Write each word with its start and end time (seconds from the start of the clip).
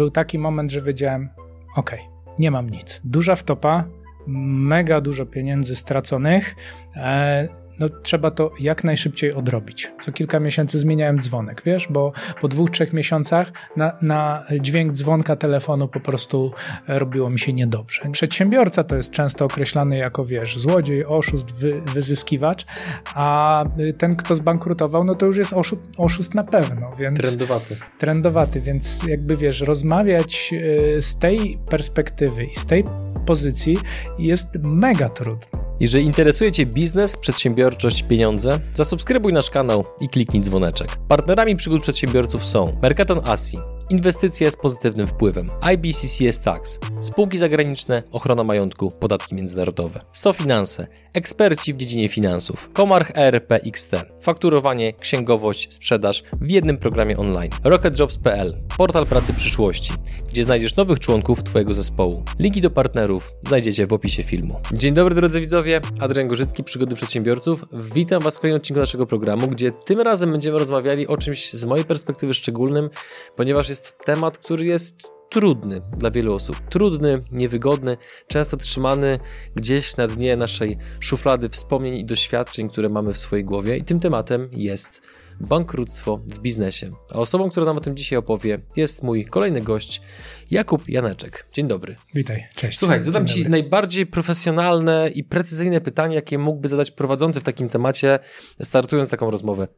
był 0.00 0.10
taki 0.10 0.38
moment, 0.38 0.70
że 0.70 0.80
wiedziałem, 0.80 1.28
ok, 1.76 1.96
nie 2.38 2.50
mam 2.50 2.70
nic. 2.70 3.00
Duża 3.04 3.36
wtopa, 3.36 3.84
mega 4.26 5.00
dużo 5.00 5.26
pieniędzy 5.26 5.76
straconych. 5.76 6.54
E, 6.96 7.48
no, 7.80 7.88
trzeba 7.88 8.30
to 8.30 8.50
jak 8.60 8.84
najszybciej 8.84 9.32
odrobić. 9.32 9.92
Co 10.00 10.12
kilka 10.12 10.40
miesięcy 10.40 10.78
zmieniałem 10.78 11.20
dzwonek, 11.20 11.62
wiesz, 11.66 11.88
bo 11.90 12.12
po 12.40 12.48
dwóch, 12.48 12.70
trzech 12.70 12.92
miesiącach 12.92 13.52
na, 13.76 13.92
na 14.02 14.44
dźwięk 14.60 14.92
dzwonka 14.92 15.36
telefonu 15.36 15.88
po 15.88 16.00
prostu 16.00 16.52
robiło 16.88 17.30
mi 17.30 17.38
się 17.38 17.52
niedobrze. 17.52 18.02
Przedsiębiorca 18.12 18.84
to 18.84 18.96
jest 18.96 19.10
często 19.10 19.44
określany 19.44 19.96
jako, 19.96 20.24
wiesz, 20.24 20.58
złodziej, 20.58 21.04
oszust, 21.06 21.54
wy, 21.54 21.80
wyzyskiwacz, 21.80 22.66
a 23.14 23.64
ten, 23.98 24.16
kto 24.16 24.34
zbankrutował, 24.34 25.04
no 25.04 25.14
to 25.14 25.26
już 25.26 25.36
jest 25.36 25.52
oszust, 25.52 25.82
oszust 25.96 26.34
na 26.34 26.44
pewno, 26.44 26.96
więc... 26.96 27.18
Trendowaty. 27.18 27.76
Trendowaty, 27.98 28.60
więc 28.60 29.02
jakby, 29.06 29.36
wiesz, 29.36 29.60
rozmawiać 29.60 30.50
y, 30.52 31.02
z 31.02 31.18
tej 31.18 31.58
perspektywy 31.70 32.44
i 32.44 32.56
z 32.56 32.66
tej 32.66 32.84
pozycji 33.20 33.76
jest 34.18 34.46
mega 34.62 35.08
trudno. 35.08 35.70
Jeżeli 35.80 36.04
interesuje 36.04 36.52
Cię 36.52 36.66
biznes, 36.66 37.16
przedsiębiorczość, 37.16 38.02
pieniądze, 38.02 38.60
zasubskrybuj 38.74 39.32
nasz 39.32 39.50
kanał 39.50 39.84
i 40.00 40.08
kliknij 40.08 40.42
dzwoneczek. 40.42 40.96
Partnerami 41.08 41.56
przygód 41.56 41.82
przedsiębiorców 41.82 42.44
są 42.44 42.76
Mercaton 42.82 43.20
Asi, 43.24 43.58
inwestycje 43.90 44.50
z 44.50 44.56
pozytywnym 44.56 45.06
wpływem, 45.06 45.46
IBCCS 45.72 46.40
Tax, 46.40 46.78
spółki 47.00 47.38
zagraniczne, 47.38 48.02
ochrona 48.12 48.44
majątku, 48.44 48.90
podatki 49.00 49.34
międzynarodowe, 49.34 50.00
SoFinanse, 50.12 50.86
eksperci 51.12 51.74
w 51.74 51.76
dziedzinie 51.76 52.08
finansów, 52.08 52.70
Komarch 52.72 53.10
ERP 53.14 53.52
XT, 53.52 53.92
fakturowanie, 54.20 54.92
księgowość, 54.92 55.74
sprzedaż 55.74 56.22
w 56.40 56.50
jednym 56.50 56.78
programie 56.78 57.18
online, 57.18 57.50
RocketJobs.pl, 57.64 58.56
portal 58.76 59.06
pracy 59.06 59.34
przyszłości, 59.34 59.92
gdzie 60.30 60.44
znajdziesz 60.44 60.76
nowych 60.76 61.00
członków 61.00 61.42
Twojego 61.42 61.74
zespołu. 61.74 62.22
Linki 62.38 62.60
do 62.60 62.70
partnerów 62.70 63.32
znajdziecie 63.48 63.86
w 63.86 63.92
opisie 63.92 64.22
filmu. 64.22 64.60
Dzień 64.72 64.94
dobry 64.94 65.14
drodzy 65.14 65.40
widzowie, 65.40 65.80
Adrian 66.00 66.28
Gorzycki, 66.28 66.64
Przygody 66.64 66.94
Przedsiębiorców. 66.94 67.64
Witam 67.94 68.22
Was 68.22 68.36
w 68.36 68.40
kolejnym 68.40 68.60
odcinku 68.60 68.80
naszego 68.80 69.06
programu, 69.06 69.48
gdzie 69.48 69.72
tym 69.72 70.00
razem 70.00 70.32
będziemy 70.32 70.58
rozmawiali 70.58 71.06
o 71.06 71.16
czymś 71.16 71.52
z 71.52 71.64
mojej 71.64 71.84
perspektywy 71.84 72.34
szczególnym, 72.34 72.90
ponieważ 73.36 73.68
jest 73.68 73.79
temat, 74.04 74.38
który 74.38 74.64
jest 74.64 75.10
trudny 75.30 75.80
dla 75.98 76.10
wielu 76.10 76.34
osób. 76.34 76.56
Trudny, 76.68 77.24
niewygodny, 77.32 77.96
często 78.26 78.56
trzymany 78.56 79.18
gdzieś 79.54 79.96
na 79.96 80.06
dnie 80.06 80.36
naszej 80.36 80.78
szuflady 81.00 81.48
wspomnień 81.48 81.94
i 81.94 82.04
doświadczeń, 82.04 82.68
które 82.68 82.88
mamy 82.88 83.12
w 83.12 83.18
swojej 83.18 83.44
głowie. 83.44 83.76
I 83.76 83.84
tym 83.84 84.00
tematem 84.00 84.48
jest 84.52 85.02
bankructwo 85.40 86.16
w 86.16 86.40
biznesie. 86.40 86.90
A 87.14 87.18
osobą, 87.18 87.50
która 87.50 87.66
nam 87.66 87.76
o 87.76 87.80
tym 87.80 87.96
dzisiaj 87.96 88.18
opowie, 88.18 88.60
jest 88.76 89.02
mój 89.02 89.24
kolejny 89.24 89.60
gość, 89.60 90.02
Jakub 90.50 90.88
Janeczek. 90.88 91.46
Dzień 91.52 91.68
dobry. 91.68 91.96
Witaj, 92.14 92.46
cześć. 92.54 92.78
Słuchaj, 92.78 93.02
zadam 93.02 93.26
Ci 93.26 93.48
najbardziej 93.48 94.06
profesjonalne 94.06 95.10
i 95.14 95.24
precyzyjne 95.24 95.80
pytanie, 95.80 96.14
jakie 96.14 96.38
mógłby 96.38 96.68
zadać 96.68 96.90
prowadzący 96.90 97.40
w 97.40 97.44
takim 97.44 97.68
temacie, 97.68 98.18
startując 98.62 99.10
taką 99.10 99.30
rozmowę. 99.30 99.68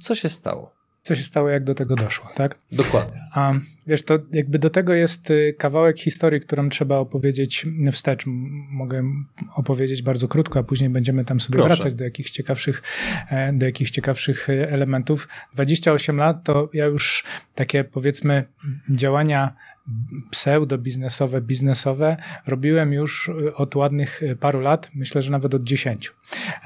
Co 0.00 0.14
się 0.14 0.28
stało? 0.28 0.85
Co 1.06 1.14
się 1.14 1.22
stało, 1.22 1.48
jak 1.48 1.64
do 1.64 1.74
tego 1.74 1.96
doszło, 1.96 2.30
tak? 2.34 2.58
Dokładnie. 2.72 3.20
A 3.32 3.52
wiesz, 3.86 4.02
to 4.02 4.18
jakby 4.32 4.58
do 4.58 4.70
tego 4.70 4.94
jest 4.94 5.30
y, 5.30 5.54
kawałek 5.58 6.00
historii, 6.00 6.40
którą 6.40 6.68
trzeba 6.68 6.96
opowiedzieć 6.96 7.66
wstecz. 7.92 8.24
Mogę 8.70 9.02
opowiedzieć 9.54 10.02
bardzo 10.02 10.28
krótko, 10.28 10.58
a 10.58 10.62
później 10.62 10.90
będziemy 10.90 11.24
tam 11.24 11.40
sobie 11.40 11.58
Proszę. 11.58 11.74
wracać 11.74 11.94
do 11.94 12.04
jakichś 12.04 12.30
ciekawszych, 12.30 12.82
e, 13.30 13.52
do 13.52 13.66
jakichś 13.66 13.90
ciekawszych 13.90 14.50
e, 14.50 14.70
elementów. 14.70 15.28
28 15.54 16.16
lat 16.16 16.44
to 16.44 16.70
ja 16.72 16.84
już 16.84 17.24
takie 17.54 17.84
powiedzmy 17.84 18.44
działania 18.90 19.54
pseudo-biznesowe, 20.30 21.40
biznesowe 21.40 22.16
robiłem 22.46 22.92
już 22.92 23.30
od 23.54 23.76
ładnych 23.76 24.22
y, 24.22 24.36
paru 24.36 24.60
lat, 24.60 24.90
myślę, 24.94 25.22
że 25.22 25.32
nawet 25.32 25.54
od 25.54 25.62
dziesięciu. 25.62 26.12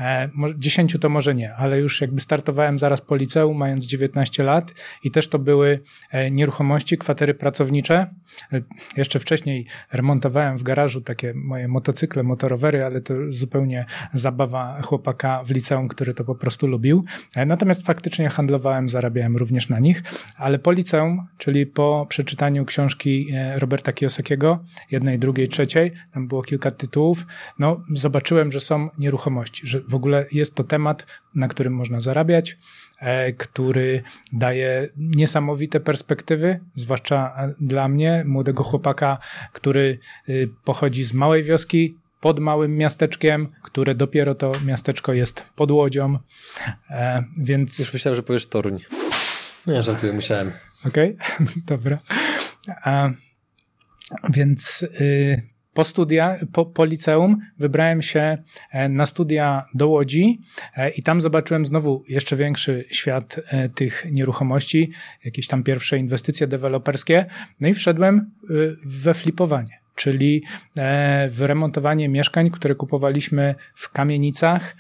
E, 0.01 0.29
dziesięciu 0.59 0.99
to 0.99 1.09
może 1.09 1.35
nie, 1.35 1.55
ale 1.55 1.81
już 1.81 2.01
jakby 2.01 2.21
startowałem 2.21 2.79
zaraz 2.79 3.01
po 3.01 3.17
liceum, 3.17 3.57
mając 3.57 3.87
19 3.87 4.43
lat 4.43 4.75
i 5.05 5.11
też 5.11 5.29
to 5.29 5.39
były 5.39 5.81
e, 6.11 6.31
nieruchomości, 6.31 6.99
kwatery 6.99 7.35
pracownicze. 7.35 8.07
E, 8.53 8.61
jeszcze 8.97 9.19
wcześniej 9.19 9.67
remontowałem 9.93 10.57
w 10.57 10.63
garażu 10.63 11.01
takie 11.01 11.35
moje 11.35 11.69
motocykle, 11.69 12.23
motorowery, 12.23 12.85
ale 12.85 13.01
to 13.01 13.15
zupełnie 13.29 13.85
zabawa 14.15 14.83
chłopaka 14.83 15.45
w 15.45 15.51
liceum, 15.51 15.89
który 15.89 16.15
to 16.15 16.25
po 16.25 16.35
prostu 16.35 16.67
lubił. 16.67 17.05
Natomiast 17.47 17.87
faktycznie 17.87 18.29
handlowałem, 18.29 18.89
zarabiałem 18.89 19.37
również 19.37 19.69
na 19.69 19.79
nich, 19.79 20.03
ale 20.37 20.59
po 20.59 20.73
liceum, 20.73 21.27
czyli 21.39 21.67
po 21.67 22.07
przeczytaniu 22.09 22.65
książki 22.65 23.29
Roberta 23.55 23.93
Kiyosakiego, 23.93 24.65
jednej, 24.91 25.19
drugiej, 25.19 25.49
trzeciej, 25.49 25.93
tam 26.13 26.29
było 26.29 26.43
kilka 26.43 26.71
tytułów, 26.71 27.27
no 27.59 27.85
zobaczyłem, 27.95 28.53
że 28.53 28.61
są 28.61 28.89
nieruchomości, 28.99 29.50
że 29.65 29.81
w 29.81 29.95
ogóle 29.95 30.27
jest 30.33 30.55
to 30.55 30.65
temat, 30.65 31.07
na 31.35 31.49
którym 31.49 31.73
można 31.73 32.01
zarabiać, 32.01 32.59
e, 32.99 33.33
który 33.33 34.03
daje 34.33 34.89
niesamowite 34.97 35.81
perspektywy, 35.81 36.61
zwłaszcza 36.75 37.35
e, 37.37 37.55
dla 37.61 37.89
mnie, 37.89 38.25
młodego 38.27 38.63
chłopaka, 38.63 39.19
który 39.53 39.99
pochodzi 40.65 41.05
z 41.05 41.15
małej 41.15 41.43
wioski, 41.43 41.97
pod 42.21 42.41
małym 42.41 42.77
miasteczkiem, 42.77 43.49
które 43.63 43.95
dopiero 43.95 44.35
to 44.35 44.53
miasteczko 44.65 45.13
jest 45.13 45.45
pod 45.57 45.71
łodzią, 45.71 46.19
więc... 47.39 47.79
Już 47.79 47.93
myślałem, 47.93 48.17
że 48.17 48.23
powiesz 48.23 48.47
Toruń. 48.47 48.79
No 49.67 49.73
ja 49.73 49.83
żartuję, 49.83 50.13
musiałem. 50.13 50.53
Okej, 50.87 51.17
okay. 51.17 51.47
dobra. 51.67 51.99
A, 52.83 53.11
więc 54.31 54.83
y, 54.83 55.50
po 55.81 55.85
studia, 55.85 56.37
po, 56.53 56.67
po 56.67 56.85
liceum 56.85 57.39
wybrałem 57.59 58.03
się 58.03 58.39
e, 58.71 58.89
na 58.89 59.07
studia 59.07 59.65
do 59.75 59.89
Łodzi 59.89 60.41
e, 60.77 60.91
i 60.91 61.03
tam 61.03 61.21
zobaczyłem 61.21 61.67
znowu 61.67 62.05
jeszcze 62.09 62.37
większy 62.37 62.85
świat 62.91 63.41
e, 63.47 63.69
tych 63.69 64.07
nieruchomości, 64.11 64.91
jakieś 65.25 65.47
tam 65.47 65.63
pierwsze 65.63 65.99
inwestycje 65.99 66.47
deweloperskie. 66.47 67.27
No 67.61 67.69
i 67.69 67.75
wszedłem 67.75 68.31
we 68.85 69.15
flipowanie 69.15 69.81
czyli 69.95 70.45
w 71.29 71.39
remontowanie 71.41 72.09
mieszkań, 72.09 72.51
które 72.51 72.75
kupowaliśmy 72.75 73.55
w 73.75 73.91
kamienicach, 73.91 74.77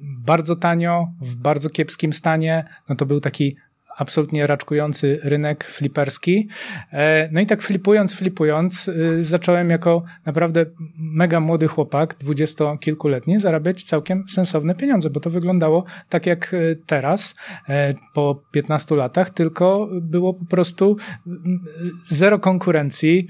bardzo 0.00 0.56
tanio, 0.56 1.08
w 1.20 1.34
bardzo 1.34 1.70
kiepskim 1.70 2.12
stanie. 2.12 2.64
No 2.88 2.96
to 2.96 3.06
był 3.06 3.20
taki 3.20 3.56
absolutnie 3.98 4.46
raczkujący 4.46 5.20
rynek 5.22 5.64
fliperski. 5.64 6.48
E, 6.92 7.28
no 7.32 7.40
i 7.40 7.46
tak 7.46 7.62
flipując, 7.62 8.14
flipując, 8.14 8.88
y, 8.88 9.22
zacząłem 9.22 9.70
jako 9.70 10.02
naprawdę 10.26 10.66
mega 10.98 11.40
młody 11.40 11.68
chłopak, 11.68 12.14
dwudziestokilkuletni, 12.20 13.40
zarabiać 13.40 13.82
całkiem 13.82 14.24
sensowne 14.28 14.74
pieniądze, 14.74 15.10
bo 15.10 15.20
to 15.20 15.30
wyglądało 15.30 15.84
tak 16.08 16.26
jak 16.26 16.54
y, 16.54 16.78
teraz, 16.86 17.34
e, 17.68 17.94
po 18.14 18.42
15 18.52 18.96
latach, 18.96 19.30
tylko 19.30 19.88
było 19.92 20.34
po 20.34 20.44
prostu 20.44 20.96
mm, 21.26 21.60
zero 22.08 22.38
konkurencji. 22.38 23.28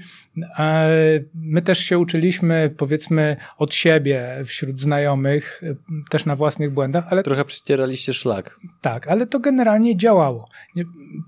My 1.33 1.61
też 1.61 1.79
się 1.79 1.97
uczyliśmy, 1.97 2.73
powiedzmy, 2.77 3.37
od 3.57 3.75
siebie, 3.75 4.41
wśród 4.45 4.79
znajomych, 4.79 5.61
też 6.09 6.25
na 6.25 6.35
własnych 6.35 6.71
błędach, 6.71 7.05
ale. 7.09 7.23
Trochę 7.23 7.45
przycieraliście 7.45 8.13
szlak. 8.13 8.59
Tak, 8.81 9.07
ale 9.07 9.27
to 9.27 9.39
generalnie 9.39 9.97
działało. 9.97 10.49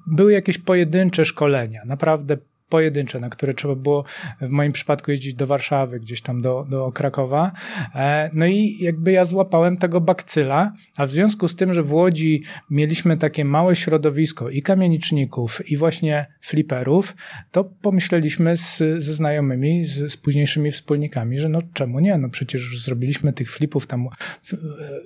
Były 0.07 0.34
jakieś 0.34 0.57
pojedyncze 0.57 1.25
szkolenia, 1.25 1.81
naprawdę 1.85 2.38
pojedyncze, 2.72 3.20
na 3.20 3.30
które 3.30 3.54
trzeba 3.54 3.76
było 3.76 4.04
w 4.42 4.50
moim 4.50 4.72
przypadku 4.72 5.12
jeździć 5.12 5.34
do 5.34 5.48
Warszawy, 5.48 6.00
gdzieś 6.00 6.22
tam 6.22 6.42
do, 6.42 6.66
do 6.70 6.92
Krakowa. 6.92 7.52
E, 7.96 8.30
no 8.34 8.46
i 8.46 8.78
jakby 8.80 9.12
ja 9.12 9.26
złapałem 9.26 9.78
tego 9.78 10.02
bakcyla, 10.02 10.74
a 10.98 11.06
w 11.06 11.12
związku 11.12 11.48
z 11.48 11.56
tym, 11.56 11.74
że 11.74 11.84
w 11.84 11.94
Łodzi 11.94 12.44
mieliśmy 12.70 13.18
takie 13.18 13.46
małe 13.46 13.76
środowisko 13.76 14.50
i 14.50 14.62
kamieniczników, 14.62 15.70
i 15.70 15.78
właśnie 15.78 16.26
fliperów, 16.42 17.16
to 17.52 17.64
pomyśleliśmy 17.64 18.58
z, 18.58 18.78
ze 18.78 19.13
znajomymi, 19.13 19.86
z, 19.86 20.12
z 20.13 20.18
późniejszymi 20.18 20.72
wspólnikami, 20.72 21.40
że 21.40 21.50
no 21.50 21.62
czemu 21.74 22.00
nie? 22.00 22.18
No 22.18 22.30
przecież 22.30 22.84
zrobiliśmy 22.84 23.34
tych 23.34 23.51
flipów 23.51 23.88
tam 23.88 24.07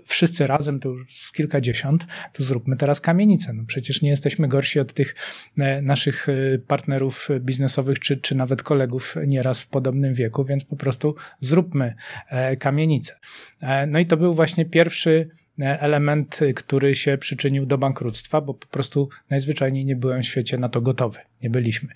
wszyscy 0.06 0.48
razem, 0.48 0.80
to 0.80 0.89
już 0.89 1.13
z 1.13 1.31
kilkadziesiąt, 1.31 2.06
to 2.34 2.44
zróbmy 2.44 2.78
teraz 2.78 3.01
kamienicę. 3.01 3.54
No 3.54 3.63
przecież 3.68 4.01
nie 4.01 4.10
jesteśmy 4.10 4.48
gorsi 4.48 4.80
od 4.80 4.94
tych 4.94 5.16
e, 5.60 5.81
naszych 5.81 6.30
e, 6.30 6.34
partnerów 6.68 7.28
biznesowych, 7.39 7.55
biznesowych, 7.56 8.00
czy, 8.00 8.18
czy 8.18 8.36
nawet 8.36 8.63
kolegów 8.63 9.16
nieraz 9.28 9.62
w 9.62 9.68
podobnym 9.68 10.13
wieku, 10.13 10.46
więc 10.46 10.63
po 10.63 10.75
prostu 10.75 11.16
zróbmy 11.40 11.94
e, 12.30 12.56
kamienicę. 12.56 13.13
E, 13.62 13.88
no 13.88 14.00
i 14.00 14.06
to 14.06 14.18
był 14.18 14.34
właśnie 14.34 14.66
pierwszy 14.66 15.30
element, 15.60 16.40
który 16.56 16.96
się 16.96 17.18
przyczynił 17.18 17.66
do 17.66 17.78
bankructwa, 17.78 18.42
bo 18.42 18.54
po 18.54 18.68
prostu 18.68 19.10
najzwyczajniej 19.30 19.86
nie 19.86 19.96
byłem 19.96 20.22
w 20.22 20.25
świecie 20.25 20.57
na 20.57 20.69
to 20.69 20.81
gotowy. 20.81 21.19
Nie 21.44 21.50
byliśmy. 21.50 21.90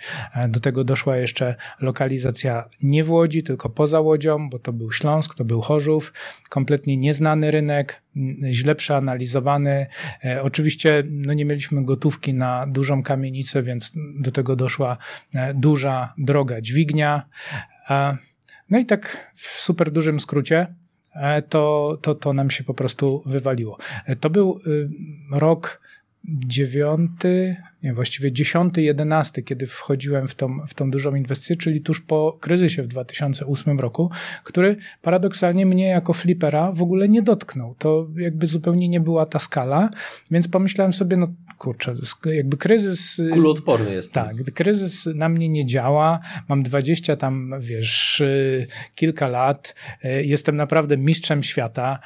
Do 0.49 0.59
tego 0.59 0.83
doszła 0.83 1.17
jeszcze 1.17 1.55
lokalizacja 1.81 2.69
nie 2.83 3.03
w 3.03 3.11
Łodzi, 3.11 3.43
tylko 3.43 3.69
poza 3.69 3.99
Łodzią, 3.99 4.49
bo 4.49 4.59
to 4.59 4.73
był 4.73 4.91
Śląsk, 4.91 5.35
to 5.35 5.45
był 5.45 5.61
Chorzów, 5.61 6.13
kompletnie 6.49 6.97
nieznany 6.97 7.51
rynek, 7.51 8.01
źle 8.51 8.75
przeanalizowany. 8.75 9.87
E, 10.25 10.43
oczywiście 10.43 11.03
no 11.09 11.33
nie 11.33 11.45
mieliśmy 11.45 11.85
gotówki 11.85 12.33
na 12.33 12.67
dużą 12.67 13.03
kamienicę, 13.03 13.63
więc 13.63 13.91
do 14.19 14.31
tego 14.31 14.55
doszła 14.55 14.97
e, 15.33 15.53
duża 15.53 16.13
droga 16.17 16.61
dźwignia. 16.61 17.25
No 18.69 18.79
i 18.79 18.85
tak 18.85 19.31
w 19.35 19.61
super 19.61 19.91
dużym 19.91 20.19
skrócie 20.19 20.57
e, 20.59 20.75
to, 21.49 21.97
to, 22.01 22.15
to 22.15 22.33
nam 22.33 22.51
się 22.51 22.63
po 22.63 22.73
prostu 22.73 23.23
wywaliło. 23.25 23.77
To 24.19 24.29
był 24.29 24.59
y, 24.67 24.87
rok 25.31 25.81
dziewiąty, 26.25 27.55
nie, 27.83 27.93
właściwie 27.93 28.31
10, 28.31 28.73
11, 28.77 29.41
kiedy 29.41 29.67
wchodziłem 29.67 30.27
w 30.27 30.35
tą, 30.35 30.67
w 30.67 30.73
tą 30.73 30.91
dużą 30.91 31.15
inwestycję, 31.15 31.55
czyli 31.55 31.81
tuż 31.81 32.01
po 32.01 32.37
kryzysie 32.41 32.83
w 32.83 32.87
2008 32.87 33.79
roku, 33.79 34.11
który 34.43 34.77
paradoksalnie 35.01 35.65
mnie 35.65 35.87
jako 35.87 36.13
flipera 36.13 36.71
w 36.71 36.81
ogóle 36.81 37.09
nie 37.09 37.21
dotknął. 37.21 37.75
To 37.77 38.07
jakby 38.17 38.47
zupełnie 38.47 38.89
nie 38.89 38.99
była 38.99 39.25
ta 39.25 39.39
skala, 39.39 39.89
więc 40.31 40.47
pomyślałem 40.47 40.93
sobie, 40.93 41.17
no 41.17 41.27
kurczę, 41.57 41.95
jakby 42.25 42.57
kryzys... 42.57 43.19
Y, 43.19 43.29
Kuloodporny 43.29 43.91
jest. 43.91 44.13
Tak, 44.13 44.35
kryzys 44.53 45.05
na 45.15 45.29
mnie 45.29 45.49
nie 45.49 45.65
działa, 45.65 46.19
mam 46.49 46.63
20 46.63 47.15
tam, 47.15 47.53
wiesz, 47.59 48.21
y, 48.21 48.67
kilka 48.95 49.27
lat, 49.27 49.75
y, 50.05 50.25
jestem 50.25 50.55
naprawdę 50.55 50.97
mistrzem 50.97 51.43
świata, 51.43 51.99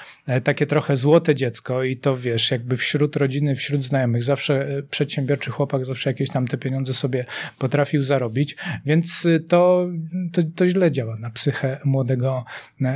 takie 0.43 0.65
trochę 0.65 0.97
złote 0.97 1.35
dziecko 1.35 1.83
i 1.83 1.97
to, 1.97 2.17
wiesz, 2.17 2.51
jakby 2.51 2.77
wśród 2.77 3.15
rodziny, 3.15 3.55
wśród 3.55 3.83
znajomych, 3.83 4.23
zawsze 4.23 4.67
przedsiębiorczy 4.89 5.51
chłopak 5.51 5.62
chłopak 5.63 5.85
zawsze 5.85 6.09
jakieś 6.09 6.29
tam 6.29 6.47
te 6.47 6.57
pieniądze 6.57 6.93
sobie 6.93 7.25
potrafił 7.59 8.03
zarobić, 8.03 8.55
więc 8.85 9.27
to, 9.47 9.87
to, 10.33 10.41
to 10.55 10.69
źle 10.69 10.91
działa 10.91 11.15
na 11.15 11.29
psychę 11.29 11.79
młodego, 11.85 12.45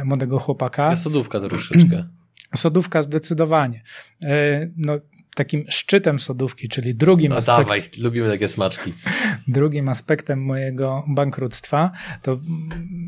młodego 0.03 0.39
chłopaka. 0.39 0.95
Sodówka 0.95 1.39
troszeczkę. 1.39 2.07
Sodówka 2.55 3.03
zdecydowanie. 3.03 3.83
E, 4.25 4.67
no, 4.77 4.99
takim 5.37 5.65
szczytem 5.69 6.19
sodówki, 6.19 6.69
czyli 6.69 6.95
drugim 6.95 7.29
no, 7.29 7.37
aspektem. 7.37 7.63
Dawaj, 7.63 7.81
lubimy 7.97 8.29
takie 8.29 8.47
smaczki. 8.47 8.93
Drugim 9.47 9.89
aspektem 9.89 10.41
mojego 10.43 11.03
bankructwa, 11.07 11.91
to 12.21 12.39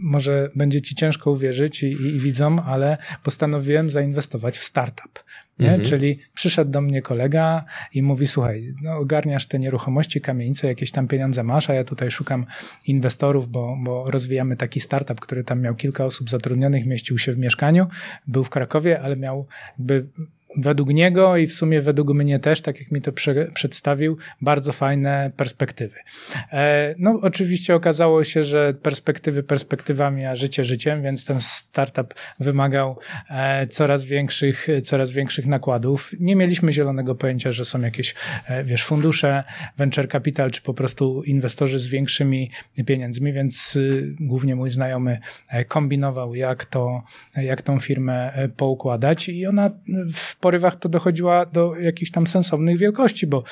może 0.01 0.49
będzie 0.55 0.81
ci 0.81 0.95
ciężko 0.95 1.31
uwierzyć 1.31 1.83
i, 1.83 1.87
i 1.87 2.19
widzom, 2.19 2.59
ale 2.59 2.97
postanowiłem 3.23 3.89
zainwestować 3.89 4.57
w 4.57 4.63
startup. 4.63 5.23
Mhm. 5.59 5.81
Czyli 5.81 6.19
przyszedł 6.33 6.71
do 6.71 6.81
mnie 6.81 7.01
kolega 7.01 7.65
i 7.93 8.03
mówi: 8.03 8.27
Słuchaj, 8.27 8.73
no, 8.81 8.97
ogarniasz 8.97 9.45
te 9.45 9.59
nieruchomości, 9.59 10.21
kamienice, 10.21 10.67
jakieś 10.67 10.91
tam 10.91 11.07
pieniądze 11.07 11.43
masz, 11.43 11.69
a 11.69 11.73
ja 11.73 11.83
tutaj 11.83 12.11
szukam 12.11 12.45
inwestorów, 12.85 13.47
bo, 13.47 13.77
bo 13.83 14.11
rozwijamy 14.11 14.55
taki 14.55 14.81
startup, 14.81 15.19
który 15.19 15.43
tam 15.43 15.61
miał 15.61 15.75
kilka 15.75 16.05
osób 16.05 16.29
zatrudnionych, 16.29 16.85
mieścił 16.85 17.17
się 17.17 17.33
w 17.33 17.37
mieszkaniu, 17.37 17.87
był 18.27 18.43
w 18.43 18.49
Krakowie, 18.49 19.01
ale 19.01 19.15
miał 19.15 19.47
jakby 19.79 20.05
według 20.61 20.89
niego 20.89 21.37
i 21.37 21.47
w 21.47 21.53
sumie 21.53 21.81
według 21.81 22.13
mnie 22.13 22.39
też, 22.39 22.61
tak 22.61 22.79
jak 22.79 22.91
mi 22.91 23.01
to 23.01 23.11
prze, 23.11 23.51
przedstawił, 23.53 24.17
bardzo 24.41 24.73
fajne 24.73 25.31
perspektywy. 25.37 25.95
E, 26.51 26.95
no, 26.97 27.19
oczywiście 27.21 27.75
okazało 27.75 28.23
się, 28.23 28.43
że 28.43 28.73
perspektywy 28.73 29.43
perspektywami, 29.43 30.25
a 30.25 30.35
życie 30.35 30.65
życiem, 30.65 31.03
więc 31.03 31.25
ten 31.25 31.41
startup 31.41 32.13
wymagał 32.39 32.99
e, 33.29 33.67
coraz 33.67 34.05
większych, 34.05 34.67
coraz 34.83 35.11
większych 35.11 35.47
nakładów. 35.47 36.11
Nie 36.19 36.35
mieliśmy 36.35 36.73
zielonego 36.73 37.15
pojęcia, 37.15 37.51
że 37.51 37.65
są 37.65 37.81
jakieś, 37.81 38.15
e, 38.47 38.63
wiesz, 38.63 38.83
fundusze, 38.83 39.43
venture 39.77 40.07
capital, 40.07 40.51
czy 40.51 40.61
po 40.61 40.73
prostu 40.73 41.23
inwestorzy 41.23 41.79
z 41.79 41.87
większymi 41.87 42.51
pieniędzmi, 42.85 43.33
więc 43.33 43.75
y, 43.75 44.15
głównie 44.19 44.55
mój 44.55 44.69
znajomy 44.69 45.19
kombinował, 45.67 46.35
jak 46.35 46.65
to, 46.65 47.03
jak 47.35 47.61
tą 47.61 47.79
firmę 47.79 48.31
poukładać 48.57 49.29
i 49.29 49.45
ona 49.45 49.71
w 50.13 50.35
porywach 50.49 50.75
to 50.75 50.89
dochodziła 50.89 51.45
do 51.45 51.75
jakichś 51.75 52.11
tam 52.11 52.27
sensownych 52.27 52.77
wielkości, 52.77 53.27
bo 53.27 53.43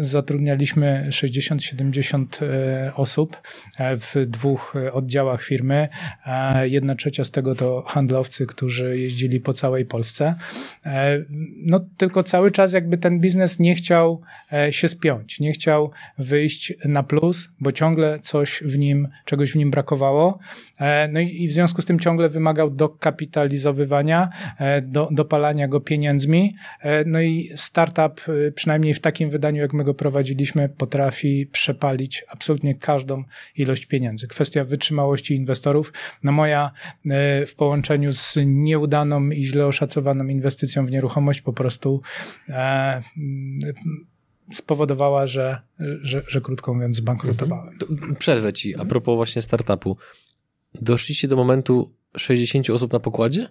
zatrudnialiśmy 0.00 1.06
60-70 1.10 2.26
e, 2.42 2.94
osób 2.94 3.36
e, 3.78 3.96
w 3.96 4.14
dwóch 4.26 4.76
e, 4.76 4.92
oddziałach 4.92 5.42
firmy. 5.42 5.88
Jedna 6.62 6.94
trzecia 6.94 7.24
z 7.24 7.30
tego 7.30 7.54
to 7.54 7.82
handlowcy, 7.86 8.46
którzy 8.46 8.98
jeździli 8.98 9.40
po 9.40 9.52
całej 9.52 9.84
Polsce. 9.84 10.34
No 11.56 11.80
tylko 11.96 12.22
cały 12.22 12.50
czas 12.50 12.72
jakby 12.72 12.98
ten 12.98 13.20
biznes 13.20 13.58
nie 13.58 13.74
chciał 13.74 14.20
się 14.70 14.88
spiąć, 14.88 15.40
nie 15.40 15.52
chciał 15.52 15.90
wyjść 16.18 16.72
na 16.84 17.02
plus, 17.02 17.48
bo 17.60 17.72
ciągle 17.72 18.18
coś 18.20 18.62
w 18.64 18.78
nim, 18.78 19.08
czegoś 19.24 19.52
w 19.52 19.56
nim 19.56 19.70
brakowało. 19.70 20.38
No 21.12 21.20
i 21.20 21.48
w 21.48 21.52
związku 21.52 21.82
z 21.82 21.84
tym 21.84 21.98
ciągle 21.98 22.28
wymagał 22.28 22.70
dokapitalizowywania, 22.70 24.28
do, 24.82 25.08
dopalania 25.10 25.68
go 25.68 25.80
pieniędzy 25.80 26.07
pieniędzmi. 26.08 26.54
E, 26.80 27.04
no 27.04 27.20
i 27.20 27.50
startup, 27.56 28.20
e, 28.28 28.52
przynajmniej 28.52 28.94
w 28.94 29.00
takim 29.00 29.30
wydaniu, 29.30 29.60
jak 29.60 29.72
my 29.72 29.84
go 29.84 29.94
prowadziliśmy, 29.94 30.68
potrafi 30.68 31.46
przepalić 31.46 32.24
absolutnie 32.28 32.74
każdą 32.74 33.24
ilość 33.56 33.86
pieniędzy. 33.86 34.28
Kwestia 34.28 34.64
wytrzymałości 34.64 35.34
inwestorów. 35.34 35.92
No 36.22 36.32
moja 36.32 36.70
e, 37.10 37.46
w 37.46 37.54
połączeniu 37.54 38.12
z 38.12 38.38
nieudaną 38.46 39.30
i 39.30 39.44
źle 39.44 39.66
oszacowaną 39.66 40.26
inwestycją 40.26 40.86
w 40.86 40.90
nieruchomość 40.90 41.40
po 41.40 41.52
prostu 41.52 42.02
spowodowała, 44.52 45.26
że, 45.26 45.60
że, 46.02 46.22
że 46.28 46.40
krótko 46.40 46.74
mówiąc 46.74 46.96
zbankrutowałem. 46.96 47.74
Mhm. 47.90 48.16
Przerwę 48.16 48.52
ci, 48.52 48.76
a 48.76 48.84
propos 48.84 49.16
właśnie 49.16 49.42
startupu. 49.42 49.96
Doszliście 50.82 51.28
do 51.28 51.36
momentu 51.36 51.94
60 52.16 52.70
osób 52.70 52.92
na 52.92 53.00
pokładzie? 53.00 53.48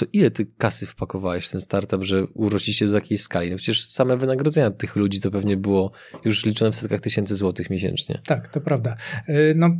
To 0.00 0.06
ile 0.12 0.30
ty 0.30 0.46
kasy 0.58 0.86
wpakowałeś 0.86 1.46
w 1.46 1.50
ten 1.50 1.60
startup, 1.60 2.04
że 2.04 2.24
urośliście 2.24 2.86
do 2.86 2.92
takiej 2.92 3.18
skali? 3.18 3.50
No 3.50 3.56
przecież 3.56 3.86
same 3.86 4.16
wynagrodzenia 4.16 4.70
tych 4.70 4.96
ludzi 4.96 5.20
to 5.20 5.30
pewnie 5.30 5.56
było 5.56 5.90
już 6.24 6.44
liczone 6.46 6.70
w 6.70 6.76
setkach 6.76 7.00
tysięcy 7.00 7.34
złotych 7.34 7.70
miesięcznie. 7.70 8.18
Tak, 8.26 8.48
to 8.48 8.60
prawda. 8.60 8.96
Y, 9.28 9.54
no, 9.56 9.70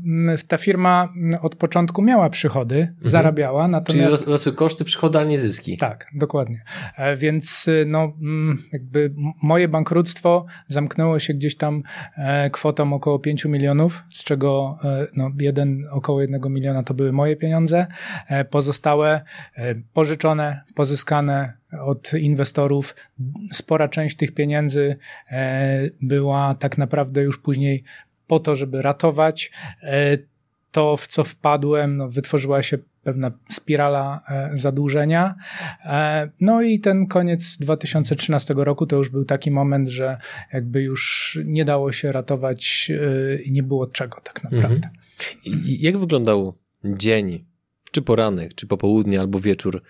ta 0.48 0.56
firma 0.56 1.12
od 1.42 1.56
początku 1.56 2.02
miała 2.02 2.30
przychody, 2.30 2.76
mhm. 2.76 2.96
zarabiała, 3.02 3.68
natomiast... 3.68 4.18
Czyli 4.18 4.32
rosły 4.32 4.52
koszty, 4.52 4.84
przychody, 4.84 5.18
ale 5.18 5.28
nie 5.28 5.38
zyski. 5.38 5.76
Tak, 5.76 6.06
dokładnie. 6.14 6.62
E, 6.96 7.16
więc 7.16 7.68
y, 7.68 7.84
no, 7.86 8.12
jakby 8.72 9.14
moje 9.42 9.68
bankructwo 9.68 10.46
zamknęło 10.68 11.18
się 11.18 11.34
gdzieś 11.34 11.56
tam 11.56 11.82
e, 12.16 12.50
kwotą 12.50 12.92
około 12.92 13.18
5 13.18 13.44
milionów, 13.44 14.02
z 14.12 14.24
czego 14.24 14.78
e, 14.84 15.06
no, 15.16 15.30
jeden, 15.38 15.86
około 15.90 16.20
jednego 16.20 16.48
miliona 16.48 16.82
to 16.82 16.94
były 16.94 17.12
moje 17.12 17.36
pieniądze, 17.36 17.86
pozostałe 18.50 19.20
pożyczone 19.92 20.09
pożyczone, 20.10 20.62
pozyskane 20.74 21.52
od 21.80 22.12
inwestorów. 22.14 22.96
Spora 23.52 23.88
część 23.88 24.16
tych 24.16 24.34
pieniędzy 24.34 24.96
e, 25.30 25.90
była 26.02 26.54
tak 26.54 26.78
naprawdę 26.78 27.22
już 27.22 27.38
później 27.38 27.84
po 28.26 28.40
to, 28.40 28.56
żeby 28.56 28.82
ratować. 28.82 29.50
E, 29.82 30.18
to, 30.70 30.96
w 30.96 31.06
co 31.06 31.24
wpadłem, 31.24 31.96
no, 31.96 32.08
wytworzyła 32.08 32.62
się 32.62 32.78
pewna 33.02 33.30
spirala 33.48 34.22
e, 34.28 34.50
zadłużenia. 34.54 35.34
No 36.40 36.62
i 36.62 36.80
ten 36.80 37.06
koniec 37.06 37.56
2013 37.56 38.54
roku 38.56 38.86
to 38.86 38.96
już 38.96 39.08
był 39.08 39.24
taki 39.24 39.50
moment, 39.50 39.88
że 39.88 40.18
jakby 40.52 40.82
już 40.82 41.38
nie 41.44 41.64
dało 41.64 41.92
się 41.92 42.12
ratować 42.12 42.90
i 43.44 43.52
nie 43.52 43.62
było 43.62 43.86
czego 43.86 44.20
tak 44.20 44.44
naprawdę. 44.44 44.88
Mhm. 45.46 45.64
Jak 45.80 45.98
wyglądał 45.98 46.58
dzień 46.84 47.49
czy 47.90 48.02
poranek, 48.02 48.54
czy 48.54 48.66
popołudnie, 48.66 49.20
albo 49.20 49.40
wieczór, 49.40 49.82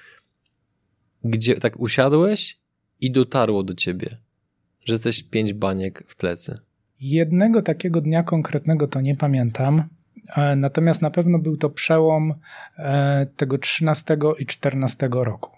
gdzie 1.25 1.54
tak 1.54 1.80
usiadłeś 1.80 2.59
i 3.00 3.11
dotarło 3.11 3.62
do 3.62 3.75
ciebie, 3.75 4.16
że 4.85 4.95
jesteś 4.95 5.23
pięć 5.23 5.52
baniek 5.52 6.04
w 6.07 6.16
plecy? 6.16 6.59
Jednego 7.00 7.62
takiego 7.62 8.00
dnia 8.00 8.23
konkretnego 8.23 8.88
to 8.88 9.00
nie 9.00 9.16
pamiętam. 9.16 9.85
E, 10.37 10.57
natomiast 10.57 11.02
na 11.02 11.11
pewno 11.11 11.38
był 11.38 11.57
to 11.57 11.71
przełom 11.71 12.35
e, 12.78 13.26
tego 13.37 13.59
13 13.59 14.16
i 14.38 14.47
14 14.47 15.09
roku. 15.12 15.50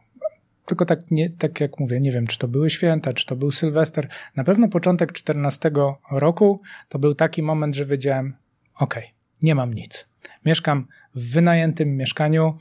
Tylko 0.67 0.85
tak, 0.85 1.11
nie, 1.11 1.31
tak 1.31 1.61
jak 1.61 1.81
mówię, 1.81 2.01
nie 2.01 2.13
wiem, 2.13 2.27
czy 2.27 2.39
to 2.39 2.49
były 2.49 2.71
święta, 2.71 3.13
czy 3.13 3.27
to 3.27 3.37
był 3.37 3.51
Sylwester. 3.51 4.09
Na 4.37 4.45
pewno 4.45 4.69
początek 4.69 5.13
14 5.13 5.71
roku 6.11 6.61
to 6.89 6.99
był 6.99 7.15
taki 7.15 7.43
moment, 7.43 7.75
że 7.75 7.85
wiedziałem, 7.85 8.35
ok, 8.75 9.01
nie 9.43 9.55
mam 9.55 9.75
nic. 9.75 10.07
Mieszkam 10.45 10.87
w 11.15 11.33
wynajętym 11.33 11.97
mieszkaniu, 11.97 12.59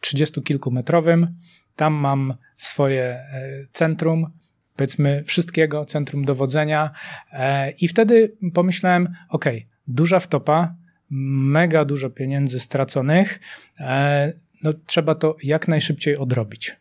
trzydziestu 0.00 0.42
kilkumetrowym. 0.42 1.36
Tam 1.76 1.94
mam 1.94 2.34
swoje 2.56 3.02
e, 3.04 3.66
centrum, 3.72 4.26
powiedzmy 4.76 5.24
wszystkiego, 5.24 5.84
centrum 5.84 6.24
dowodzenia. 6.24 6.90
E, 7.32 7.70
I 7.70 7.88
wtedy 7.88 8.36
pomyślałem, 8.54 9.08
ok, 9.28 9.44
duża 9.86 10.20
wtopa, 10.20 10.74
mega 11.10 11.84
dużo 11.84 12.10
pieniędzy 12.10 12.60
straconych. 12.60 13.40
E, 13.80 14.32
no, 14.62 14.72
trzeba 14.86 15.14
to 15.14 15.36
jak 15.42 15.68
najszybciej 15.68 16.16
odrobić. 16.16 16.76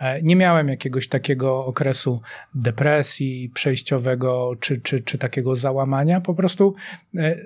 E, 0.00 0.22
nie 0.22 0.36
miałem 0.36 0.68
jakiegoś 0.68 1.08
takiego 1.08 1.66
okresu 1.66 2.20
depresji 2.54 3.50
przejściowego 3.54 4.56
czy, 4.60 4.80
czy, 4.80 5.00
czy 5.00 5.18
takiego 5.18 5.56
załamania. 5.56 6.20
Po 6.20 6.34
prostu 6.34 6.74
e, 7.18 7.38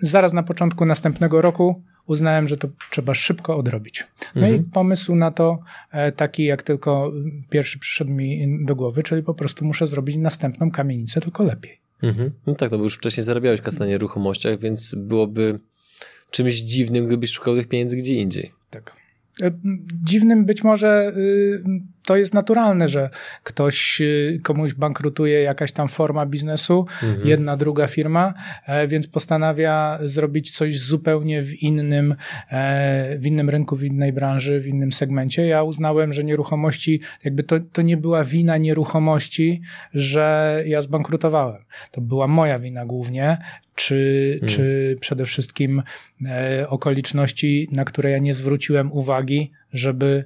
zaraz 0.00 0.32
na 0.32 0.42
początku 0.42 0.86
następnego 0.86 1.40
roku 1.40 1.82
uznałem, 2.06 2.48
że 2.48 2.56
to 2.56 2.68
trzeba 2.90 3.14
szybko 3.14 3.56
odrobić. 3.56 4.06
No 4.34 4.46
mhm. 4.46 4.60
i 4.60 4.64
pomysł 4.64 5.14
na 5.14 5.30
to 5.30 5.58
e, 5.90 6.12
taki, 6.12 6.44
jak 6.44 6.62
tylko 6.62 7.12
pierwszy 7.50 7.78
przyszedł 7.78 8.10
mi 8.10 8.56
do 8.64 8.76
głowy, 8.76 9.02
czyli 9.02 9.22
po 9.22 9.34
prostu 9.34 9.64
muszę 9.64 9.86
zrobić 9.86 10.16
następną 10.16 10.70
kamienicę, 10.70 11.20
tylko 11.20 11.42
lepiej. 11.42 11.78
Mhm. 12.02 12.30
No 12.46 12.54
tak, 12.54 12.70
no 12.70 12.78
bo 12.78 12.84
już 12.84 12.96
wcześniej 12.96 13.24
zarabiałeś 13.24 13.60
kasę 13.60 13.78
na 13.78 13.86
nieruchomościach, 13.86 14.58
więc 14.58 14.94
byłoby 14.94 15.58
czymś 16.30 16.54
dziwnym, 16.54 17.06
gdybyś 17.06 17.30
szukał 17.30 17.56
tych 17.56 17.68
pieniędzy 17.68 17.96
gdzie 17.96 18.14
indziej. 18.14 18.52
Tak. 18.70 19.01
E, 19.40 19.50
dziwnym 20.04 20.44
być 20.44 20.64
może 20.64 21.12
y, 21.16 21.62
to 22.06 22.16
jest 22.16 22.34
naturalne, 22.34 22.88
że 22.88 23.10
ktoś, 23.42 24.00
y, 24.00 24.40
komuś 24.42 24.74
bankrutuje 24.74 25.42
jakaś 25.42 25.72
tam 25.72 25.88
forma 25.88 26.26
biznesu, 26.26 26.86
mhm. 27.02 27.28
jedna, 27.28 27.56
druga 27.56 27.86
firma, 27.86 28.34
e, 28.66 28.86
więc 28.86 29.06
postanawia 29.06 29.98
zrobić 30.02 30.50
coś 30.50 30.80
zupełnie 30.80 31.42
w 31.42 31.62
innym, 31.62 32.14
e, 32.50 33.18
w 33.18 33.26
innym 33.26 33.50
rynku, 33.50 33.76
w 33.76 33.84
innej 33.84 34.12
branży, 34.12 34.60
w 34.60 34.66
innym 34.66 34.92
segmencie. 34.92 35.46
Ja 35.46 35.62
uznałem, 35.62 36.12
że 36.12 36.24
nieruchomości, 36.24 37.00
jakby 37.24 37.42
to, 37.42 37.60
to 37.72 37.82
nie 37.82 37.96
była 37.96 38.24
wina 38.24 38.56
nieruchomości, 38.56 39.62
że 39.94 40.56
ja 40.66 40.82
zbankrutowałem. 40.82 41.62
To 41.90 42.00
była 42.00 42.26
moja 42.26 42.58
wina 42.58 42.86
głównie, 42.86 43.38
czy, 43.74 44.38
hmm. 44.40 44.56
czy 44.56 44.96
przede 45.00 45.26
wszystkim 45.26 45.82
e, 46.26 46.66
okoliczności, 46.68 47.68
na 47.72 47.84
które 47.84 48.10
ja 48.10 48.18
nie 48.18 48.34
zwróciłem 48.34 48.92
uwagi, 48.92 49.50
żeby, 49.72 50.24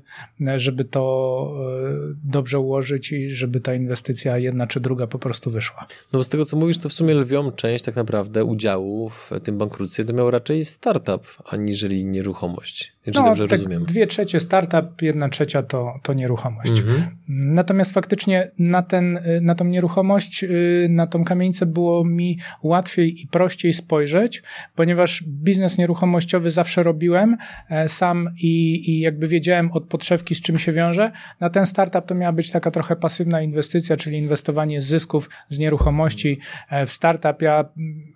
żeby 0.56 0.84
to 0.84 1.52
e, 1.54 2.14
dobrze 2.24 2.58
ułożyć 2.58 3.12
i 3.12 3.30
żeby 3.30 3.60
ta 3.60 3.74
inwestycja 3.74 4.38
jedna 4.38 4.66
czy 4.66 4.80
druga 4.80 5.06
po 5.06 5.18
prostu 5.18 5.50
wyszła. 5.50 5.86
No 6.12 6.18
bo 6.18 6.24
z 6.24 6.28
tego 6.28 6.44
co 6.44 6.56
mówisz, 6.56 6.78
to 6.78 6.88
w 6.88 6.92
sumie 6.92 7.14
lwią 7.14 7.52
część 7.52 7.84
tak 7.84 7.96
naprawdę 7.96 8.44
udziału 8.44 9.10
w 9.10 9.30
tym 9.44 9.58
bankructwie 9.58 10.04
to 10.04 10.12
miał 10.12 10.30
raczej 10.30 10.64
startup, 10.64 11.26
aniżeli 11.44 12.04
nieruchomość. 12.04 12.95
Czy 13.12 13.18
no, 13.20 13.24
dobrze 13.24 13.48
tak 13.48 13.60
rozumiem? 13.60 13.84
Dwie 13.84 14.06
trzecie 14.06 14.40
startup, 14.40 15.02
jedna 15.02 15.28
trzecia 15.28 15.62
to, 15.62 15.94
to 16.02 16.14
nieruchomość. 16.14 16.70
Mhm. 16.70 17.06
Natomiast 17.28 17.92
faktycznie 17.92 18.50
na, 18.58 18.82
ten, 18.82 19.18
na 19.40 19.54
tą 19.54 19.64
nieruchomość, 19.64 20.44
y, 20.44 20.86
na 20.90 21.06
tą 21.06 21.24
kamienicę 21.24 21.66
było 21.66 22.04
mi 22.04 22.38
łatwiej 22.62 23.22
i 23.22 23.26
prościej 23.26 23.72
spojrzeć, 23.72 24.42
ponieważ 24.74 25.24
biznes 25.26 25.78
nieruchomościowy 25.78 26.50
zawsze 26.50 26.82
robiłem 26.82 27.36
e, 27.70 27.88
sam 27.88 28.28
i, 28.38 28.90
i 28.90 29.00
jakby 29.00 29.26
wiedziałem 29.26 29.72
od 29.72 29.84
podszewki, 29.84 30.34
z 30.34 30.40
czym 30.42 30.58
się 30.58 30.72
wiąże. 30.72 31.12
Na 31.40 31.50
ten 31.50 31.66
startup 31.66 32.06
to 32.06 32.14
miała 32.14 32.32
być 32.32 32.50
taka 32.50 32.70
trochę 32.70 32.96
pasywna 32.96 33.42
inwestycja, 33.42 33.96
czyli 33.96 34.18
inwestowanie 34.18 34.80
zysków 34.80 35.30
z 35.48 35.58
nieruchomości 35.58 36.38
e, 36.70 36.86
w 36.86 36.92
startup. 36.92 37.42
Ja 37.42 37.64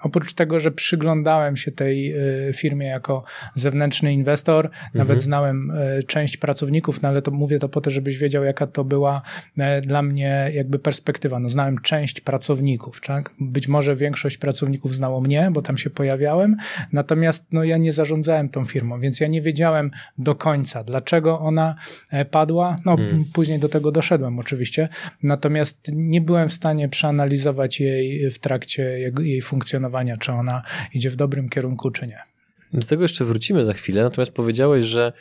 oprócz 0.03 0.33
tego, 0.33 0.61
że 0.61 0.71
przyglądałem 0.71 1.57
się 1.57 1.73
tej 1.73 2.13
e, 2.13 2.17
firmie 2.53 2.87
jako 2.87 3.25
zewnętrzny 3.55 4.13
inwestor, 4.13 4.71
nawet 4.95 5.01
mhm. 5.01 5.21
znałem 5.21 5.71
e, 5.71 6.03
część 6.03 6.37
pracowników, 6.37 7.03
no 7.03 7.09
ale 7.09 7.23
to 7.23 7.31
mówię 7.31 7.59
to 7.59 7.69
po 7.69 7.81
to, 7.81 7.91
żebyś 7.91 8.19
wiedział, 8.19 8.45
jaka 8.45 8.67
to 8.67 8.85
była 8.85 9.23
dla 9.83 10.03
mnie 10.03 10.51
jakby 10.55 10.79
perspektywa. 10.79 11.39
No 11.39 11.49
znałem 11.49 11.79
część 11.79 12.21
pracowników, 12.21 13.01
tak? 13.01 13.31
Być 13.41 13.69
może 13.69 13.97
większość 13.97 14.37
pracowników 14.37 14.95
znało 14.95 15.21
mnie, 15.21 15.51
bo 15.53 15.63
tam 15.63 15.79
się 15.79 15.91
pojawiałem, 15.91 16.57
natomiast 16.93 17.47
no 17.53 17.65
ja 17.65 17.77
nie 17.77 17.93
zarządzałem 17.93 18.49
tą 18.49 18.65
firmą, 18.65 19.01
więc 19.01 19.21
ja 19.21 19.27
nie 19.27 19.41
wiedziałem 19.41 19.91
do 20.19 20.35
końca, 20.35 20.85
dlaczego 20.85 21.41
ona 21.41 21.75
e, 22.11 22.25
padła. 22.25 22.77
No, 22.85 22.97
hmm. 22.97 23.25
później 23.33 23.59
do 23.59 23.69
tego 23.69 23.93
doszedłem 23.93 24.39
oczywiście, 24.39 24.89
natomiast 25.23 25.91
nie 25.93 26.21
byłem 26.21 26.49
w 26.49 26.55
stanie 26.55 26.89
przeanalizować 26.89 27.81
jej 27.81 28.31
w 28.31 28.39
trakcie 28.39 29.13
jej 29.21 29.43
funkcjonowania, 29.43 30.17
czy 30.17 30.33
ona 30.33 30.63
idzie 30.93 31.11
w 31.11 31.17
dobrym 31.17 31.49
kierunku, 31.49 31.91
czy 31.91 32.07
nie. 32.07 32.30
Do 32.73 32.87
tego 32.87 33.03
jeszcze 33.03 33.25
wrócimy 33.25 33.65
za 33.65 33.73
chwilę, 33.73 34.03
natomiast 34.03 34.33
powiedziałeś, 34.33 34.85
że 34.85 35.13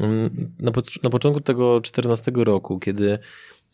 mm, 0.00 0.30
na, 0.58 0.72
na 1.02 1.10
początku 1.10 1.40
tego 1.40 1.80
14 1.80 2.32
roku, 2.34 2.78
kiedy 2.78 3.18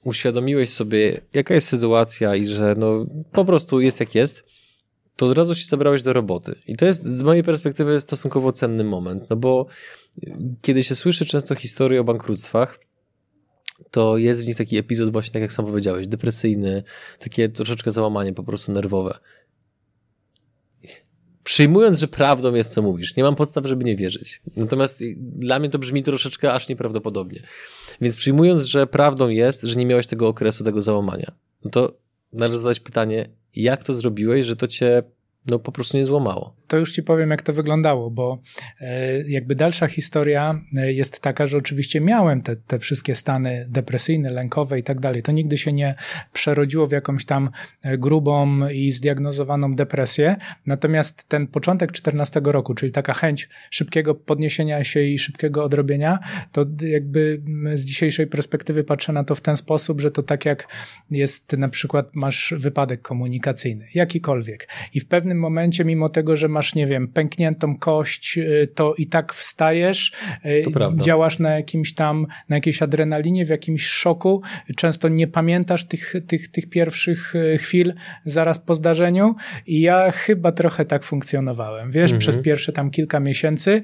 uświadomiłeś 0.04 0.70
sobie, 0.70 1.20
jaka 1.34 1.54
jest 1.54 1.68
sytuacja 1.68 2.36
i 2.36 2.44
że 2.44 2.74
no, 2.78 3.06
po 3.32 3.44
prostu 3.44 3.80
jest 3.80 4.00
jak 4.00 4.14
jest, 4.14 4.44
to 5.16 5.26
od 5.26 5.38
razu 5.38 5.54
się 5.54 5.66
zabrałeś 5.66 6.02
do 6.02 6.12
roboty. 6.12 6.54
I 6.66 6.76
to 6.76 6.86
jest 6.86 7.04
z 7.04 7.22
mojej 7.22 7.42
perspektywy 7.42 8.00
stosunkowo 8.00 8.52
cenny 8.52 8.84
moment, 8.84 9.30
no 9.30 9.36
bo 9.36 9.66
kiedy 10.62 10.84
się 10.84 10.94
słyszy 10.94 11.24
często 11.24 11.54
historie 11.54 12.00
o 12.00 12.04
bankructwach, 12.04 12.78
to 13.90 14.18
jest 14.18 14.44
w 14.44 14.46
nich 14.46 14.56
taki 14.56 14.76
epizod 14.76 15.12
właśnie, 15.12 15.32
tak 15.32 15.42
jak 15.42 15.52
sam 15.52 15.66
powiedziałeś, 15.66 16.06
depresyjny, 16.08 16.82
takie 17.18 17.48
troszeczkę 17.48 17.90
załamanie 17.90 18.32
po 18.32 18.42
prostu 18.42 18.72
nerwowe. 18.72 19.18
Przyjmując, 21.44 21.98
że 21.98 22.08
prawdą 22.08 22.54
jest, 22.54 22.72
co 22.72 22.82
mówisz, 22.82 23.16
nie 23.16 23.22
mam 23.22 23.34
podstaw, 23.34 23.66
żeby 23.66 23.84
nie 23.84 23.96
wierzyć. 23.96 24.42
Natomiast 24.56 25.02
dla 25.16 25.58
mnie 25.58 25.70
to 25.70 25.78
brzmi 25.78 26.02
troszeczkę 26.02 26.52
aż 26.52 26.68
nieprawdopodobnie. 26.68 27.42
Więc 28.00 28.16
przyjmując, 28.16 28.62
że 28.62 28.86
prawdą 28.86 29.28
jest, 29.28 29.62
że 29.62 29.76
nie 29.76 29.86
miałeś 29.86 30.06
tego 30.06 30.28
okresu, 30.28 30.64
tego 30.64 30.82
załamania, 30.82 31.32
no 31.64 31.70
to 31.70 31.92
należy 32.32 32.58
zadać 32.58 32.80
pytanie, 32.80 33.28
jak 33.56 33.84
to 33.84 33.94
zrobiłeś, 33.94 34.46
że 34.46 34.56
to 34.56 34.68
cię 34.68 35.02
no, 35.46 35.58
po 35.58 35.72
prostu 35.72 35.96
nie 35.96 36.04
złamało? 36.04 36.54
To 36.72 36.78
już 36.78 36.92
ci 36.92 37.02
powiem, 37.02 37.30
jak 37.30 37.42
to 37.42 37.52
wyglądało, 37.52 38.10
bo 38.10 38.38
e, 38.80 39.22
jakby 39.22 39.54
dalsza 39.54 39.88
historia 39.88 40.60
e, 40.76 40.92
jest 40.92 41.20
taka, 41.20 41.46
że 41.46 41.58
oczywiście 41.58 42.00
miałem 42.00 42.42
te, 42.42 42.56
te 42.56 42.78
wszystkie 42.78 43.14
stany 43.14 43.66
depresyjne, 43.68 44.30
lękowe 44.30 44.78
i 44.78 44.82
tak 44.82 45.00
dalej. 45.00 45.22
To 45.22 45.32
nigdy 45.32 45.58
się 45.58 45.72
nie 45.72 45.94
przerodziło 46.32 46.86
w 46.86 46.92
jakąś 46.92 47.24
tam 47.24 47.50
e, 47.82 47.98
grubą 47.98 48.68
i 48.68 48.92
zdiagnozowaną 48.92 49.74
depresję. 49.74 50.36
Natomiast 50.66 51.28
ten 51.28 51.46
początek 51.46 51.92
14 51.92 52.40
roku, 52.44 52.74
czyli 52.74 52.92
taka 52.92 53.12
chęć 53.12 53.48
szybkiego 53.70 54.14
podniesienia 54.14 54.84
się 54.84 55.02
i 55.02 55.18
szybkiego 55.18 55.64
odrobienia, 55.64 56.18
to 56.52 56.66
jakby 56.80 57.42
z 57.74 57.84
dzisiejszej 57.84 58.26
perspektywy 58.26 58.84
patrzę 58.84 59.12
na 59.12 59.24
to 59.24 59.34
w 59.34 59.40
ten 59.40 59.56
sposób, 59.56 60.00
że 60.00 60.10
to 60.10 60.22
tak 60.22 60.44
jak 60.44 60.68
jest 61.10 61.52
na 61.52 61.68
przykład 61.68 62.16
masz 62.16 62.54
wypadek 62.56 63.02
komunikacyjny, 63.02 63.88
jakikolwiek. 63.94 64.68
I 64.94 65.00
w 65.00 65.06
pewnym 65.06 65.38
momencie, 65.38 65.84
mimo 65.84 66.08
tego, 66.08 66.36
że 66.36 66.48
masz 66.48 66.61
masz, 66.62 66.74
nie 66.74 66.86
wiem, 66.86 67.08
pękniętą 67.08 67.78
kość, 67.78 68.38
y, 68.38 68.68
to 68.74 68.94
i 68.94 69.06
tak 69.06 69.34
wstajesz, 69.34 70.12
y, 70.46 70.64
działasz 70.96 71.38
na 71.38 71.50
jakimś 71.50 71.94
tam, 71.94 72.26
na 72.48 72.56
jakiejś 72.56 72.82
adrenalinie, 72.82 73.46
w 73.46 73.48
jakimś 73.48 73.86
szoku, 73.86 74.42
często 74.76 75.08
nie 75.08 75.26
pamiętasz 75.26 75.84
tych, 75.84 76.14
tych, 76.26 76.48
tych 76.48 76.68
pierwszych 76.68 77.34
y, 77.34 77.58
chwil 77.58 77.94
zaraz 78.24 78.58
po 78.58 78.74
zdarzeniu. 78.74 79.34
I 79.66 79.80
ja 79.80 80.10
chyba 80.10 80.52
trochę 80.52 80.84
tak 80.84 81.04
funkcjonowałem, 81.04 81.90
wiesz, 81.90 82.10
mhm. 82.10 82.18
przez 82.18 82.38
pierwsze 82.38 82.72
tam 82.72 82.90
kilka 82.90 83.20
miesięcy, 83.20 83.82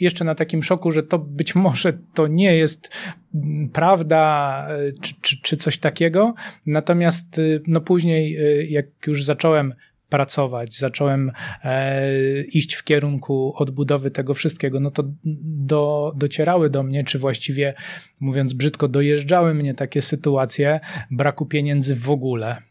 jeszcze 0.00 0.24
na 0.24 0.34
takim 0.34 0.62
szoku, 0.62 0.92
że 0.92 1.02
to 1.02 1.18
być 1.18 1.54
może 1.54 1.92
to 2.14 2.26
nie 2.26 2.56
jest 2.56 2.90
mm, 3.34 3.68
prawda, 3.68 4.68
czy, 5.00 5.14
czy, 5.20 5.40
czy 5.42 5.56
coś 5.56 5.78
takiego, 5.78 6.34
natomiast 6.66 7.40
no 7.66 7.80
później, 7.80 8.38
jak 8.70 8.86
już 9.06 9.24
zacząłem 9.24 9.74
pracować, 10.12 10.78
zacząłem 10.78 11.32
e, 11.64 12.42
iść 12.42 12.74
w 12.74 12.84
kierunku 12.84 13.52
odbudowy 13.56 14.10
tego 14.10 14.34
wszystkiego, 14.34 14.80
no 14.80 14.90
to 14.90 15.02
do, 15.24 16.12
docierały 16.16 16.70
do 16.70 16.82
mnie, 16.82 17.04
czy 17.04 17.18
właściwie 17.18 17.74
mówiąc 18.20 18.52
brzydko, 18.52 18.88
dojeżdżały 18.88 19.54
mnie 19.54 19.74
takie 19.74 20.02
sytuacje 20.02 20.80
braku 21.10 21.46
pieniędzy 21.46 21.96
w 21.96 22.10
ogóle 22.10 22.62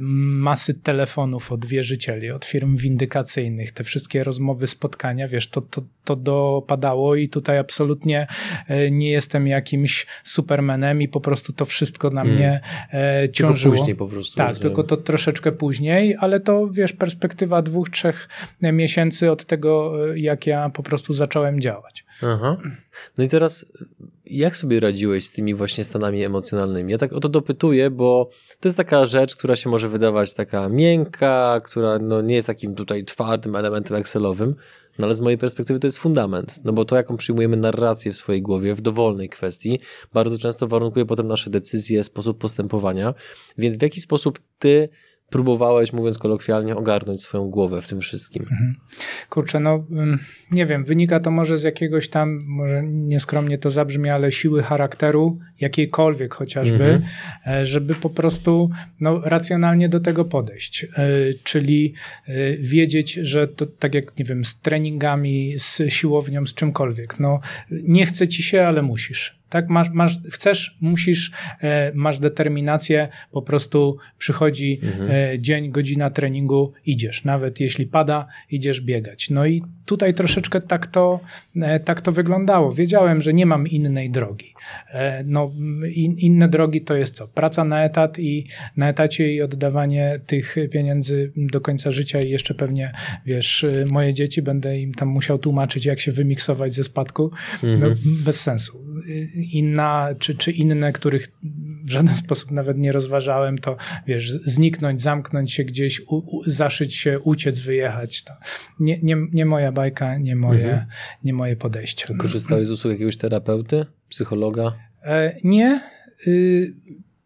masy 0.00 0.74
telefonów 0.74 1.52
od 1.52 1.66
wierzycieli, 1.66 2.30
od 2.30 2.44
firm 2.44 2.76
windykacyjnych, 2.76 3.72
te 3.72 3.84
wszystkie 3.84 4.24
rozmowy, 4.24 4.66
spotkania, 4.66 5.28
wiesz, 5.28 5.48
to, 5.48 5.60
to, 5.60 5.82
to 6.04 6.16
dopadało 6.16 7.16
i 7.16 7.28
tutaj 7.28 7.58
absolutnie 7.58 8.26
e, 8.66 8.90
nie 8.90 9.10
jestem 9.10 9.46
jakimś 9.46 10.06
supermanem 10.24 11.02
i 11.02 11.08
po 11.08 11.20
prostu 11.20 11.52
to 11.52 11.64
wszystko 11.64 12.10
na 12.10 12.24
mnie 12.24 12.60
hmm. 12.90 13.32
ciążyło. 13.32 13.74
Tylko 13.74 13.78
później 13.78 13.96
po 13.96 14.08
prostu. 14.08 14.36
Tak, 14.36 14.58
tylko 14.58 14.84
to 14.84 14.96
troszeczkę 14.96 15.52
później, 15.52 16.16
ale 16.20 16.40
to 16.40 16.68
wiesz, 16.68 16.92
perspektywa 16.92 17.62
dwóch, 17.62 17.90
trzech 17.90 18.28
miesięcy 18.62 19.30
od 19.30 19.44
tego, 19.44 19.92
jak 20.14 20.46
ja 20.46 20.70
po 20.70 20.82
prostu 20.82 21.14
zacząłem 21.14 21.60
działać. 21.60 22.04
Aha. 22.22 22.56
No 23.18 23.24
i 23.24 23.28
teraz 23.28 23.66
jak 24.30 24.56
sobie 24.56 24.80
radziłeś 24.80 25.26
z 25.26 25.32
tymi 25.32 25.54
właśnie 25.54 25.84
stanami 25.84 26.24
emocjonalnymi? 26.24 26.92
Ja 26.92 26.98
tak 26.98 27.12
o 27.12 27.20
to 27.20 27.28
dopytuję, 27.28 27.90
bo 27.90 28.30
to 28.60 28.68
jest 28.68 28.76
taka 28.76 29.06
rzecz, 29.06 29.36
która 29.36 29.56
się 29.56 29.70
może 29.70 29.88
wydawać 29.88 30.34
taka 30.34 30.68
miękka, 30.68 31.60
która 31.64 31.98
no 31.98 32.22
nie 32.22 32.34
jest 32.34 32.46
takim 32.46 32.74
tutaj 32.74 33.04
twardym 33.04 33.56
elementem 33.56 33.96
Excelowym, 33.96 34.54
no 34.98 35.06
ale 35.06 35.14
z 35.14 35.20
mojej 35.20 35.38
perspektywy 35.38 35.80
to 35.80 35.86
jest 35.86 35.98
fundament, 35.98 36.60
no 36.64 36.72
bo 36.72 36.84
to, 36.84 36.96
jaką 36.96 37.16
przyjmujemy 37.16 37.56
narrację 37.56 38.12
w 38.12 38.16
swojej 38.16 38.42
głowie 38.42 38.74
w 38.74 38.80
dowolnej 38.80 39.28
kwestii, 39.28 39.80
bardzo 40.12 40.38
często 40.38 40.68
warunkuje 40.68 41.06
potem 41.06 41.26
nasze 41.26 41.50
decyzje, 41.50 42.04
sposób 42.04 42.38
postępowania, 42.38 43.14
więc 43.58 43.78
w 43.78 43.82
jaki 43.82 44.00
sposób 44.00 44.38
ty 44.58 44.88
próbowałeś, 45.30 45.92
mówiąc 45.92 46.18
kolokwialnie, 46.18 46.76
ogarnąć 46.76 47.22
swoją 47.22 47.50
głowę 47.50 47.82
w 47.82 47.88
tym 47.88 48.00
wszystkim? 48.00 48.42
Mhm. 48.42 48.74
Kurczę, 49.28 49.60
no 49.60 49.84
nie 50.50 50.66
wiem, 50.66 50.84
wynika 50.84 51.20
to 51.20 51.30
może 51.30 51.58
z 51.58 51.62
jakiegoś 51.62 52.08
tam, 52.08 52.44
może 52.46 52.82
nieskromnie 52.82 53.58
to 53.58 53.70
zabrzmi, 53.70 54.10
ale 54.10 54.32
siły 54.32 54.62
charakteru, 54.62 55.38
jakiejkolwiek 55.60 56.34
chociażby, 56.34 56.84
mhm. 56.84 57.02
E, 57.46 57.64
żeby 57.64 57.94
po 57.94 58.10
prostu 58.10 58.70
no, 59.00 59.20
racjonalnie 59.24 59.88
do 59.88 60.00
tego 60.00 60.24
podejść. 60.24 60.84
E, 60.84 60.88
czyli 61.44 61.94
e, 62.26 62.56
wiedzieć, 62.56 63.12
że 63.12 63.48
to 63.48 63.66
tak 63.66 63.94
jak, 63.94 64.18
nie 64.18 64.24
wiem, 64.24 64.44
z 64.44 64.60
treningami, 64.60 65.54
z 65.58 65.82
siłownią, 65.88 66.46
z 66.46 66.54
czymkolwiek. 66.54 67.18
No, 67.18 67.40
nie 67.70 68.06
chce 68.06 68.28
ci 68.28 68.42
się, 68.42 68.66
ale 68.66 68.82
musisz. 68.82 69.37
Tak, 69.48 69.68
masz, 69.68 69.90
masz, 69.90 70.18
chcesz, 70.30 70.76
musisz, 70.80 71.30
e, 71.60 71.92
masz 71.94 72.18
determinację, 72.18 73.08
po 73.30 73.42
prostu 73.42 73.96
przychodzi 74.18 74.80
mhm. 74.82 75.10
e, 75.10 75.38
dzień, 75.38 75.70
godzina 75.70 76.10
treningu, 76.10 76.72
idziesz. 76.86 77.24
Nawet 77.24 77.60
jeśli 77.60 77.86
pada, 77.86 78.26
idziesz 78.50 78.80
biegać. 78.80 79.30
No 79.30 79.46
i 79.46 79.62
tutaj 79.88 80.14
troszeczkę 80.14 80.60
tak 80.60 80.86
to, 80.86 81.20
e, 81.56 81.80
tak 81.80 82.00
to 82.00 82.12
wyglądało. 82.12 82.72
Wiedziałem, 82.72 83.20
że 83.20 83.32
nie 83.32 83.46
mam 83.46 83.66
innej 83.66 84.10
drogi. 84.10 84.54
E, 84.90 85.24
no, 85.24 85.52
in, 85.94 86.18
inne 86.18 86.48
drogi 86.48 86.80
to 86.80 86.96
jest 86.96 87.14
co? 87.14 87.28
Praca 87.28 87.64
na 87.64 87.84
etat 87.84 88.18
i 88.18 88.46
na 88.76 88.88
etacie 88.88 89.32
i 89.32 89.42
oddawanie 89.42 90.20
tych 90.26 90.56
pieniędzy 90.70 91.32
do 91.36 91.60
końca 91.60 91.90
życia 91.90 92.20
i 92.20 92.30
jeszcze 92.30 92.54
pewnie, 92.54 92.92
wiesz, 93.26 93.64
e, 93.64 93.84
moje 93.90 94.14
dzieci 94.14 94.42
będę 94.42 94.80
im 94.80 94.94
tam 94.94 95.08
musiał 95.08 95.38
tłumaczyć, 95.38 95.86
jak 95.86 96.00
się 96.00 96.12
wymiksować 96.12 96.74
ze 96.74 96.84
spadku. 96.84 97.30
No, 97.62 97.72
mhm. 97.72 97.96
Bez 98.04 98.40
sensu 98.40 98.84
inna, 99.52 100.08
czy, 100.18 100.34
czy 100.34 100.52
inne, 100.52 100.92
których 100.92 101.28
w 101.88 101.92
żaden 101.92 102.16
sposób 102.24 102.50
nawet 102.50 102.78
nie 102.78 102.92
rozważałem, 102.92 103.58
to 103.58 103.76
wiesz, 104.06 104.32
zniknąć, 104.44 105.02
zamknąć 105.02 105.52
się 105.52 105.64
gdzieś, 105.64 106.00
u, 106.00 106.16
u, 106.16 106.42
zaszyć 106.46 106.96
się, 106.96 107.20
uciec, 107.20 107.60
wyjechać. 107.60 108.22
To 108.22 108.32
nie, 108.80 108.98
nie, 109.02 109.16
nie 109.32 109.46
moja 109.46 109.72
bajka, 109.72 110.18
nie 110.18 110.36
moje, 110.36 110.70
mhm. 110.70 110.86
nie 111.24 111.32
moje 111.32 111.56
podejście. 111.56 112.14
Korzystałeś 112.14 112.66
z 112.66 112.70
usług 112.70 112.92
jakiegoś 112.92 113.16
terapeuty, 113.16 113.86
psychologa? 114.08 114.72
E, 115.04 115.36
nie. 115.44 115.80
Y 116.26 116.74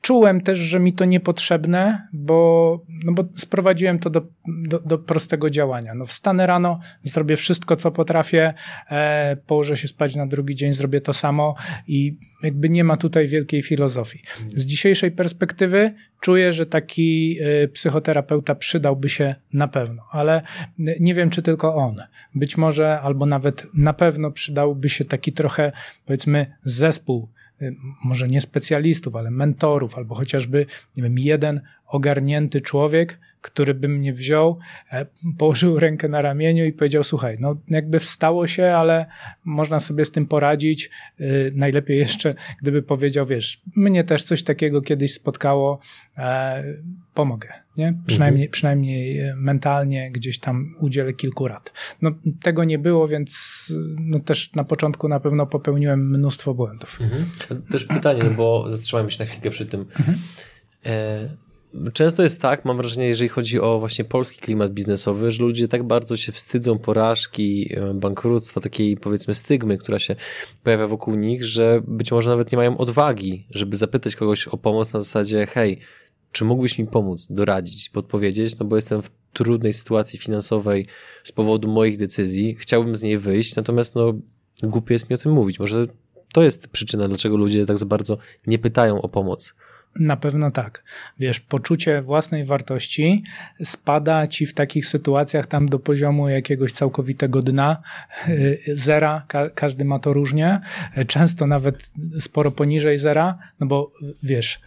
Czułem 0.02 0.40
też, 0.40 0.58
że 0.58 0.80
mi 0.80 0.92
to 0.92 1.04
niepotrzebne, 1.04 2.08
bo, 2.12 2.80
no 3.04 3.12
bo 3.12 3.24
sprowadziłem 3.36 3.98
to 3.98 4.10
do, 4.10 4.26
do, 4.46 4.78
do 4.78 4.98
prostego 4.98 5.50
działania. 5.50 5.94
No 5.94 6.06
wstanę 6.06 6.46
rano, 6.46 6.78
zrobię 7.02 7.36
wszystko, 7.36 7.76
co 7.76 7.90
potrafię, 7.90 8.54
e, 8.90 9.36
położę 9.46 9.76
się 9.76 9.88
spać 9.88 10.16
na 10.16 10.26
drugi 10.26 10.54
dzień, 10.54 10.74
zrobię 10.74 11.00
to 11.00 11.12
samo 11.12 11.54
i 11.88 12.16
jakby 12.42 12.68
nie 12.68 12.84
ma 12.84 12.96
tutaj 12.96 13.28
wielkiej 13.28 13.62
filozofii. 13.62 14.22
Z 14.54 14.66
dzisiejszej 14.66 15.10
perspektywy 15.10 15.94
czuję, 16.20 16.52
że 16.52 16.66
taki 16.66 17.38
e, 17.40 17.68
psychoterapeuta 17.68 18.54
przydałby 18.54 19.08
się 19.08 19.34
na 19.52 19.68
pewno, 19.68 20.02
ale 20.10 20.42
nie 21.00 21.14
wiem, 21.14 21.30
czy 21.30 21.42
tylko 21.42 21.74
on. 21.74 21.96
Być 22.34 22.56
może, 22.56 23.00
albo 23.00 23.26
nawet 23.26 23.66
na 23.74 23.92
pewno 23.92 24.30
przydałby 24.30 24.88
się 24.88 25.04
taki 25.04 25.32
trochę, 25.32 25.72
powiedzmy, 26.06 26.46
zespół 26.64 27.28
może 28.04 28.28
nie 28.28 28.40
specjalistów, 28.40 29.16
ale 29.16 29.30
mentorów, 29.30 29.96
albo 29.98 30.14
chociażby, 30.14 30.66
nie 30.96 31.02
wiem, 31.02 31.18
jeden 31.18 31.60
ogarnięty 31.86 32.60
człowiek, 32.60 33.18
który 33.42 33.74
by 33.74 33.88
mnie 33.88 34.12
wziął, 34.12 34.58
e, 34.92 35.06
położył 35.38 35.78
rękę 35.78 36.08
na 36.08 36.20
ramieniu 36.20 36.64
i 36.64 36.72
powiedział: 36.72 37.04
Słuchaj, 37.04 37.36
no 37.40 37.56
jakby 37.68 38.00
wstało 38.00 38.46
się, 38.46 38.64
ale 38.64 39.06
można 39.44 39.80
sobie 39.80 40.04
z 40.04 40.10
tym 40.10 40.26
poradzić. 40.26 40.90
Y, 41.20 41.52
najlepiej 41.54 41.98
jeszcze, 41.98 42.34
gdyby 42.62 42.82
powiedział: 42.82 43.26
Wiesz, 43.26 43.62
mnie 43.76 44.04
też 44.04 44.22
coś 44.22 44.42
takiego 44.42 44.82
kiedyś 44.82 45.14
spotkało, 45.14 45.80
e, 46.18 46.64
pomogę. 47.14 47.48
Nie? 47.76 47.94
Przynajmniej, 48.06 48.44
mhm. 48.44 48.52
przynajmniej 48.52 49.18
e, 49.18 49.34
mentalnie 49.36 50.10
gdzieś 50.12 50.38
tam 50.38 50.74
udzielę 50.80 51.12
kilku 51.12 51.48
rad. 51.48 51.72
No, 52.02 52.10
tego 52.42 52.64
nie 52.64 52.78
było, 52.78 53.08
więc 53.08 53.72
no, 54.00 54.20
też 54.20 54.52
na 54.54 54.64
początku 54.64 55.08
na 55.08 55.20
pewno 55.20 55.46
popełniłem 55.46 56.10
mnóstwo 56.10 56.54
błędów. 56.54 56.98
Mhm. 57.00 57.26
Też 57.70 57.84
pytanie, 57.84 58.22
bo 58.36 58.70
zatrzymajmy 58.70 59.10
się 59.10 59.24
na 59.24 59.30
chwilkę 59.30 59.50
przy 59.50 59.66
tym. 59.66 59.80
Mhm. 59.80 60.18
E 60.86 61.51
Często 61.92 62.22
jest 62.22 62.40
tak, 62.40 62.64
mam 62.64 62.76
wrażenie, 62.76 63.06
jeżeli 63.06 63.28
chodzi 63.28 63.60
o 63.60 63.78
właśnie 63.78 64.04
polski 64.04 64.40
klimat 64.40 64.72
biznesowy, 64.72 65.30
że 65.30 65.42
ludzie 65.42 65.68
tak 65.68 65.82
bardzo 65.82 66.16
się 66.16 66.32
wstydzą 66.32 66.78
porażki, 66.78 67.74
e, 67.76 67.94
bankructwa, 67.94 68.60
takiej 68.60 68.96
powiedzmy 68.96 69.34
stygmy, 69.34 69.78
która 69.78 69.98
się 69.98 70.16
pojawia 70.62 70.88
wokół 70.88 71.14
nich, 71.14 71.44
że 71.44 71.82
być 71.86 72.12
może 72.12 72.30
nawet 72.30 72.52
nie 72.52 72.56
mają 72.56 72.78
odwagi, 72.78 73.46
żeby 73.50 73.76
zapytać 73.76 74.16
kogoś 74.16 74.48
o 74.48 74.56
pomoc 74.56 74.92
na 74.92 75.00
zasadzie, 75.00 75.46
hej, 75.46 75.78
czy 76.32 76.44
mógłbyś 76.44 76.78
mi 76.78 76.86
pomóc, 76.86 77.26
doradzić, 77.30 77.90
podpowiedzieć, 77.90 78.58
no 78.58 78.66
bo 78.66 78.76
jestem 78.76 79.02
w 79.02 79.10
trudnej 79.32 79.72
sytuacji 79.72 80.18
finansowej 80.18 80.86
z 81.24 81.32
powodu 81.32 81.68
moich 81.68 81.98
decyzji, 81.98 82.56
chciałbym 82.58 82.96
z 82.96 83.02
niej 83.02 83.18
wyjść, 83.18 83.56
natomiast 83.56 83.94
no 83.94 84.14
głupie 84.62 84.94
jest 84.94 85.10
mi 85.10 85.14
o 85.14 85.18
tym 85.18 85.32
mówić. 85.32 85.58
Może 85.58 85.86
to 86.32 86.42
jest 86.42 86.68
przyczyna, 86.68 87.08
dlaczego 87.08 87.36
ludzie 87.36 87.66
tak 87.66 87.78
za 87.78 87.86
bardzo 87.86 88.18
nie 88.46 88.58
pytają 88.58 89.02
o 89.02 89.08
pomoc. 89.08 89.54
Na 90.00 90.16
pewno 90.16 90.50
tak. 90.50 90.84
Wiesz, 91.18 91.40
poczucie 91.40 92.02
własnej 92.02 92.44
wartości 92.44 93.24
spada 93.64 94.26
ci 94.26 94.46
w 94.46 94.54
takich 94.54 94.86
sytuacjach 94.86 95.46
tam 95.46 95.68
do 95.68 95.78
poziomu 95.78 96.28
jakiegoś 96.28 96.72
całkowitego 96.72 97.42
dna, 97.42 97.82
y, 98.28 98.62
zera, 98.68 99.24
ka 99.28 99.50
każdy 99.50 99.84
ma 99.84 99.98
to 99.98 100.12
różnie, 100.12 100.60
często 101.06 101.46
nawet 101.46 101.90
sporo 102.20 102.50
poniżej 102.50 102.98
zera, 102.98 103.38
no 103.60 103.66
bo 103.66 103.92
wiesz, 104.22 104.60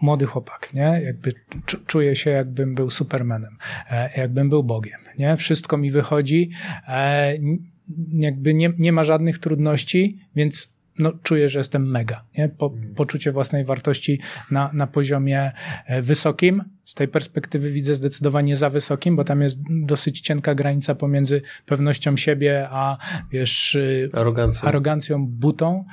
młody 0.00 0.26
chłopak, 0.26 0.70
nie? 0.74 1.00
Jakby 1.04 1.32
czuję 1.86 2.16
się, 2.16 2.30
jakbym 2.30 2.74
był 2.74 2.90
supermanem, 2.90 3.56
e, 3.90 4.10
jakbym 4.20 4.48
był 4.48 4.64
Bogiem, 4.64 5.00
nie? 5.18 5.36
Wszystko 5.36 5.76
mi 5.76 5.90
wychodzi, 5.90 6.50
e, 6.88 7.34
jakby 8.12 8.54
nie, 8.54 8.72
nie 8.78 8.92
ma 8.92 9.04
żadnych 9.04 9.38
trudności, 9.38 10.18
więc 10.36 10.73
no, 10.98 11.12
czuję, 11.22 11.48
że 11.48 11.58
jestem 11.58 11.90
mega. 11.90 12.24
Nie? 12.38 12.48
Po, 12.48 12.66
mm. 12.66 12.94
poczucie 12.94 13.32
własnej 13.32 13.64
wartości 13.64 14.20
na, 14.50 14.70
na 14.72 14.86
poziomie 14.86 15.52
e, 15.86 16.02
wysokim. 16.02 16.64
Z 16.84 16.94
tej 16.94 17.08
perspektywy 17.08 17.70
widzę 17.70 17.94
zdecydowanie 17.94 18.56
za 18.56 18.70
wysokim, 18.70 19.16
bo 19.16 19.24
tam 19.24 19.42
jest 19.42 19.58
dosyć 19.70 20.20
cienka 20.20 20.54
granica 20.54 20.94
pomiędzy 20.94 21.42
pewnością 21.66 22.16
siebie, 22.16 22.68
a 22.70 22.98
wiesz, 23.32 23.74
y, 23.74 24.10
arogancją, 24.12 24.68
arogancją 24.68 25.26
butą. 25.26 25.84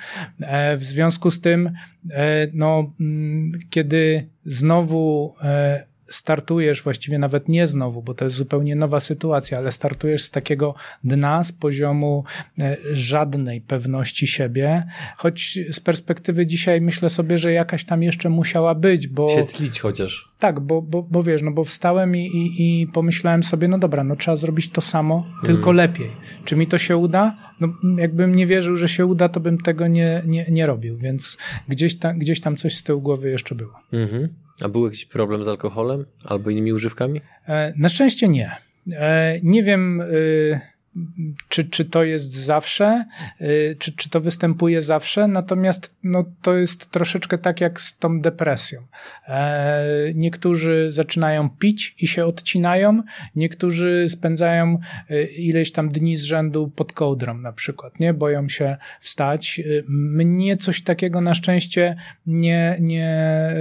E, 0.41 0.77
w 0.77 0.83
związku 0.83 1.31
z 1.31 1.41
tym, 1.41 1.71
e, 2.11 2.47
no, 2.53 2.93
mm, 2.99 3.51
kiedy 3.69 4.29
znowu 4.45 5.35
startujesz 6.11 6.83
właściwie 6.83 7.19
nawet 7.19 7.49
nie 7.49 7.67
znowu, 7.67 8.01
bo 8.01 8.13
to 8.13 8.25
jest 8.25 8.37
zupełnie 8.37 8.75
nowa 8.75 8.99
sytuacja, 8.99 9.57
ale 9.57 9.71
startujesz 9.71 10.23
z 10.23 10.31
takiego 10.31 10.75
dna, 11.03 11.43
z 11.43 11.51
poziomu 11.51 12.23
e, 12.59 12.77
żadnej 12.91 13.61
pewności 13.61 14.27
siebie, 14.27 14.83
choć 15.17 15.59
z 15.71 15.79
perspektywy 15.79 16.47
dzisiaj 16.47 16.81
myślę 16.81 17.09
sobie, 17.09 17.37
że 17.37 17.53
jakaś 17.53 17.85
tam 17.85 18.03
jeszcze 18.03 18.29
musiała 18.29 18.75
być, 18.75 19.07
bo... 19.07 19.29
Się 19.29 19.43
tlić 19.43 19.79
chociaż. 19.79 20.31
Tak, 20.39 20.59
bo, 20.59 20.81
bo, 20.81 21.03
bo 21.03 21.23
wiesz, 21.23 21.41
no 21.41 21.51
bo 21.51 21.63
wstałem 21.63 22.15
i, 22.15 22.25
i, 22.25 22.81
i 22.81 22.87
pomyślałem 22.87 23.43
sobie, 23.43 23.67
no 23.67 23.77
dobra, 23.77 24.03
no 24.03 24.15
trzeba 24.15 24.35
zrobić 24.35 24.69
to 24.69 24.81
samo, 24.81 25.25
tylko 25.43 25.69
mm. 25.69 25.75
lepiej. 25.75 26.11
Czy 26.45 26.55
mi 26.55 26.67
to 26.67 26.77
się 26.77 26.97
uda? 26.97 27.37
No 27.59 27.67
jakbym 27.97 28.35
nie 28.35 28.45
wierzył, 28.45 28.77
że 28.77 28.89
się 28.89 29.05
uda, 29.05 29.29
to 29.29 29.39
bym 29.39 29.57
tego 29.57 29.87
nie, 29.87 30.23
nie, 30.25 30.45
nie 30.49 30.65
robił, 30.65 30.97
więc 30.97 31.37
gdzieś, 31.67 31.95
ta, 31.95 32.13
gdzieś 32.13 32.41
tam 32.41 32.55
coś 32.55 32.75
z 32.75 32.83
tyłu 32.83 33.01
głowy 33.01 33.29
jeszcze 33.29 33.55
było. 33.55 33.73
Mm-hmm. 33.93 34.27
A 34.61 34.69
był 34.69 34.85
jakiś 34.85 35.05
problem 35.05 35.43
z 35.43 35.47
alkoholem 35.47 36.05
albo 36.25 36.49
innymi 36.49 36.73
używkami? 36.73 37.21
E, 37.47 37.73
na 37.77 37.89
szczęście 37.89 38.27
nie. 38.27 38.51
E, 38.93 39.39
nie 39.43 39.63
wiem. 39.63 40.03
Czy, 41.49 41.63
czy 41.63 41.85
to 41.85 42.03
jest 42.03 42.33
zawsze, 42.33 43.05
y, 43.41 43.75
czy, 43.79 43.95
czy 43.95 44.09
to 44.09 44.19
występuje 44.19 44.81
zawsze, 44.81 45.27
natomiast 45.27 45.95
no, 46.03 46.25
to 46.41 46.53
jest 46.53 46.91
troszeczkę 46.91 47.37
tak 47.37 47.61
jak 47.61 47.81
z 47.81 47.97
tą 47.97 48.21
depresją. 48.21 48.81
E, 49.27 49.85
niektórzy 50.15 50.91
zaczynają 50.91 51.49
pić 51.49 51.95
i 51.99 52.07
się 52.07 52.25
odcinają, 52.25 53.03
niektórzy 53.35 54.05
spędzają 54.09 54.77
y, 55.11 55.23
ileś 55.23 55.71
tam 55.71 55.89
dni 55.89 56.17
z 56.17 56.23
rzędu 56.23 56.71
pod 56.75 56.93
kołdrą 56.93 57.37
na 57.37 57.53
przykład, 57.53 57.99
nie? 57.99 58.13
Boją 58.13 58.49
się 58.49 58.77
wstać. 58.99 59.61
Y, 59.65 59.83
mnie 59.87 60.57
coś 60.57 60.83
takiego 60.83 61.21
na 61.21 61.33
szczęście 61.33 61.95
nie, 62.25 62.77
nie, 62.79 63.53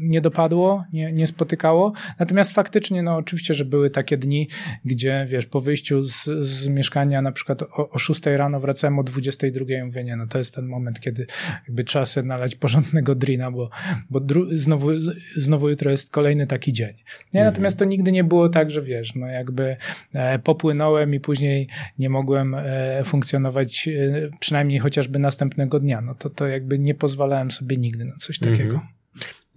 nie 0.00 0.20
dopadło, 0.20 0.84
nie, 0.92 1.12
nie 1.12 1.26
spotykało, 1.26 1.92
natomiast 2.18 2.52
faktycznie, 2.52 3.02
no 3.02 3.16
oczywiście, 3.16 3.54
że 3.54 3.64
były 3.64 3.90
takie 3.90 4.16
dni, 4.16 4.48
gdzie 4.84 5.26
wiesz, 5.28 5.46
po 5.46 5.60
wyjściu 5.60 6.02
z, 6.02 6.24
z 6.40 6.61
z 6.62 6.68
mieszkania 6.68 7.22
na 7.22 7.32
przykład 7.32 7.62
o, 7.62 7.90
o 7.90 7.98
6 7.98 8.26
rano, 8.26 8.60
wracałem 8.60 8.98
o 8.98 9.02
22, 9.02 9.64
mówię, 9.84 10.04
nie, 10.04 10.16
no 10.16 10.26
to 10.26 10.38
jest 10.38 10.54
ten 10.54 10.66
moment, 10.66 11.00
kiedy 11.00 11.26
jakby 11.66 11.84
trzeba 11.84 12.06
sobie 12.06 12.26
nalać 12.26 12.56
porządnego 12.56 13.14
drina, 13.14 13.50
bo, 13.50 13.70
bo 14.10 14.20
znowu, 14.52 14.90
znowu 15.36 15.68
jutro 15.68 15.90
jest 15.90 16.10
kolejny 16.10 16.46
taki 16.46 16.72
dzień. 16.72 16.94
Nie? 17.34 17.40
Mhm. 17.40 17.46
Natomiast 17.46 17.78
to 17.78 17.84
nigdy 17.84 18.12
nie 18.12 18.24
było 18.24 18.48
tak, 18.48 18.70
że 18.70 18.82
wiesz, 18.82 19.14
no 19.14 19.26
jakby 19.26 19.76
e, 20.12 20.38
popłynąłem 20.38 21.14
i 21.14 21.20
później 21.20 21.68
nie 21.98 22.10
mogłem 22.10 22.54
e, 22.54 23.04
funkcjonować 23.04 23.88
e, 23.88 24.30
przynajmniej 24.40 24.78
chociażby 24.78 25.18
następnego 25.18 25.80
dnia. 25.80 26.00
No 26.00 26.14
to, 26.14 26.30
to 26.30 26.46
jakby 26.46 26.78
nie 26.78 26.94
pozwalałem 26.94 27.50
sobie 27.50 27.76
nigdy 27.76 28.04
na 28.04 28.16
coś 28.16 28.38
takiego. 28.38 28.74
Mhm. 28.74 28.88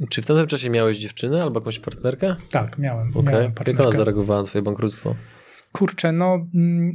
Czy 0.10 0.22
w 0.22 0.26
tamtym 0.26 0.48
czasie 0.48 0.70
miałeś 0.70 0.98
dziewczynę 0.98 1.44
albo 1.44 1.60
jakąś 1.60 1.80
partnerkę? 1.80 2.36
Tak, 2.50 2.78
miałem. 2.78 3.10
Okej. 3.10 3.24
miałem 3.24 3.44
Jak 3.44 3.54
partnerkę. 3.54 3.84
ona 3.84 3.92
zareagowała 3.92 4.42
na 4.42 4.48
twoje 4.48 4.62
bankructwo? 4.62 5.16
Kurczę, 5.76 6.12
no 6.12 6.48
mm, 6.54 6.92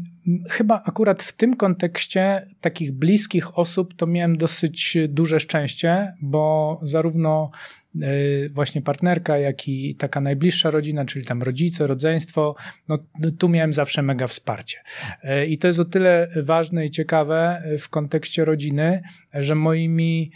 chyba 0.51 0.83
akurat 0.85 1.23
w 1.23 1.33
tym 1.33 1.57
kontekście 1.57 2.47
takich 2.61 2.93
bliskich 2.93 3.59
osób 3.59 3.95
to 3.95 4.07
miałem 4.07 4.37
dosyć 4.37 4.99
duże 5.09 5.40
szczęście, 5.40 6.14
bo 6.23 6.79
zarówno 6.83 7.51
y, 7.95 8.51
właśnie 8.55 8.83
partnerka, 8.83 9.38
jak 9.38 9.69
i 9.69 9.95
taka 9.95 10.21
najbliższa 10.21 10.71
rodzina, 10.71 11.05
czyli 11.05 11.25
tam 11.25 11.43
rodzice, 11.43 11.87
rodzeństwo, 11.87 12.55
no 12.88 12.99
tu 13.38 13.49
miałem 13.49 13.73
zawsze 13.73 14.03
mega 14.03 14.27
wsparcie. 14.27 14.79
Y, 15.25 15.47
I 15.47 15.59
to 15.59 15.66
jest 15.66 15.81
o 15.81 15.85
tyle 15.85 16.29
ważne 16.43 16.87
i 16.87 16.90
ciekawe 16.90 17.62
w 17.79 17.88
kontekście 17.88 18.45
rodziny, 18.45 19.03
że 19.35 19.55
moimi 19.55 20.31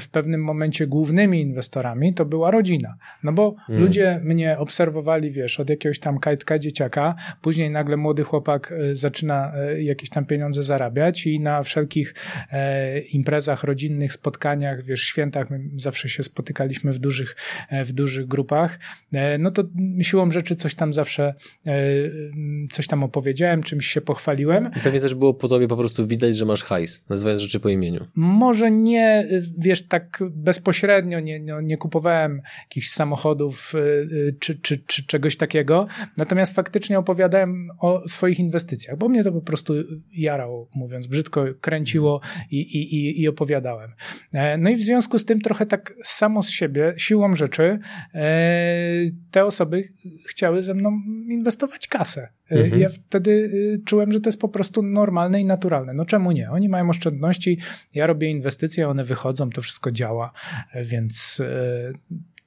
w 0.00 0.08
pewnym 0.08 0.44
momencie 0.44 0.86
głównymi 0.86 1.40
inwestorami 1.40 2.14
to 2.14 2.24
była 2.24 2.50
rodzina. 2.50 2.94
No 3.22 3.32
bo 3.32 3.54
Mm. 3.68 3.82
ludzie 3.82 4.20
mnie 4.24 4.58
obserwowali, 4.58 5.30
wiesz, 5.30 5.60
od 5.60 5.70
jakiegoś 5.70 5.98
tam 5.98 6.18
kajtka 6.18 6.58
dzieciaka, 6.58 7.14
później 7.42 7.70
nagle 7.70 7.96
młody 7.96 8.22
chłopak 8.22 8.72
e, 8.72 8.94
zaczyna 8.94 9.52
e, 9.54 9.82
jakieś 9.82 10.10
tam 10.10 10.24
pieniądze 10.26 10.62
zarabiać 10.62 11.26
i 11.26 11.40
na 11.40 11.62
wszelkich 11.62 12.14
e, 12.52 13.00
imprezach 13.00 13.64
rodzinnych, 13.64 14.12
spotkaniach, 14.12 14.82
wiesz, 14.84 15.02
świętach, 15.02 15.50
my 15.50 15.60
zawsze 15.76 16.08
się 16.08 16.22
spotykaliśmy 16.22 16.92
w 16.92 16.98
dużych, 16.98 17.36
e, 17.70 17.84
w 17.84 17.92
dużych 17.92 18.26
grupach, 18.26 18.78
e, 19.12 19.38
no 19.38 19.50
to 19.50 19.62
siłą 20.02 20.30
rzeczy 20.30 20.54
coś 20.56 20.74
tam 20.74 20.92
zawsze, 20.92 21.34
e, 21.66 21.72
coś 22.72 22.86
tam 22.86 23.02
opowiedziałem, 23.02 23.62
czymś 23.62 23.86
się 23.86 24.00
pochwaliłem. 24.00 24.70
I 24.76 24.80
pewnie 24.80 25.00
też 25.00 25.14
było 25.14 25.34
po 25.34 25.48
tobie 25.48 25.68
po 25.68 25.76
prostu 25.76 26.06
widać, 26.06 26.36
że 26.36 26.44
masz 26.44 26.64
hajs, 26.64 27.04
nazywając 27.08 27.42
rzeczy 27.42 27.60
po 27.60 27.68
imieniu. 27.68 28.06
Może 28.14 28.70
nie, 28.70 29.28
wiesz, 29.58 29.82
tak 29.82 30.18
bezpośrednio 30.30 31.20
nie, 31.20 31.40
nie, 31.40 31.54
nie 31.62 31.76
kupowałem 31.76 32.42
jakichś 32.62 32.88
samochodów 32.88 33.72
y, 33.74 33.78
y, 33.78 34.36
czy, 34.40 34.60
czy, 34.60 34.78
czy 34.86 35.06
czegoś 35.06 35.36
takiego, 35.36 35.86
natomiast 36.16 36.54
faktycznie 36.54 36.98
opowiadałem 36.98 37.68
o 37.78 38.08
swoich 38.08 38.38
inwestycjach, 38.38 38.98
bo 38.98 39.08
mnie 39.08 39.24
to 39.24 39.32
po 39.32 39.40
prostu 39.40 39.74
jarało, 40.12 40.68
mówiąc 40.74 41.06
brzydko, 41.06 41.44
kręciło 41.60 42.20
i, 42.50 42.60
i, 42.60 42.94
i, 42.94 43.22
i 43.22 43.28
opowiadałem. 43.28 43.90
E, 44.32 44.58
No 44.58 44.70
i 44.70 44.76
w 44.76 44.82
związku 44.82 45.18
z 45.18 45.24
tym 45.24 45.40
trochę 45.40 45.66
tak 45.66 45.94
samo 46.04 46.42
z 46.42 46.50
siebie, 46.50 46.94
siłą 46.96 47.36
rzeczy, 47.36 47.78
e, 48.14 48.30
te 49.30 49.44
osoby 49.44 49.82
chciały 50.26 50.62
ze 50.62 50.74
mną 50.74 51.00
inwestować 51.28 51.88
kasę. 51.88 52.28
E, 52.50 52.54
Mhm. 52.64 52.80
Ja 52.80 52.88
wtedy 52.88 53.30
y, 53.30 53.84
czułem, 53.84 54.12
że 54.12 54.20
to 54.20 54.28
jest 54.28 54.40
po 54.40 54.48
prostu 54.48 54.82
normalne 54.82 55.40
i 55.40 55.44
naturalne. 55.44 55.94
No 55.94 56.04
czemu 56.04 56.32
nie? 56.32 56.50
Oni 56.50 56.68
mają 56.68 56.90
oszczędności, 56.90 57.58
ja 57.94 58.06
robię 58.06 58.30
inwestycje, 58.30 58.88
one 58.88 59.04
wychodzą, 59.04 59.50
to 59.50 59.62
wszystko 59.62 59.90
działa, 59.90 60.32
e, 60.72 60.84
więc 60.84 61.40
e, 61.40 61.92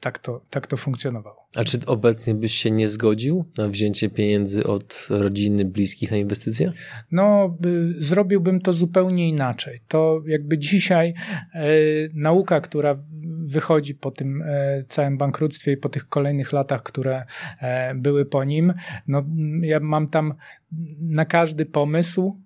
tak 0.03 0.19
to, 0.19 0.41
tak 0.49 0.67
to 0.67 0.77
funkcjonowało. 0.77 1.47
A 1.55 1.63
czy 1.63 1.79
obecnie 1.85 2.35
byś 2.35 2.53
się 2.53 2.71
nie 2.71 2.87
zgodził 2.87 3.45
na 3.57 3.69
wzięcie 3.69 4.09
pieniędzy 4.09 4.63
od 4.63 5.07
rodziny, 5.09 5.65
bliskich 5.65 6.11
na 6.11 6.17
inwestycje? 6.17 6.71
No, 7.11 7.57
y, 7.65 8.01
zrobiłbym 8.01 8.61
to 8.61 8.73
zupełnie 8.73 9.29
inaczej. 9.29 9.79
To 9.87 10.21
jakby 10.25 10.57
dzisiaj 10.57 11.13
e, 11.53 11.63
nauka, 12.13 12.61
która 12.61 12.99
wychodzi 13.43 13.95
po 13.95 14.11
tym 14.11 14.41
e, 14.41 14.83
całym 14.89 15.17
bankructwie 15.17 15.71
i 15.71 15.77
po 15.77 15.89
tych 15.89 16.09
kolejnych 16.09 16.53
latach, 16.53 16.83
które 16.83 17.23
e, 17.61 17.95
były 17.95 18.25
po 18.25 18.43
nim, 18.43 18.73
no 19.07 19.23
ja 19.61 19.79
mam 19.79 20.07
tam 20.07 20.33
na 21.01 21.25
każdy 21.25 21.65
pomysł 21.65 22.39
y, 22.39 22.42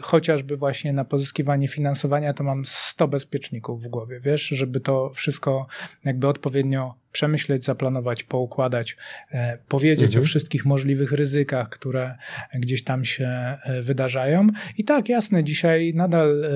chociażby 0.00 0.56
właśnie 0.56 0.92
na 0.92 1.04
pozyskiwanie 1.04 1.68
finansowania, 1.68 2.34
to 2.34 2.44
mam 2.44 2.64
100 2.64 3.08
bezpieczników 3.08 3.82
w 3.82 3.88
głowie, 3.88 4.20
wiesz, 4.20 4.42
żeby 4.42 4.80
to 4.80 5.10
wszystko 5.14 5.66
jakby 6.04 6.28
odpowiednio 6.28 7.03
przemyśleć, 7.14 7.64
zaplanować, 7.64 8.22
poukładać, 8.22 8.96
e, 9.30 9.58
powiedzieć 9.68 10.04
Mhm. 10.06 10.24
o 10.24 10.26
wszystkich 10.26 10.64
możliwych 10.64 11.12
ryzykach, 11.12 11.68
które 11.68 12.14
gdzieś 12.54 12.84
tam 12.84 13.04
się 13.04 13.26
e, 13.26 13.82
wydarzają. 13.82 14.48
I 14.78 14.84
tak, 14.84 15.08
jasne, 15.08 15.44
dzisiaj 15.44 15.92
nadal 15.94 16.44
e, 16.44 16.48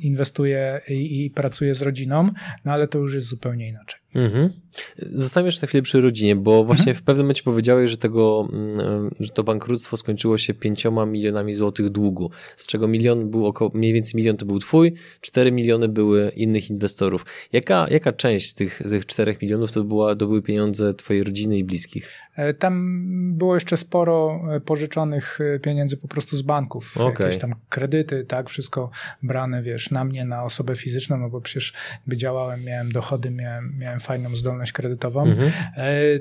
inwestuję 0.00 0.80
i, 0.88 1.24
i 1.24 1.30
pracuję 1.30 1.74
z 1.74 1.82
rodziną, 1.82 2.30
no 2.64 2.72
ale 2.72 2.88
to 2.88 2.98
już 2.98 3.14
jest 3.14 3.26
zupełnie 3.26 3.68
inaczej. 3.68 4.02
Mhm. 4.14 4.50
Zostawiam 4.98 5.46
jeszcze 5.46 5.66
na 5.66 5.68
chwilę 5.68 5.82
przy 5.82 6.00
rodzinie, 6.00 6.36
bo 6.36 6.64
właśnie 6.64 6.94
w 6.94 7.02
pewnym 7.02 7.26
momencie 7.26 7.42
powiedziałeś, 7.42 7.90
że, 7.90 7.96
tego, 7.96 8.48
mm, 8.52 9.10
że 9.20 9.30
to 9.30 9.44
bankructwo 9.44 9.96
skończyło 9.96 10.38
się 10.38 10.54
pięcioma 10.54 11.06
milionami 11.06 11.54
złotych 11.54 11.90
długu, 11.90 12.30
z 12.56 12.66
czego 12.66 12.88
milion 12.88 13.30
był 13.30 13.46
około, 13.46 13.70
mniej 13.74 13.92
więcej 13.92 14.12
milion 14.14 14.36
to 14.36 14.46
był 14.46 14.58
twój, 14.58 14.94
cztery 15.20 15.52
miliony 15.52 15.88
były 15.88 16.32
innych 16.36 16.70
inwestorów. 16.70 17.26
Jaka, 17.52 17.86
jaka 17.90 18.12
część 18.12 18.50
z 18.50 18.54
tych, 18.54 18.82
tych 18.90 19.06
czterech 19.06 19.42
milionów 19.42 19.72
to, 19.72 19.84
była, 19.92 20.16
to 20.16 20.26
były 20.26 20.42
pieniądze 20.42 20.94
twojej 20.94 21.24
rodziny 21.24 21.58
i 21.58 21.64
bliskich? 21.64 22.08
E, 22.36 22.54
Tam 22.54 23.02
było 23.34 23.54
jeszcze 23.54 23.76
sporo 23.76 24.40
e, 24.56 24.60
pożyczonych 24.60 25.38
e, 25.40 25.58
pieniędzy 25.58 25.96
po 25.96 26.08
prostu 26.08 26.36
z 26.36 26.42
banków. 26.42 26.96
Okej. 26.96 27.24
Jakieś 27.26 27.40
tam 27.40 27.54
kredyty, 27.68 28.24
tak, 28.24 28.50
wszystko 28.50 28.90
brane, 29.22 29.62
wiesz, 29.62 29.90
na 29.90 30.04
mnie, 30.04 30.24
na 30.24 30.44
osobę 30.44 30.76
fizyczną, 30.76 31.16
no 31.16 31.30
bo 31.30 31.40
przecież 31.40 31.72
jakby 32.00 32.16
działałem, 32.16 32.64
miałem 32.64 32.92
dochody, 32.92 33.30
miałem, 33.30 33.74
miałem 33.78 34.00
fajną 34.00 34.36
zdolność 34.36 34.72
kredytową. 34.72 35.22
Mhm. 35.22 35.50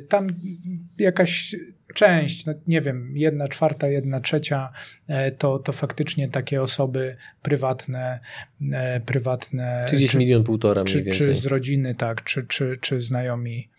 Tam 0.10 0.28
jakaś 0.98 1.56
część, 1.94 2.46
no 2.46 2.54
nie 2.68 2.82
wiem, 2.82 3.18
jedna 3.18 3.48
czwarta, 3.48 3.88
jedna 3.88 4.20
trzecia, 4.20 4.72
e, 5.08 5.32
to, 5.32 5.60
to 5.60 5.72
faktycznie 5.72 6.30
takie 6.30 6.62
osoby 6.62 7.16
prywatne, 7.42 8.20
e, 8.72 9.00
prywatne 9.00 9.86
Czy 9.90 9.96
gdzieś 9.96 10.14
milion, 10.14 10.44
półtora 10.44 10.84
mniej 10.84 10.94
czy, 10.94 11.04
więcej. 11.04 11.28
czy 11.28 11.36
z 11.36 11.46
rodziny, 11.46 11.96
tak, 11.96 12.24
czy, 12.24 12.46
czy, 12.48 12.78
czy 12.82 13.02
znajomi, 13.02 13.70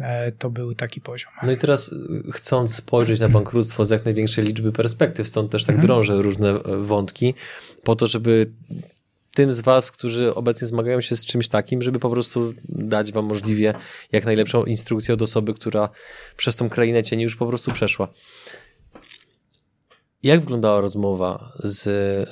e, 0.00 0.32
to 0.32 0.50
był 0.50 0.74
taki 0.74 1.00
poziom. 1.00 1.32
No 1.42 1.52
i 1.52 1.56
teraz 1.56 1.94
chcąc 2.32 2.74
spojrzeć 2.74 3.20
na 3.20 3.28
bankructwo 3.28 3.84
z 3.84 3.90
jak 3.90 4.04
największej 4.04 4.44
liczby 4.44 4.72
perspektyw, 4.72 5.28
stąd 5.28 5.50
też 5.52 5.64
tak 5.64 5.74
Mhm. 5.76 5.86
drążę 5.86 6.22
różne 6.22 6.54
wątki, 6.82 7.34
po 7.84 7.96
to, 7.96 8.06
żeby 8.06 8.50
tym 9.34 9.52
z 9.52 9.60
was, 9.60 9.90
którzy 9.90 10.34
obecnie 10.34 10.68
zmagają 10.68 11.00
się 11.00 11.16
z 11.16 11.24
czymś 11.24 11.48
takim, 11.48 11.82
żeby 11.82 11.98
po 11.98 12.10
prostu 12.10 12.54
dać 12.68 13.12
wam 13.12 13.24
możliwie 13.24 13.74
jak 14.12 14.24
najlepszą 14.24 14.64
instrukcję 14.64 15.14
od 15.14 15.22
osoby, 15.22 15.54
która 15.54 15.88
przez 16.36 16.56
tą 16.56 16.70
krainę 16.70 17.02
cieni 17.02 17.22
już 17.22 17.36
po 17.36 17.46
prostu 17.46 17.72
przeszła. 17.72 18.08
Jak 20.22 20.40
wyglądała 20.40 20.80
rozmowa 20.80 21.52
z, 21.58 21.86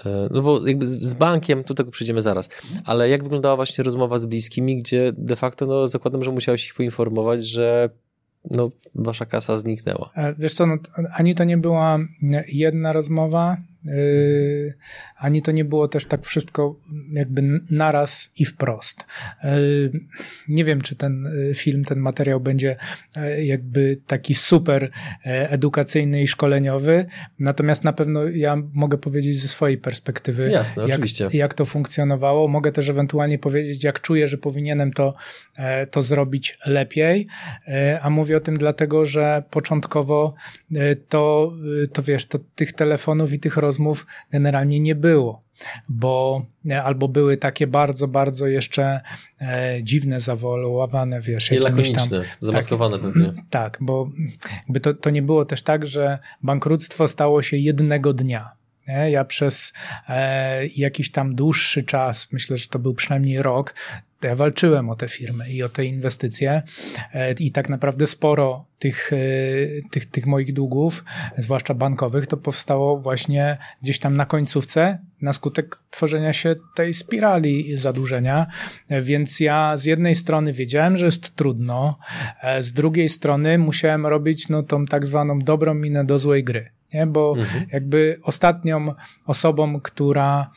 e, 0.07 0.29
no 0.31 0.43
bo 0.43 0.67
jakby 0.67 0.87
z, 0.87 1.15
bankiem, 1.15 1.63
do 1.63 1.75
tego 1.75 1.91
przyjdziemy 1.91 2.23
zaraz, 2.23 2.49
ale 2.85 3.09
jak 3.09 3.23
wyglądała 3.23 3.57
właśnie 3.57 3.85
rozmowa 3.85 4.19
z 4.19 4.27
bliskimi, 4.27 4.79
gdzie 4.79 5.13
de 5.17 5.37
facto, 5.37 5.67
no 5.67 5.87
zakładam, 5.87 6.25
że 6.25 6.31
musiałeś 6.31 6.67
ich 6.67 6.75
poinformować, 6.75 7.47
że 7.47 7.91
no, 8.51 8.71
wasza 8.95 9.27
kasa 9.27 9.59
zniknęła. 9.59 10.11
E, 10.17 10.35
Wiesz 10.39 10.55
co, 10.55 10.67
no, 10.67 10.77
ani 11.15 11.35
to 11.35 11.45
nie 11.45 11.59
była 11.59 11.99
jedna 12.49 12.93
rozmowa, 12.93 13.57
ani 15.17 15.43
to 15.43 15.53
nie 15.53 15.65
było 15.65 15.89
też 15.89 16.07
tak 16.07 16.25
wszystko 16.25 16.77
jakby 17.13 17.43
naraz 17.71 18.31
i 18.37 18.45
wprost. 18.45 19.05
Yy, 19.45 19.93
nie 20.49 20.65
wiem, 20.65 20.81
czy 20.81 20.97
ten 20.97 21.27
y, 21.27 21.55
film, 21.55 21.85
ten 21.85 21.99
materiał 21.99 22.41
będzie 22.41 22.77
jakby 23.43 23.99
taki 24.07 24.35
super 24.35 24.91
edukacyjny 25.25 26.23
i 26.23 26.29
szkoleniowy, 26.29 27.07
natomiast 27.39 27.85
na 27.85 27.93
pewno 27.93 28.25
ja 28.25 28.63
mogę 28.73 28.99
powiedzieć 28.99 29.41
ze 29.41 29.49
swojej 29.49 29.79
perspektywy, 29.79 30.51
Jasne, 30.51 30.83
jak, 30.83 30.91
oczywiście. 30.91 31.29
jak 31.33 31.55
to 31.55 31.65
funkcjonowało. 31.65 32.49
Mogę 32.49 32.73
też 32.73 32.89
ewentualnie 32.89 33.39
powiedzieć, 33.39 33.85
jak 33.85 34.01
czuję, 34.01 34.29
że 34.29 34.39
powinienem 34.39 34.93
to, 34.93 35.15
to 35.91 36.03
zrobić 36.03 36.59
lepiej, 36.67 37.27
a 38.03 38.11
mówię 38.11 38.37
o 38.37 38.41
tym 38.41 38.57
dlatego, 38.57 39.05
że 39.05 39.43
początkowo 39.51 40.35
to, 41.09 41.53
to 41.93 42.03
wiesz, 42.03 42.27
to 42.27 42.39
tych 42.55 42.73
telefonów 42.73 43.33
i 43.33 43.41
tych 43.41 43.57
rozmów 43.71 44.07
generalnie 44.31 44.81
nie 44.81 44.95
było. 44.95 45.43
Bo 45.89 46.47
e, 46.71 46.83
albo 46.83 47.09
były 47.09 47.37
takie 47.37 47.67
bardzo, 47.67 48.09
bardzo 48.09 48.47
jeszcze 48.47 49.01
e, 49.41 49.81
dziwne, 49.83 50.21
zawolowane, 50.21 51.21
wiesz, 51.21 51.53
I 51.53 51.55
jakimiś 51.55 51.93
tam 51.93 51.97
lakoniczne, 51.97 52.37
zamaskowane 52.41 52.99
pewnie. 52.99 53.33
tak, 53.51 53.79
bo 53.81 54.11
jakby 54.63 54.81
to, 54.81 54.95
to 54.95 55.11
nie 55.11 55.23
było 55.23 55.45
też 55.45 55.63
tak, 55.63 55.87
że 55.87 56.19
bankructwo 56.43 57.09
stało 57.09 57.43
się 57.43 57.57
jednego 57.57 58.13
dnia. 58.13 58.51
Ja 59.11 59.25
przez 59.25 59.73
e, 60.09 60.67
jakiś 60.67 61.11
tam 61.11 61.35
dłuższy 61.35 61.83
czas, 61.83 62.33
myślę, 62.33 62.57
że 62.57 62.69
to 62.69 62.79
był 62.79 62.95
przynajmniej 62.95 63.43
rok, 63.43 63.75
to 64.21 64.29
ja 64.29 64.37
walczyłem 64.37 64.91
o 64.91 64.97
te 64.97 65.09
firmy 65.09 65.51
i 65.51 65.63
o 65.63 65.69
te 65.69 65.85
inwestycje 65.85 66.63
e, 67.15 67.33
i 67.33 67.51
tak 67.51 67.69
naprawdę 67.69 68.07
sporo 68.07 68.67
tych, 68.79 69.13
e, 69.13 69.17
tych, 69.91 70.07
tych 70.07 70.27
moich 70.27 70.53
długów, 70.53 71.05
zwłaszcza 71.39 71.75
bankowych, 71.75 72.27
to 72.27 72.37
powstało 72.37 73.01
właśnie 73.01 73.59
gdzieś 73.83 73.99
tam 73.99 74.17
na 74.17 74.27
końcówce 74.27 74.99
na 75.23 75.33
skutek 75.33 75.79
tworzenia 75.91 76.33
się 76.33 76.57
tej 76.75 76.95
spirali 76.95 77.77
zadłużenia. 77.77 78.47
E, 78.89 79.01
Więc 79.01 79.41
ja 79.41 79.77
z 79.77 79.85
jednej 79.85 80.15
strony 80.15 80.53
wiedziałem, 80.53 80.97
że 80.97 81.07
jest 81.07 81.37
trudno, 81.37 81.99
z 82.61 82.73
drugiej 82.73 83.09
strony 83.09 83.59
musiałem 83.59 84.07
robić 84.07 84.49
no, 84.49 84.63
tą 84.63 84.87
tak 84.87 85.07
zwaną 85.07 85.39
dobrą 85.39 85.75
minę 85.75 86.05
do 86.05 86.19
złej 86.19 86.45
gry. 86.45 86.71
nie? 86.95 87.07
bo 87.07 87.35
mhm. 87.39 87.67
jakby 87.73 88.21
ostatnią 88.23 88.95
osobą, 89.27 89.81
która 89.81 90.51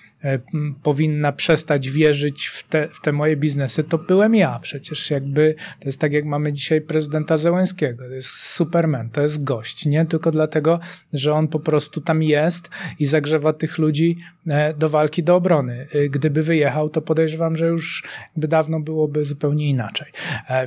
powinna 0.84 1.32
przestać 1.32 1.90
wierzyć 1.90 2.46
w 2.46 2.64
te, 2.64 2.88
w 2.88 3.02
te 3.02 3.12
moje 3.12 3.38
biznesy, 3.38 3.84
to 3.84 3.98
byłem 3.98 4.36
ja. 4.36 4.60
Przecież 4.62 5.12
jakby 5.12 5.56
to 5.80 5.86
jest 5.86 6.00
tak, 6.00 6.14
jak 6.14 6.26
mamy 6.26 6.54
dzisiaj 6.54 6.82
prezydenta 6.82 7.38
Zełenskiego. 7.38 8.04
To 8.08 8.14
jest 8.14 8.30
Superman, 8.30 9.10
to 9.10 9.22
jest 9.22 9.44
gość. 9.44 9.86
Nie 9.86 10.06
tylko 10.06 10.32
dlatego, 10.32 10.80
że 11.14 11.34
on 11.34 11.48
po 11.48 11.60
prostu 11.60 12.02
tam 12.02 12.24
jest 12.24 12.70
i 13.00 13.06
zagrzewa 13.06 13.54
tych 13.54 13.78
ludzi 13.78 14.18
e, 14.48 14.74
do 14.74 14.90
walki, 14.90 15.24
do 15.24 15.36
obrony. 15.36 15.88
E, 15.94 16.10
gdyby 16.10 16.44
wyjechał, 16.44 16.90
to 16.90 17.02
podejrzewam, 17.02 17.56
że 17.56 17.68
już 17.68 18.04
by 18.36 18.48
dawno 18.48 18.80
byłoby 18.80 19.26
zupełnie 19.26 19.70
inaczej. 19.70 20.08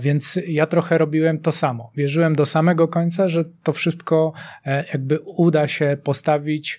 Więc 0.00 0.38
ja 0.48 0.66
trochę 0.66 0.98
robiłem 0.98 1.38
to 1.38 1.52
samo. 1.52 1.92
Wierzyłem 1.96 2.36
do 2.36 2.46
samego 2.46 2.88
końca, 2.88 3.28
że 3.28 3.44
to 3.62 3.72
wszystko 3.72 4.32
jakby 4.92 5.18
uda 5.20 5.68
się 5.68 5.96
postawić, 6.04 6.78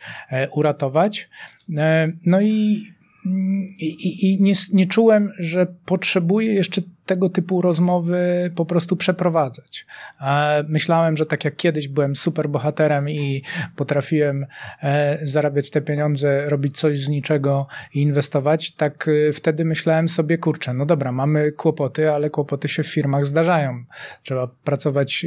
uratować. 0.51 1.29
No 2.25 2.41
i, 2.41 2.83
i, 3.79 4.31
i 4.31 4.41
nie, 4.41 4.53
nie 4.73 4.85
czułem, 4.85 5.31
że 5.39 5.67
potrzebuję 5.85 6.53
jeszcze 6.53 6.81
tego 7.07 7.29
typu 7.29 7.61
rozmowy 7.61 8.51
po 8.55 8.65
prostu 8.65 8.95
przeprowadzać. 8.95 9.85
Myślałem, 10.67 11.17
że 11.17 11.25
tak 11.25 11.45
jak 11.45 11.55
kiedyś 11.55 11.87
byłem 11.87 12.15
super 12.15 12.49
bohaterem 12.49 13.09
i 13.09 13.41
potrafiłem 13.75 14.45
e, 14.83 15.19
zarabiać 15.21 15.69
te 15.69 15.81
pieniądze, 15.81 16.49
robić 16.49 16.77
coś 16.77 16.99
z 16.99 17.09
niczego 17.09 17.67
i 17.93 18.01
inwestować, 18.01 18.71
tak 18.71 19.09
e, 19.29 19.31
wtedy 19.31 19.65
myślałem 19.65 20.07
sobie, 20.07 20.37
kurczę, 20.37 20.73
no 20.73 20.85
dobra, 20.85 21.11
mamy 21.11 21.51
kłopoty, 21.51 22.11
ale 22.11 22.29
kłopoty 22.29 22.67
się 22.67 22.83
w 22.83 22.87
firmach 22.87 23.25
zdarzają. 23.25 23.83
Trzeba 24.23 24.47
pracować 24.63 25.25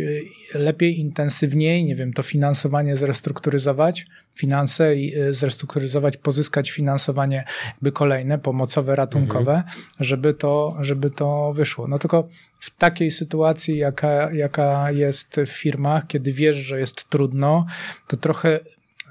e, 0.55 0.59
lepiej, 0.59 1.01
intensywniej, 1.01 1.85
nie 1.85 1.97
wiem, 1.97 2.13
to 2.13 2.23
finansowanie 2.23 2.97
zrestrukturyzować, 2.97 4.07
finanse 4.41 4.97
i 4.97 5.15
zrestrukturyzować, 5.31 6.17
pozyskać 6.17 6.71
finansowanie 6.71 7.45
jakby 7.67 7.93
kolejne, 7.93 8.39
pomocowe, 8.39 8.97
ratunkowe, 8.97 9.55
mhm. 9.55 9.73
żeby 10.01 10.35
to, 10.35 10.77
żeby 10.81 11.11
to 11.11 11.53
wyszło. 11.53 11.89
No 11.89 11.99
tylko 11.99 12.29
w 12.61 12.71
takiej 12.77 13.11
sytuacji, 13.11 13.77
jaka, 13.77 14.33
jaka 14.33 14.91
jest 14.91 15.37
w 15.47 15.51
firmach, 15.51 16.07
kiedy 16.07 16.33
wiesz, 16.33 16.57
że 16.57 16.81
jest 16.81 17.09
trudno, 17.09 17.67
to 18.09 18.17
trochę, 18.17 18.61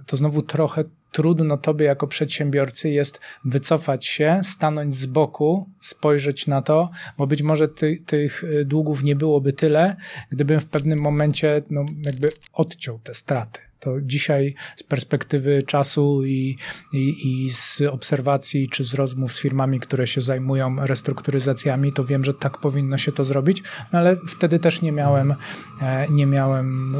to 0.05 0.17
znowu 0.17 0.41
trochę 0.41 0.83
trudno 1.11 1.57
tobie 1.57 1.85
jako 1.85 2.07
przedsiębiorcy 2.07 2.89
jest 2.89 3.19
wycofać 3.45 4.05
się, 4.05 4.41
stanąć 4.43 4.97
z 4.97 5.05
boku, 5.05 5.69
spojrzeć 5.81 6.47
na 6.47 6.61
to, 6.61 6.89
bo 7.17 7.27
być 7.27 7.41
może 7.41 7.67
ty, 7.67 8.03
tych 8.05 8.43
długów 8.65 9.03
nie 9.03 9.15
byłoby 9.15 9.53
tyle, 9.53 9.95
gdybym 10.29 10.59
w 10.59 10.65
pewnym 10.65 11.01
momencie 11.01 11.61
no, 11.69 11.85
jakby 12.05 12.29
odciął 12.53 12.99
te 12.99 13.13
straty 13.13 13.68
to 13.79 14.01
dzisiaj 14.01 14.55
z 14.75 14.83
perspektywy 14.83 15.63
czasu 15.63 16.25
i, 16.25 16.57
i, 16.93 17.15
i, 17.27 17.49
z 17.49 17.81
obserwacji 17.81 18.69
czy 18.69 18.83
z 18.83 18.93
rozmów 18.93 19.33
z 19.33 19.39
firmami, 19.39 19.79
które 19.79 20.07
się 20.07 20.21
zajmują 20.21 20.75
restrukturyzacjami, 20.85 21.93
to 21.93 22.05
wiem, 22.05 22.23
że 22.23 22.33
tak 22.33 22.57
powinno 22.57 22.97
się 22.97 23.11
to 23.11 23.23
zrobić, 23.23 23.63
no 23.93 23.99
ale 23.99 24.17
wtedy 24.27 24.59
też 24.59 24.81
nie 24.81 24.91
miałem, 24.91 25.35
e, 25.81 26.07
nie 26.09 26.25
miałem 26.25 26.95
e, 26.95 26.99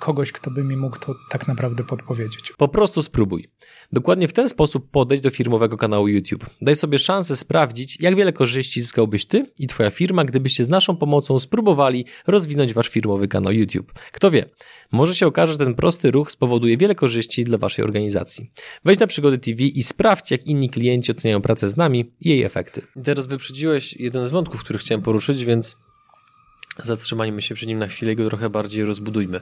kogoś, 0.00 0.32
kto 0.32 0.50
by 0.50 0.64
mi 0.64 0.76
mógł 0.76 0.98
to 0.98 1.14
tak 1.30 1.48
naprawdę 1.48 1.84
podpowiedzieć. 1.84 2.52
Po 2.58 2.68
prostu 2.68 3.02
spróbuj. 3.02 3.48
Dokładnie 3.92 4.28
w 4.28 4.32
ten 4.32 4.48
sposób 4.48 4.90
podejść 4.90 5.22
do 5.22 5.30
firmowego 5.30 5.76
kanału 5.76 6.08
YouTube. 6.08 6.46
Daj 6.60 6.76
sobie 6.76 6.98
szansę 6.98 7.36
sprawdzić, 7.36 8.00
jak 8.00 8.16
wiele 8.16 8.32
korzyści 8.32 8.80
zyskałbyś 8.80 9.26
ty 9.26 9.46
i 9.58 9.66
twoja 9.66 9.90
firma, 9.90 10.24
gdybyście 10.24 10.64
z 10.64 10.68
naszą 10.68 10.96
pomocą 10.96 11.38
spróbowali 11.38 12.04
rozwinąć 12.26 12.74
wasz 12.74 12.88
firmowy 12.88 13.28
kanał 13.28 13.52
YouTube. 13.52 13.92
Kto 14.12 14.30
wie, 14.30 14.44
może 14.92 15.14
się 15.14 15.26
okaże, 15.26 15.52
że 15.52 15.58
ten 15.58 15.74
prosty 15.74 16.10
ruch 16.10 16.30
spowoduje 16.30 16.76
wiele 16.76 16.94
korzyści 16.94 17.44
dla 17.44 17.58
waszej 17.58 17.84
organizacji. 17.84 18.50
Wejdź 18.84 19.00
na 19.00 19.06
Przygody 19.06 19.38
TV 19.38 19.62
i 19.62 19.82
sprawdź, 19.82 20.30
jak 20.30 20.46
inni 20.46 20.70
klienci 20.70 21.12
oceniają 21.12 21.40
pracę 21.40 21.68
z 21.68 21.76
nami 21.76 22.12
i 22.20 22.28
jej 22.28 22.42
efekty. 22.42 22.82
Teraz 23.04 23.26
wyprzedziłeś 23.26 23.96
jeden 23.96 24.26
z 24.26 24.28
wątków, 24.28 24.60
który 24.60 24.78
chciałem 24.78 25.02
poruszyć, 25.02 25.44
więc 25.44 25.76
zatrzymajmy 26.78 27.42
się 27.42 27.54
przy 27.54 27.66
nim 27.66 27.78
na 27.78 27.86
chwilę 27.86 28.12
i 28.12 28.16
go 28.16 28.28
trochę 28.28 28.50
bardziej 28.50 28.84
rozbudujmy 28.84 29.40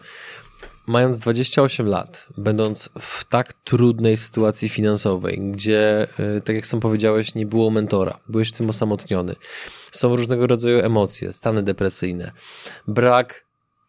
mając 0.86 1.18
28 1.18 1.86
lat, 1.86 2.26
będąc 2.38 2.90
w 3.00 3.24
tak 3.24 3.52
trudnej 3.52 4.16
sytuacji 4.16 4.68
finansowej, 4.68 5.40
gdzie, 5.52 6.08
y, 6.36 6.40
tak 6.40 6.56
jak 6.56 6.66
sam 6.66 6.80
powiedziałeś, 6.80 7.34
nie 7.34 7.46
było 7.46 7.70
mentora, 7.70 8.18
byłeś 8.28 8.48
w 8.48 8.56
tym 8.56 8.70
osamotniony, 8.70 9.34
są 9.92 10.16
różnego 10.16 10.46
rodzaju 10.46 10.78
emocje, 10.78 11.32
stany 11.32 11.62
depresyjne, 11.62 12.32
brak 12.88 13.44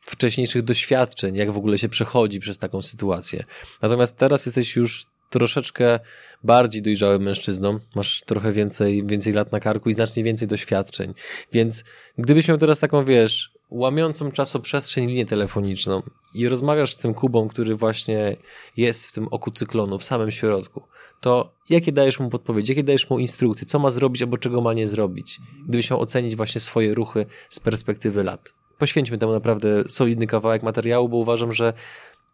wcześniejszych 0.07 0.61
doświadczeń, 0.61 1.35
jak 1.35 1.51
w 1.51 1.57
ogóle 1.57 1.77
się 1.77 1.89
przechodzi 1.89 2.39
przez 2.39 2.57
taką 2.57 2.81
sytuację. 2.81 3.43
Natomiast 3.81 4.17
teraz 4.17 4.45
jesteś 4.45 4.75
już 4.75 5.05
troszeczkę 5.29 5.99
bardziej 6.43 6.81
dojrzałym 6.81 7.21
mężczyzną, 7.21 7.79
masz 7.95 8.21
trochę 8.21 8.53
więcej, 8.53 9.07
więcej 9.07 9.33
lat 9.33 9.51
na 9.51 9.59
karku 9.59 9.89
i 9.89 9.93
znacznie 9.93 10.23
więcej 10.23 10.47
doświadczeń. 10.47 11.13
Więc 11.53 11.83
gdybyś 12.17 12.47
miał 12.47 12.57
teraz 12.57 12.79
taką, 12.79 13.05
wiesz, 13.05 13.51
łamiącą 13.71 14.31
czasoprzestrzeń 14.31 15.07
linię 15.07 15.25
telefoniczną 15.25 16.01
i 16.33 16.49
rozmawiasz 16.49 16.93
z 16.93 16.97
tym 16.97 17.13
Kubą, 17.13 17.47
który 17.47 17.75
właśnie 17.75 18.37
jest 18.77 19.07
w 19.07 19.11
tym 19.11 19.27
oku 19.27 19.51
cyklonu, 19.51 19.97
w 19.97 20.03
samym 20.03 20.31
środku, 20.31 20.83
to 21.21 21.53
jakie 21.69 21.91
dajesz 21.91 22.19
mu 22.19 22.29
podpowiedzi, 22.29 22.71
jakie 22.71 22.83
dajesz 22.83 23.09
mu 23.09 23.19
instrukcje, 23.19 23.67
co 23.67 23.79
ma 23.79 23.89
zrobić 23.89 24.21
albo 24.21 24.37
czego 24.37 24.61
ma 24.61 24.73
nie 24.73 24.87
zrobić, 24.87 25.39
gdybyś 25.67 25.89
miał 25.89 26.01
ocenić 26.01 26.35
właśnie 26.35 26.61
swoje 26.61 26.93
ruchy 26.93 27.25
z 27.49 27.59
perspektywy 27.59 28.23
lat. 28.23 28.49
Poświęćmy 28.77 29.17
temu 29.17 29.31
naprawdę 29.31 29.83
solidny 29.89 30.27
kawałek 30.27 30.63
materiału, 30.63 31.09
bo 31.09 31.17
uważam, 31.17 31.53
że 31.53 31.73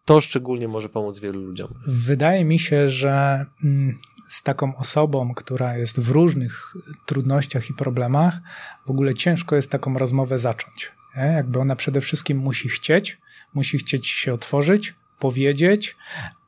to 0.04 0.20
szczególnie 0.20 0.68
może 0.68 0.88
pomóc 0.88 1.18
wielu 1.18 1.40
ludziom. 1.40 1.68
Wydaje 1.86 2.44
mi 2.44 2.58
się, 2.58 2.88
że 2.88 3.46
mm, 3.64 3.98
z 4.28 4.42
taką 4.42 4.76
osobą, 4.76 5.34
która 5.34 5.76
jest 5.76 6.00
w 6.00 6.08
różnych 6.08 6.74
trudnościach 7.06 7.70
i 7.70 7.74
problemach, 7.74 8.40
w 8.86 8.90
ogóle 8.90 9.14
ciężko 9.14 9.56
jest 9.56 9.70
taką 9.70 9.98
rozmowę 9.98 10.38
zacząć. 10.38 10.92
Nie? 11.16 11.22
Jakby 11.22 11.58
ona 11.58 11.76
przede 11.76 12.00
wszystkim 12.00 12.38
musi 12.38 12.68
chcieć, 12.68 13.18
musi 13.54 13.78
chcieć 13.78 14.06
się 14.06 14.34
otworzyć, 14.34 14.94
powiedzieć, 15.18 15.96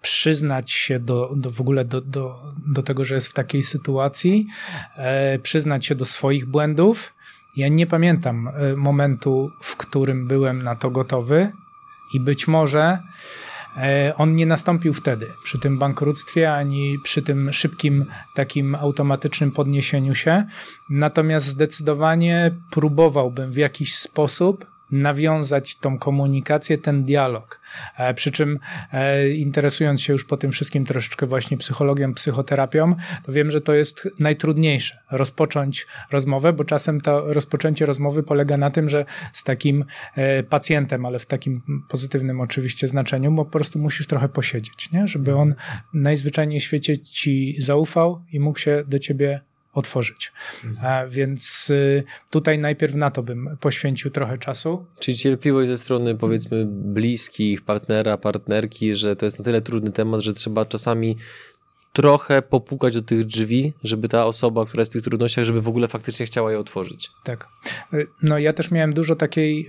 przyznać 0.02 0.70
się 0.70 1.00
do, 1.00 1.32
do 1.36 1.50
w 1.50 1.60
ogóle 1.60 1.84
do, 1.84 2.00
do, 2.00 2.42
do 2.66 2.82
tego, 2.82 3.04
że 3.04 3.14
jest 3.14 3.28
w 3.28 3.32
takiej 3.32 3.62
sytuacji, 3.62 4.46
e, 4.96 5.38
przyznać 5.38 5.86
się 5.86 5.94
do 5.94 6.04
swoich 6.04 6.46
błędów. 6.46 7.14
Ja 7.56 7.68
nie 7.68 7.86
pamiętam 7.86 8.48
e, 8.48 8.76
momentu, 8.76 9.50
w 9.62 9.76
którym 9.76 10.26
byłem 10.26 10.62
na 10.62 10.76
to 10.76 10.90
gotowy 10.90 11.52
i 12.14 12.20
być 12.20 12.48
może 12.48 12.98
on 14.16 14.36
nie 14.36 14.46
nastąpił 14.46 14.94
wtedy, 14.94 15.32
przy 15.44 15.58
tym 15.58 15.78
bankructwie, 15.78 16.52
ani 16.52 16.98
przy 16.98 17.22
tym 17.22 17.52
szybkim, 17.52 18.06
takim 18.34 18.74
automatycznym 18.74 19.52
podniesieniu 19.52 20.14
się. 20.14 20.44
Natomiast 20.90 21.46
zdecydowanie 21.46 22.54
próbowałbym 22.70 23.50
w 23.50 23.56
jakiś 23.56 23.98
sposób 23.98 24.66
nawiązać 24.92 25.76
tą 25.76 25.98
komunikację, 25.98 26.78
ten 26.78 27.04
dialog. 27.04 27.60
E, 27.96 28.14
przy 28.14 28.30
czym 28.30 28.58
e, 28.92 29.30
interesując 29.30 30.02
się 30.02 30.12
już 30.12 30.24
po 30.24 30.36
tym 30.36 30.50
wszystkim 30.50 30.84
troszeczkę 30.84 31.26
właśnie 31.26 31.56
psychologią, 31.56 32.14
psychoterapią, 32.14 32.94
to 33.24 33.32
wiem, 33.32 33.50
że 33.50 33.60
to 33.60 33.74
jest 33.74 34.08
najtrudniejsze. 34.18 34.98
Rozpocząć 35.10 35.86
rozmowę, 36.10 36.52
bo 36.52 36.64
czasem 36.64 37.00
to 37.00 37.32
rozpoczęcie 37.32 37.86
rozmowy 37.86 38.22
polega 38.22 38.56
na 38.56 38.70
tym, 38.70 38.88
że 38.88 39.04
z 39.32 39.44
takim 39.44 39.84
e, 40.16 40.42
pacjentem, 40.42 41.06
ale 41.06 41.18
w 41.18 41.26
takim 41.26 41.62
pozytywnym 41.88 42.40
oczywiście 42.40 42.88
znaczeniu, 42.88 43.32
bo 43.32 43.44
po 43.44 43.50
prostu 43.50 43.78
musisz 43.78 44.06
trochę 44.06 44.28
posiedzieć, 44.28 44.92
nie? 44.92 45.08
żeby 45.08 45.34
on 45.34 45.54
najzwyczajniej 45.94 46.60
w 46.60 46.62
świecie 46.62 46.98
ci 46.98 47.56
zaufał 47.58 48.24
i 48.32 48.40
mógł 48.40 48.58
się 48.58 48.84
do 48.86 48.98
ciebie 48.98 49.40
otworzyć. 49.72 50.32
Mhm. 50.64 51.10
Więc 51.10 51.70
y, 51.70 52.04
tutaj 52.30 52.58
najpierw 52.58 52.94
na 52.94 53.10
to 53.10 53.22
bym 53.22 53.56
poświęcił 53.60 54.10
trochę 54.10 54.38
czasu. 54.38 54.86
Czyli 55.00 55.16
cierpliwość 55.16 55.68
ze 55.68 55.78
strony 55.78 56.14
powiedzmy 56.14 56.66
bliskich, 56.66 57.62
partnera, 57.62 58.16
partnerki, 58.16 58.94
że 58.94 59.16
to 59.16 59.24
jest 59.24 59.38
na 59.38 59.44
tyle 59.44 59.60
trudny 59.60 59.92
temat, 59.92 60.20
że 60.20 60.32
trzeba 60.32 60.64
czasami 60.64 61.16
trochę 61.92 62.42
popukać 62.42 62.94
do 62.94 63.02
tych 63.02 63.24
drzwi, 63.24 63.72
żeby 63.84 64.08
ta 64.08 64.26
osoba, 64.26 64.66
która 64.66 64.80
jest 64.80 64.92
w 64.92 64.94
tych 64.94 65.02
trudnościach, 65.02 65.44
żeby 65.44 65.60
w 65.60 65.68
ogóle 65.68 65.88
faktycznie 65.88 66.26
chciała 66.26 66.52
je 66.52 66.58
otworzyć. 66.58 67.10
Tak. 67.24 67.48
Y, 67.94 68.06
no 68.22 68.38
ja 68.38 68.52
też 68.52 68.70
miałem 68.70 68.92
dużo 68.92 69.16
takiej 69.16 69.68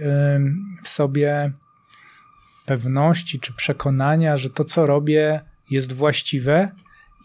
w 0.83 0.89
sobie 0.89 1.51
pewności 2.65 3.39
czy 3.39 3.53
przekonania, 3.53 4.37
że 4.37 4.49
to, 4.49 4.63
co 4.63 4.85
robię, 4.85 5.41
jest 5.69 5.93
właściwe 5.93 6.71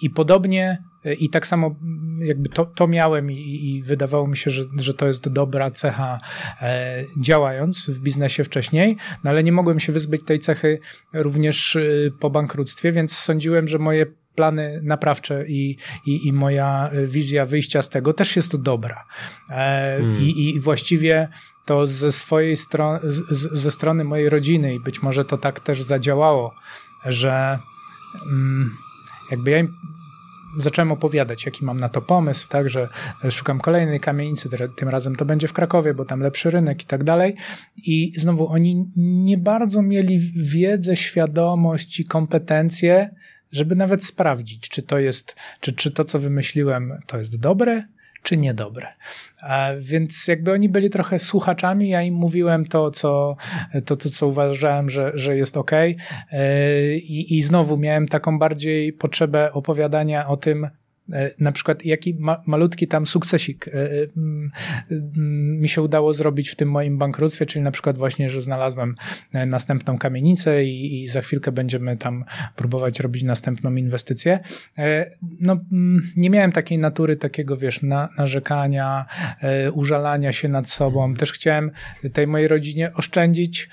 i 0.03 0.11
podobnie 0.11 0.83
i 1.15 1.31
tak 1.31 1.47
samo 1.47 1.75
jakby 2.19 2.49
to, 2.49 2.67
to 2.67 2.87
miałem 2.87 3.31
i, 3.31 3.71
i, 3.71 3.83
wydawało 3.83 4.29
mi 4.29 4.37
się, 4.37 4.51
że, 4.51 4.65
że 4.77 4.95
to 4.95 5.07
jest 5.07 5.29
dobra 5.29 5.71
cecha 5.71 6.19
e, 6.61 7.05
działając 7.21 7.91
w 7.91 7.99
biznesie 7.99 8.45
wcześniej, 8.45 8.97
no 9.25 9.31
ale 9.31 9.45
nie 9.45 9.53
mogłem 9.53 9.81
się 9.81 9.93
wyzbyć 9.93 10.25
tej 10.25 10.39
cechy 10.39 10.79
również 11.15 11.77
e, 11.77 11.81
po 12.21 12.31
bankructwie, 12.31 12.93
więc 12.93 13.13
sądziłem, 13.13 13.69
że 13.69 13.79
moje 13.79 14.07
plany 14.35 14.81
naprawcze 14.83 15.45
i, 15.49 15.77
i, 16.07 16.29
i 16.29 16.33
moja 16.33 16.91
wizja 17.07 17.45
wyjścia 17.45 17.83
z 17.83 17.89
tego 17.89 18.13
też 18.13 18.37
jest 18.37 18.63
dobra. 18.63 19.05
E, 19.51 19.97
mm. 19.97 20.23
i, 20.23 20.49
I 20.49 20.61
właściwie 20.61 21.29
to 21.65 21.87
ze 21.87 22.13
swojej 22.13 22.57
strony, 22.57 23.01
ze 23.31 23.71
strony 23.71 24.05
mojej 24.05 24.29
rodziny 24.29 24.75
i 24.75 24.81
być 24.81 25.03
może 25.03 25.25
to 25.25 25.39
tak 25.39 25.61
też 25.61 25.83
zadziałało 25.83 26.55
że 27.07 27.59
mm, 28.27 28.77
jakby 29.31 29.51
ja 29.51 29.59
im 29.59 29.75
zacząłem 30.59 30.93
opowiadać, 30.93 31.47
jaki 31.47 31.65
mam 31.65 31.81
na 31.81 31.89
to 31.89 32.03
pomysł, 32.03 32.49
tak, 32.49 32.69
że 32.69 32.89
szukam 33.31 33.61
kolejnej 33.61 34.01
kamienicy, 34.01 34.49
tym 34.77 34.89
razem 34.89 35.17
to 35.17 35.25
będzie 35.25 35.49
w 35.49 35.53
Krakowie, 35.53 35.95
bo 35.95 36.05
tam 36.05 36.21
lepszy 36.21 36.51
rynek 36.51 36.83
i 36.83 36.87
tak 36.87 37.05
dalej. 37.05 37.37
I 37.77 38.13
znowu 38.17 38.49
oni 38.49 38.87
nie 38.97 39.39
bardzo 39.39 39.83
mieli 39.83 40.33
wiedzę, 40.37 40.97
świadomość 40.97 42.01
i 42.01 42.05
kompetencje, 42.05 43.11
żeby 43.53 43.77
nawet 43.77 44.05
sprawdzić, 44.05 44.69
czy 44.69 44.83
to 44.83 44.99
jest, 44.99 45.37
czy, 45.61 45.73
czy 45.73 45.91
to, 45.91 46.05
co 46.05 46.19
wymyśliłem, 46.19 46.93
to 47.07 47.19
jest 47.19 47.41
dobre, 47.41 47.83
czy 48.27 48.37
niedobre. 48.37 48.87
Więc 49.79 50.29
jakby 50.29 50.53
oni 50.53 50.69
byli 50.69 50.91
trochę 50.91 51.19
słuchaczami, 51.19 51.89
ja 51.89 52.03
im 52.03 52.15
mówiłem 52.15 52.65
to, 52.65 52.91
co, 52.91 53.37
to, 53.85 53.97
to, 53.97 54.11
co 54.11 54.27
uważałem, 54.27 54.91
że, 54.91 55.13
że 55.15 55.37
jest 55.37 55.57
ok. 55.57 55.73
E, 55.73 55.97
I, 56.95 57.37
I 57.37 57.43
znowu 57.43 57.77
miałem 57.77 58.09
taką 58.09 58.39
bardziej 58.39 58.93
potrzebę 58.93 59.53
opowiadania 59.53 60.29
o 60.29 60.37
tym, 60.37 60.69
na 61.39 61.53
przykład 61.53 61.85
jaki 61.85 62.15
ma, 62.15 62.43
malutki 62.47 62.89
tam 62.89 63.07
sukcesik 63.07 63.69
e, 63.69 63.73
e, 63.73 64.07
mi 65.61 65.69
się 65.69 65.83
udało 65.83 66.15
zrobić 66.15 66.49
w 66.49 66.57
tym 66.57 66.71
moim 66.71 66.99
bankructwie, 66.99 67.47
czyli 67.47 67.63
na 67.63 67.71
przykład 67.71 67.99
właśnie, 67.99 68.31
że 68.31 68.43
znalazłem 68.43 68.95
następną 69.47 69.99
kamienicę 69.99 70.65
i, 70.65 71.03
i 71.03 71.09
za 71.09 71.21
chwilkę 71.21 71.53
będziemy 71.53 71.97
tam 71.97 72.25
próbować 72.57 73.01
robić 73.01 73.23
następną 73.23 73.75
inwestycję. 73.75 74.41
No, 75.41 75.61
nie 76.17 76.31
miałem 76.31 76.53
takiej 76.53 76.79
natury 76.79 77.17
takiego, 77.17 77.57
wiesz, 77.57 77.83
na, 77.83 78.09
narzekania, 78.19 79.05
użalania 79.73 80.33
się 80.33 80.49
nad 80.49 80.71
sobą. 80.71 81.15
Też 81.15 81.33
chciałem 81.33 81.71
tej 82.13 82.27
mojej 82.27 82.49
rodzinie 82.49 82.95
oszczędzić 82.95 83.69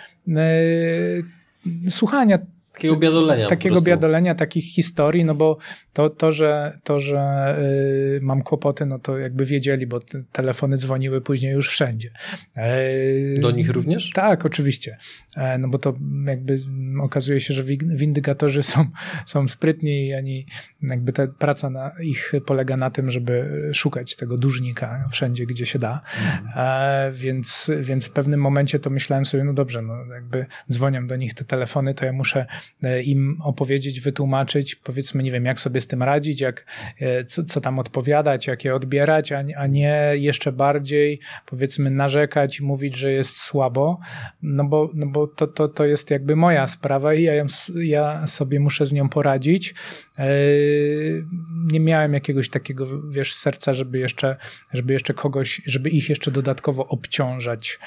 słuchania 1.90 2.40
Takiego 2.74 2.96
biadolenia. 2.96 3.48
Takiego 3.48 3.82
biadolenia, 3.82 4.36
takich 4.36 4.66
historii, 4.66 5.26
no 5.26 5.36
bo 5.36 5.58
to, 5.94 6.10
to 6.10 6.32
że, 6.32 6.80
to, 6.84 7.00
że 7.00 7.56
y, 8.18 8.20
mam 8.22 8.42
kłopoty, 8.42 8.86
no 8.86 9.00
to 9.00 9.18
jakby 9.18 9.46
wiedzieli, 9.46 9.88
bo 9.88 10.00
te 10.00 10.24
telefony 10.32 10.78
dzwoniły 10.78 11.22
później 11.22 11.54
już 11.54 11.70
wszędzie. 11.70 12.12
E, 12.56 13.42
Do 13.42 13.52
nich 13.52 13.70
również? 13.70 14.12
Tak, 14.14 14.46
oczywiście. 14.46 14.98
E, 15.38 15.58
no 15.58 15.68
bo 15.68 15.80
to 15.80 15.94
jakby 16.26 16.58
okazuje 17.02 17.42
się, 17.42 17.54
że 17.54 17.64
windygatorzy 17.80 18.64
są, 18.64 18.86
są 19.26 19.48
sprytni 19.48 20.08
i 20.08 20.16
oni, 20.16 20.46
jakby 20.82 21.14
ta 21.14 21.28
praca 21.28 21.70
na 21.70 21.92
ich 22.02 22.32
polega 22.46 22.78
na 22.78 22.90
tym, 22.90 23.12
żeby 23.12 23.70
szukać 23.74 24.16
tego 24.16 24.38
dłużnika 24.38 25.10
wszędzie, 25.12 25.46
gdzie 25.46 25.66
się 25.66 25.80
da. 25.80 26.02
E, 26.56 27.12
więc, 27.12 27.72
więc 27.80 28.08
w 28.08 28.12
pewnym 28.12 28.40
momencie 28.40 28.80
to 28.80 28.90
myślałem 28.90 29.26
sobie, 29.26 29.44
no 29.44 29.54
dobrze, 29.54 29.82
no 29.82 30.06
jakby 30.14 30.46
dzwonią 30.72 31.08
do 31.08 31.16
nich 31.16 31.34
te 31.34 31.46
telefony, 31.46 31.94
to 31.94 32.06
ja 32.06 32.14
muszę 32.14 32.46
im 33.04 33.42
opowiedzieć, 33.42 34.00
wytłumaczyć, 34.00 34.76
powiedzmy, 34.76 35.24
nie 35.24 35.32
wiem, 35.32 35.46
jak 35.46 35.60
sobie 35.60 35.82
z 35.82 35.88
tym 35.88 36.04
radzić, 36.04 36.42
jak, 36.42 36.66
e, 37.00 37.26
co, 37.26 37.44
co 37.44 37.62
tam 37.62 37.80
odpowiadać, 37.80 38.48
jak 38.48 38.66
je 38.66 38.76
odbierać, 38.76 39.32
a, 39.32 39.44
a 39.58 39.68
nie 39.68 40.12
jeszcze 40.14 40.52
bardziej, 40.52 41.20
powiedzmy, 41.46 41.92
narzekać 41.92 42.60
i 42.60 42.64
mówić, 42.64 42.96
że 42.98 43.12
jest 43.12 43.42
słabo, 43.42 44.00
no 44.42 44.64
bo, 44.64 44.90
no 44.94 45.08
bo 45.08 45.28
to, 45.28 45.48
to, 45.48 45.68
to 45.68 45.86
jest 45.86 46.12
jakby 46.12 46.36
moja 46.36 46.68
sprawa 46.68 47.14
i 47.14 47.24
ja, 47.24 47.34
ja 47.76 48.28
sobie 48.28 48.60
muszę 48.60 48.86
z 48.86 48.94
nią 48.94 49.10
poradzić. 49.10 49.74
E, 50.18 50.26
nie 51.72 51.80
miałem 51.80 52.14
jakiegoś 52.14 52.50
takiego, 52.50 53.02
wiesz, 53.10 53.34
serca, 53.34 53.74
żeby 53.74 54.00
jeszcze, 54.00 54.38
żeby 54.74 54.94
jeszcze 54.94 55.14
kogoś, 55.14 55.62
żeby 55.66 55.90
ich 55.90 56.10
jeszcze 56.10 56.32
dodatkowo 56.32 56.88
obciążać 56.88 57.80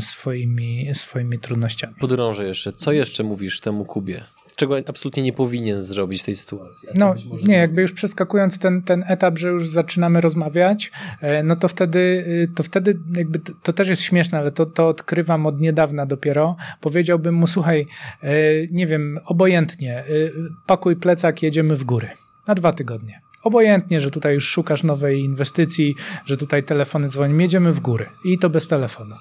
swoimi, 0.00 0.94
swoimi 0.94 1.38
trudnościami. 1.38 1.94
Podrążę 2.00 2.44
jeszcze. 2.44 2.72
Co 2.72 2.92
jeszcze 2.92 3.22
mówisz 3.22 3.60
temu 3.60 3.84
Kubie? 3.84 4.09
Czego 4.56 4.76
absolutnie 4.86 5.22
nie 5.22 5.32
powinien 5.32 5.82
zrobić 5.82 6.22
w 6.22 6.24
tej 6.24 6.34
sytuacji. 6.34 6.88
No 6.94 7.14
nie, 7.44 7.56
jakby 7.56 7.82
już 7.82 7.92
przeskakując 7.92 8.58
ten, 8.58 8.82
ten 8.82 9.04
etap, 9.08 9.38
że 9.38 9.48
już 9.48 9.68
zaczynamy 9.68 10.20
rozmawiać, 10.20 10.90
e, 11.20 11.42
no 11.42 11.56
to 11.56 11.68
wtedy, 11.68 11.98
y, 11.98 12.48
to 12.56 12.62
wtedy 12.62 12.98
jakby 13.16 13.40
to 13.62 13.72
też 13.72 13.88
jest 13.88 14.02
śmieszne, 14.02 14.38
ale 14.38 14.50
to, 14.50 14.66
to 14.66 14.88
odkrywam 14.88 15.46
od 15.46 15.60
niedawna 15.60 16.06
dopiero. 16.06 16.56
Powiedziałbym 16.80 17.34
mu, 17.34 17.46
słuchaj, 17.46 17.86
e, 18.22 18.32
nie 18.70 18.86
wiem, 18.86 19.20
obojętnie, 19.24 20.04
y, 20.08 20.32
pakuj 20.66 20.96
plecak, 20.96 21.42
jedziemy 21.42 21.76
w 21.76 21.84
góry. 21.84 22.08
Na 22.48 22.54
dwa 22.54 22.72
tygodnie. 22.72 23.29
Obojętnie, 23.42 24.00
że 24.00 24.10
tutaj 24.10 24.34
już 24.34 24.48
szukasz 24.48 24.82
nowej 24.82 25.20
inwestycji, 25.20 25.96
że 26.24 26.36
tutaj 26.36 26.62
telefony 26.62 27.08
dzwonią, 27.08 27.38
jedziemy 27.38 27.72
w 27.72 27.80
góry 27.80 28.06
i 28.24 28.38
to 28.38 28.50
bez 28.50 28.66
telefonu, 28.68 29.16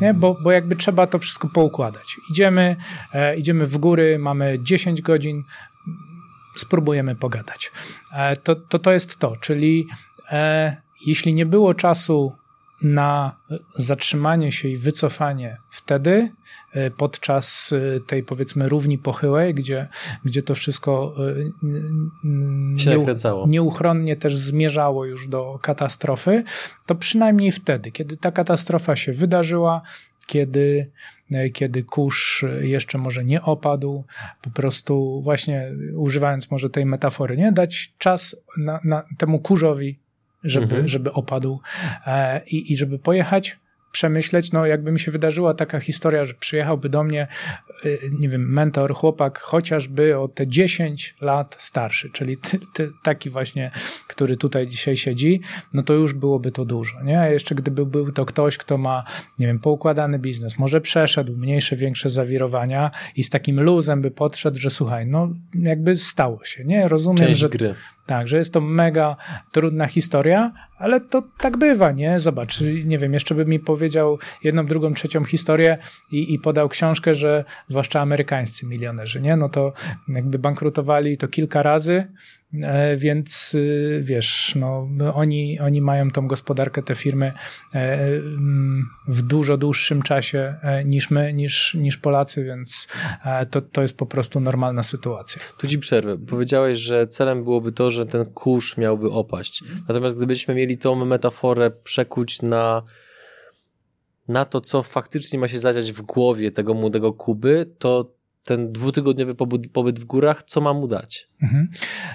nie? 0.00 0.14
Bo, 0.14 0.36
bo 0.42 0.52
jakby 0.52 0.76
trzeba 0.76 1.06
to 1.06 1.18
wszystko 1.18 1.48
poukładać. 1.48 2.16
Idziemy, 2.30 2.76
e, 3.12 3.36
idziemy 3.36 3.66
w 3.66 3.78
góry, 3.78 4.18
mamy 4.18 4.58
10 4.62 5.02
godzin, 5.02 5.44
spróbujemy 6.56 7.16
pogadać. 7.16 7.72
E, 8.12 8.36
to, 8.36 8.56
to, 8.56 8.78
to 8.78 8.92
jest 8.92 9.16
to, 9.16 9.36
czyli 9.36 9.86
e, 10.30 10.76
jeśli 11.06 11.34
nie 11.34 11.46
było 11.46 11.74
czasu 11.74 12.32
na 12.82 13.36
zatrzymanie 13.78 14.52
się 14.52 14.68
i 14.68 14.76
wycofanie 14.76 15.56
wtedy, 15.70 16.30
e, 16.72 16.90
podczas 16.90 17.72
e, 17.96 18.00
tej 18.00 18.22
powiedzmy 18.22 18.68
równi 18.68 18.98
pochyłej, 18.98 19.54
gdzie, 19.54 19.88
gdzie 20.24 20.42
to 20.42 20.54
wszystko 20.54 21.14
e, 21.18 21.34
nie, 23.44 23.50
nieuchronnie 23.50 24.16
też 24.16 24.36
zmierzało 24.36 25.04
już 25.04 25.28
do 25.28 25.58
katastrofy, 25.62 26.44
to 26.86 26.94
przynajmniej 26.94 27.52
wtedy, 27.52 27.90
kiedy 27.90 28.16
ta 28.16 28.32
katastrofa 28.32 28.96
się 28.96 29.12
wydarzyła, 29.12 29.82
kiedy, 30.26 30.90
kiedy 31.52 31.82
kurz 31.82 32.44
jeszcze 32.60 32.98
może 32.98 33.24
nie 33.24 33.42
opadł, 33.42 34.04
po 34.42 34.50
prostu 34.50 35.22
właśnie 35.22 35.72
używając 35.94 36.50
może 36.50 36.70
tej 36.70 36.86
metafory, 36.86 37.36
nie 37.36 37.52
dać 37.52 37.94
czas 37.98 38.36
na, 38.58 38.80
na 38.84 39.02
temu 39.18 39.40
kurzowi 39.40 40.01
żeby, 40.44 40.64
mhm. 40.64 40.88
żeby 40.88 41.12
opadł 41.12 41.60
e, 42.06 42.40
i, 42.46 42.72
i 42.72 42.76
żeby 42.76 42.98
pojechać, 42.98 43.58
przemyśleć, 43.92 44.52
no 44.52 44.66
jakby 44.66 44.92
mi 44.92 45.00
się 45.00 45.12
wydarzyła 45.12 45.54
taka 45.54 45.80
historia, 45.80 46.24
że 46.24 46.34
przyjechałby 46.34 46.88
do 46.88 47.04
mnie, 47.04 47.26
y, 47.84 47.98
nie 48.18 48.28
wiem, 48.28 48.52
mentor, 48.52 48.94
chłopak, 48.94 49.38
chociażby 49.38 50.18
o 50.18 50.28
te 50.28 50.46
10 50.46 51.14
lat 51.20 51.56
starszy, 51.58 52.10
czyli 52.10 52.36
ty, 52.36 52.58
ty, 52.74 52.90
taki 53.02 53.30
właśnie, 53.30 53.70
który 54.08 54.36
tutaj 54.36 54.66
dzisiaj 54.66 54.96
siedzi, 54.96 55.40
no 55.74 55.82
to 55.82 55.92
już 55.92 56.14
byłoby 56.14 56.52
to 56.52 56.64
dużo, 56.64 57.02
nie? 57.02 57.20
A 57.20 57.28
jeszcze 57.28 57.54
gdyby 57.54 57.86
był 57.86 58.12
to 58.12 58.24
ktoś, 58.24 58.58
kto 58.58 58.78
ma, 58.78 59.04
nie 59.38 59.46
wiem, 59.46 59.58
poukładany 59.58 60.18
biznes, 60.18 60.58
może 60.58 60.80
przeszedł 60.80 61.36
mniejsze, 61.36 61.76
większe 61.76 62.10
zawirowania 62.10 62.90
i 63.16 63.24
z 63.24 63.30
takim 63.30 63.60
luzem 63.60 64.02
by 64.02 64.10
podszedł, 64.10 64.58
że 64.58 64.70
słuchaj, 64.70 65.06
no 65.06 65.32
jakby 65.54 65.96
stało 65.96 66.44
się, 66.44 66.64
nie? 66.64 66.88
Rozumiem, 66.88 67.26
Część 67.26 67.40
że... 67.40 67.48
Gry. 67.48 67.74
Tak, 68.06 68.28
że 68.28 68.36
jest 68.38 68.52
to 68.52 68.60
mega 68.60 69.16
trudna 69.52 69.86
historia, 69.86 70.52
ale 70.78 71.00
to 71.00 71.22
tak 71.38 71.56
bywa, 71.56 71.92
nie? 71.92 72.20
Zobacz, 72.20 72.60
nie 72.84 72.98
wiem, 72.98 73.12
jeszcze 73.12 73.34
by 73.34 73.44
mi 73.44 73.60
powiedział 73.60 74.18
jedną, 74.44 74.66
drugą, 74.66 74.94
trzecią 74.94 75.24
historię 75.24 75.78
i, 76.12 76.34
i 76.34 76.38
podał 76.38 76.68
książkę, 76.68 77.14
że 77.14 77.44
zwłaszcza 77.68 78.00
amerykańscy 78.00 78.66
milionerzy, 78.66 79.20
nie? 79.20 79.36
No 79.36 79.48
to 79.48 79.72
jakby 80.08 80.38
bankrutowali 80.38 81.18
to 81.18 81.28
kilka 81.28 81.62
razy, 81.62 82.12
więc 82.96 83.54
y, 83.54 84.00
wiesz, 84.04 84.54
no, 84.56 84.88
oni, 85.14 85.60
oni 85.60 85.80
mają 85.80 86.10
tą 86.10 86.28
gospodarkę, 86.28 86.82
te 86.82 86.94
firmy 86.94 87.32
e, 87.74 87.98
w 89.08 89.22
dużo 89.22 89.56
dłuższym 89.56 90.02
czasie 90.02 90.54
e, 90.62 90.84
niż 90.84 91.10
my, 91.10 91.32
niż, 91.32 91.74
niż 91.74 91.96
Polacy, 91.96 92.44
więc 92.44 92.88
to, 93.50 93.60
to 93.60 93.82
jest 93.82 93.96
po 93.96 94.06
prostu 94.06 94.40
normalna 94.40 94.82
sytuacja. 94.82 95.42
Tu 95.58 95.66
ci 95.66 95.78
przerwę. 95.78 96.18
Powiedziałeś, 96.18 96.78
że 96.78 97.06
celem 97.06 97.44
byłoby 97.44 97.72
to, 97.72 97.90
że 97.90 98.06
ten 98.06 98.24
kurz 98.24 98.76
miałby 98.76 99.10
opaść. 99.10 99.64
Natomiast 99.88 100.16
gdybyśmy 100.16 100.54
mieli 100.54 100.78
tą 100.78 101.04
metaforę 101.04 101.70
przekuć 101.70 102.42
na 102.42 102.82
na 104.28 104.44
to, 104.44 104.60
co 104.60 104.82
faktycznie 104.82 105.38
ma 105.38 105.48
się 105.48 105.58
zadziać 105.58 105.92
w 105.92 106.02
głowie 106.02 106.50
tego 106.50 106.74
młodego 106.74 107.12
Kuby, 107.12 107.74
to 107.78 108.12
ten 108.44 108.72
dwutygodniowy 108.72 109.34
pobyt, 109.72 110.00
w 110.00 110.04
górach, 110.04 110.42
co 110.42 110.60
mam 110.60 110.76
mu 110.76 110.88
dać? 110.88 111.28
Mhm. 111.42 111.68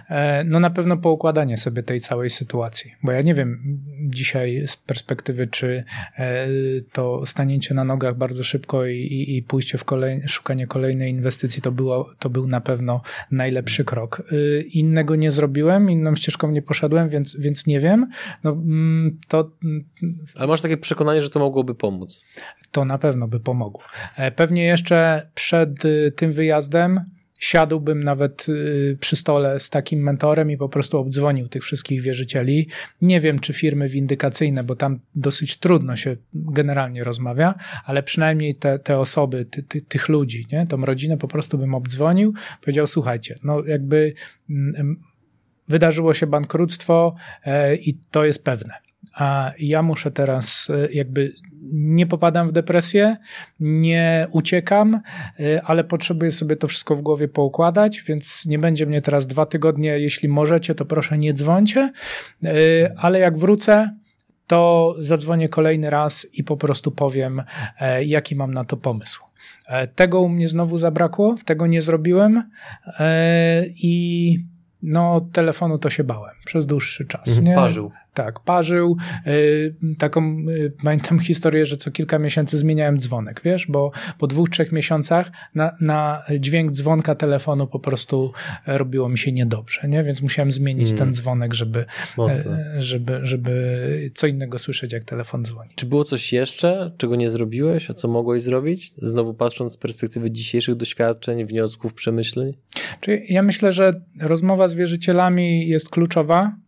E, 0.09 0.43
no 0.43 0.59
na 0.59 0.69
pewno 0.69 0.97
poukładanie 0.97 1.57
sobie 1.57 1.83
tej 1.83 1.99
całej 1.99 2.29
sytuacji, 2.29 2.91
bo 3.03 3.11
ja 3.11 3.21
nie 3.21 3.33
wiem 3.33 3.79
dzisiaj 4.09 4.63
z 4.67 4.77
perspektywy, 4.77 5.47
czy 5.47 5.83
e, 6.17 6.47
to 6.91 7.25
stanięcie 7.25 7.73
na 7.73 7.83
nogach 7.83 8.17
bardzo 8.17 8.43
szybko 8.43 8.85
i, 8.85 9.25
i 9.27 9.43
pójście 9.43 9.77
w 9.77 9.83
kolej, 9.83 10.21
szukanie 10.27 10.67
kolejnej 10.67 11.11
inwestycji 11.11 11.61
to, 11.61 11.71
było, 11.71 12.09
to 12.19 12.29
był 12.29 12.47
na 12.47 12.61
pewno 12.61 13.01
najlepszy 13.31 13.85
krok. 13.85 14.23
E, 14.31 14.61
innego 14.61 15.15
nie 15.15 15.31
zrobiłem, 15.31 15.89
inną 15.89 16.15
ścieżką 16.15 16.51
nie 16.51 16.61
poszedłem, 16.61 17.09
więc, 17.09 17.37
więc 17.39 17.67
nie 17.67 17.79
wiem. 17.79 18.07
No, 18.43 18.51
mm, 18.51 19.19
to, 19.27 19.51
mm, 19.63 19.85
Ale 20.35 20.47
masz 20.47 20.61
takie 20.61 20.77
przekonanie, 20.77 21.21
że 21.21 21.29
to 21.29 21.39
mogłoby 21.39 21.75
pomóc? 21.75 22.25
To 22.71 22.85
na 22.85 22.97
pewno 22.97 23.27
by 23.27 23.39
pomogło. 23.39 23.83
Pewnie 24.35 24.63
jeszcze 24.63 25.29
przed 25.35 25.83
tym 26.17 26.32
wyjazdem 26.32 27.01
siadłbym 27.39 28.03
nawet 28.03 28.49
y, 28.49 28.97
przy 28.99 29.15
stole 29.15 29.60
z 29.60 29.69
takim 29.69 30.03
mentorem 30.03 30.51
i 30.51 30.58
po 30.58 30.69
prostu 30.69 30.97
obdzwonił 30.97 31.47
tych 31.47 31.63
wszystkich 31.63 32.01
wierzycieli. 32.01 32.67
Nie 33.01 33.19
wiem, 33.19 33.39
czy 33.39 33.53
firmy 33.53 33.89
windykacyjne, 33.89 34.63
bo 34.63 34.75
tam 34.75 34.99
dosyć 35.15 35.58
trudno 35.58 35.95
się 35.95 36.17
generalnie 36.34 37.03
rozmawia, 37.03 37.56
ale 37.85 38.04
przynajmniej 38.04 38.56
te, 38.56 38.79
te 38.79 39.00
osoby, 39.00 39.46
ty, 39.46 39.63
ty, 39.63 39.81
tych 39.81 40.10
ludzi, 40.10 40.48
nie? 40.52 40.67
tą 40.67 40.85
rodzinę 40.85 41.17
po 41.17 41.27
prostu 41.27 41.58
bym 41.58 41.75
obdzwonił, 41.75 42.33
powiedział, 42.62 42.87
słuchajcie, 42.87 43.35
no 43.44 43.65
jakby 43.65 44.13
mm, 44.50 44.96
wydarzyło 45.67 46.13
się 46.13 46.27
bankructtwo 46.27 47.15
e, 47.46 47.75
i 47.75 47.94
to 48.12 48.25
jest 48.25 48.44
pewne. 48.44 48.87
A 49.13 49.51
ja 49.60 49.81
muszę 49.81 50.12
teraz 50.12 50.69
e, 50.69 50.93
jakby 50.93 51.33
nie 51.71 52.08
popadam 52.08 52.47
w 52.47 52.51
depresję, 52.51 53.17
nie 53.60 54.27
uciekam, 54.31 55.01
y, 55.39 55.62
ale 55.62 55.83
potrzebuję 55.83 56.31
sobie 56.31 56.55
to 56.55 56.67
wszystko 56.67 56.95
w 56.95 57.01
głowie 57.01 57.27
poukładać, 57.27 58.01
więc 58.01 58.45
nie 58.45 58.60
będzie 58.60 58.85
mnie 58.85 59.01
teraz 59.01 59.27
dwa 59.27 59.45
tygodnie. 59.45 59.99
Jeśli 59.99 60.29
możecie, 60.29 60.75
to 60.75 60.85
proszę 60.85 61.17
nie 61.17 61.33
dzwońcie, 61.33 61.91
y, 62.45 62.49
ale 62.97 63.19
jak 63.19 63.37
wrócę, 63.37 63.89
to 64.47 64.95
zadzwonię 64.99 65.49
kolejny 65.49 65.89
raz 65.89 66.27
i 66.33 66.43
po 66.43 66.58
prostu 66.58 66.91
powiem, 66.91 67.43
e, 67.79 68.03
jaki 68.03 68.35
mam 68.35 68.53
na 68.53 68.65
to 68.65 68.77
pomysł. 68.77 69.23
E, 69.67 69.87
tego 69.87 70.21
u 70.21 70.29
mnie 70.29 70.49
znowu 70.49 70.77
zabrakło, 70.77 71.35
tego 71.45 71.67
nie 71.67 71.81
zrobiłem 71.81 72.43
e, 72.99 73.65
i 73.67 74.39
no, 74.83 75.21
telefonu 75.33 75.77
to 75.77 75.89
się 75.89 76.03
bałem 76.03 76.35
przez 76.45 76.65
dłuższy 76.65 77.05
czas. 77.05 77.27
Mhm, 77.27 77.45
nie? 77.45 77.55
Parzył. 77.55 77.91
Tak, 78.17 78.39
parzył. 78.39 78.97
Y, 79.27 79.75
taką, 79.97 80.37
y, 80.49 80.73
pamiętam 80.83 81.19
historię, 81.19 81.65
że 81.65 81.77
co 81.77 81.91
kilka 81.91 82.19
miesięcy 82.19 82.57
zmieniałem 82.57 82.99
dzwonek, 82.99 83.41
wiesz, 83.45 83.67
bo 83.67 83.91
po 84.17 84.27
dwóch, 84.27 84.49
trzech 84.49 84.71
miesiącach 84.71 85.31
na, 85.55 85.75
na 85.81 86.23
dźwięk 86.39 86.71
dzwonka 86.71 87.15
telefonu 87.15 87.67
po 87.67 87.79
prostu 87.79 88.31
robiło 88.65 89.09
mi 89.09 89.17
się 89.17 89.31
niedobrze, 89.31 89.87
nie? 89.87 90.03
Więc 90.03 90.21
musiałem 90.21 90.51
zmienić 90.51 90.87
mm. 90.87 90.99
ten 90.99 91.13
dzwonek, 91.13 91.53
żeby, 91.53 91.85
e, 92.19 92.81
żeby, 92.81 93.19
żeby 93.23 94.11
co 94.15 94.27
innego 94.27 94.59
słyszeć, 94.59 94.91
jak 94.91 95.03
telefon 95.03 95.45
dzwoni. 95.45 95.69
Czy 95.75 95.85
było 95.85 96.03
coś 96.03 96.33
jeszcze, 96.33 96.91
czego 96.97 97.15
nie 97.15 97.29
zrobiłeś, 97.29 97.89
a 97.89 97.93
co 97.93 98.07
mogłeś 98.07 98.41
zrobić? 98.41 98.93
Znowu 98.97 99.33
patrząc 99.33 99.73
z 99.73 99.77
perspektywy 99.77 100.31
dzisiejszych 100.31 100.75
doświadczeń, 100.75 101.45
wniosków, 101.45 101.93
przemyśleń? 101.93 102.53
Czyli 102.99 103.33
ja 103.33 103.43
myślę, 103.43 103.71
że 103.71 104.01
rozmowa 104.21 104.67
z 104.67 104.73
wierzycielami 104.73 105.67
jest 105.67 105.89
kluczowa, 105.89 106.66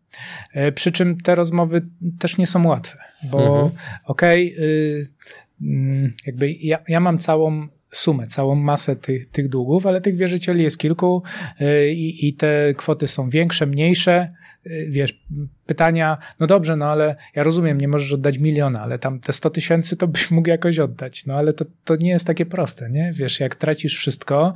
przy 0.76 0.91
czym 0.91 1.18
te 1.18 1.36
rozmowy 1.36 1.88
też 2.20 2.38
nie 2.38 2.47
są 2.47 2.68
łatwe, 2.68 2.97
bo 3.24 3.39
mhm. 3.39 3.72
okej, 4.05 4.55
okay, 4.55 6.14
jakby 6.26 6.51
ja, 6.51 6.80
ja 6.88 6.99
mam 6.99 7.20
całą 7.20 7.68
sumę, 7.91 8.28
całą 8.28 8.55
masę 8.55 8.95
tych, 8.95 9.26
tych 9.26 9.49
długów, 9.49 9.86
ale 9.86 10.01
tych 10.01 10.16
wierzycieli 10.16 10.64
jest 10.64 10.78
kilku 10.78 11.24
y, 11.62 11.91
i, 11.91 12.28
i 12.28 12.34
te 12.34 12.74
kwoty 12.78 13.07
są 13.07 13.30
większe, 13.30 13.66
mniejsze. 13.66 14.34
Y, 14.66 14.88
wiesz, 14.89 15.22
pytania, 15.70 16.17
no 16.39 16.47
dobrze, 16.47 16.76
no 16.76 16.86
ale 16.86 17.15
ja 17.36 17.43
rozumiem, 17.43 17.78
nie 17.78 17.88
możesz 17.88 18.13
oddać 18.13 18.38
miliona, 18.38 18.82
ale 18.82 18.99
tam 18.99 19.20
te 19.20 19.34
100 19.34 19.49
tysięcy 19.49 19.97
to 19.97 20.07
byś 20.07 20.32
mógł 20.32 20.49
jakoś 20.49 20.80
oddać. 20.80 21.26
No 21.26 21.34
ale 21.36 21.53
to, 21.53 21.65
to 21.84 21.95
nie 21.95 22.09
jest 22.09 22.26
takie 22.26 22.45
proste, 22.45 22.89
nie? 22.89 23.13
Wiesz, 23.13 23.39
jak 23.39 23.55
tracisz 23.55 23.97
wszystko, 23.97 24.53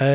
E, 0.00 0.06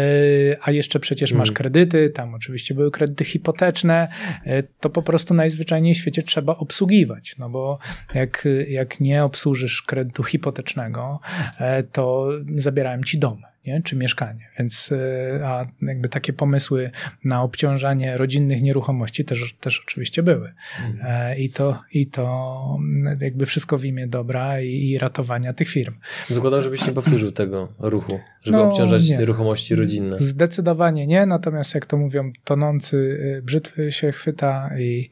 a 0.62 0.72
jeszcze 0.72 1.00
przecież 1.00 1.34
masz 1.34 1.50
mm. 1.50 1.56
kredyty, 1.56 2.10
tam 2.10 2.34
oczywiście 2.34 2.74
były 2.74 2.92
kredyty 2.92 3.26
hipoteczne, 3.26 4.08
e, 4.46 4.64
to 4.64 4.90
po 4.90 5.02
prostu 5.02 5.34
najzwyczajniej 5.34 5.94
w 5.94 5.98
świecie 5.98 6.22
trzeba 6.22 6.56
obsługiwać, 6.56 7.36
no 7.38 7.50
bo 7.50 7.80
jak, 8.14 8.48
jak 8.68 9.00
nie 9.00 9.24
obsłużysz 9.24 9.82
kredytu 9.82 10.24
hipotecznego, 10.24 11.20
e, 11.60 11.84
to 11.84 12.30
zabierałem 12.58 13.04
ci 13.04 13.20
dom 13.20 13.42
nie? 13.66 13.82
czy 13.82 13.96
mieszkanie. 13.96 14.50
Więc 14.60 14.94
a 15.44 15.66
jakby 15.82 16.10
takie 16.10 16.34
pomysły 16.34 16.92
na 17.24 17.44
obciążanie 17.44 18.18
rodzinnych 18.18 18.62
nieruchomości 18.62 19.26
też, 19.26 19.54
też 19.54 19.82
oczywiście 19.88 20.13
były. 20.22 20.54
Mhm. 20.90 21.38
I, 21.38 21.50
to, 21.50 21.82
I 21.94 22.08
to 22.08 22.78
jakby 23.22 23.46
wszystko 23.46 23.78
w 23.78 23.86
imię 23.86 24.08
dobra 24.08 24.62
i, 24.62 24.90
i 24.90 24.98
ratowania 24.98 25.54
tych 25.54 25.70
firm. 25.70 25.94
Zakładam, 26.30 26.62
żebyś 26.62 26.88
nie 26.88 26.94
powtórzył 26.94 27.32
tego 27.32 27.74
ruchu, 27.80 28.20
żeby 28.44 28.58
no, 28.58 28.72
obciążać 28.72 29.10
nie. 29.10 29.18
nieruchomości 29.18 29.76
rodzinne. 29.76 30.20
Zdecydowanie 30.20 31.08
nie, 31.08 31.26
natomiast 31.26 31.76
jak 31.76 31.86
to 31.86 31.98
mówią, 31.98 32.32
tonący 32.44 33.20
e, 33.38 33.42
brzytwy 33.42 33.92
się 33.92 34.12
chwyta 34.12 34.70
i 34.80 35.10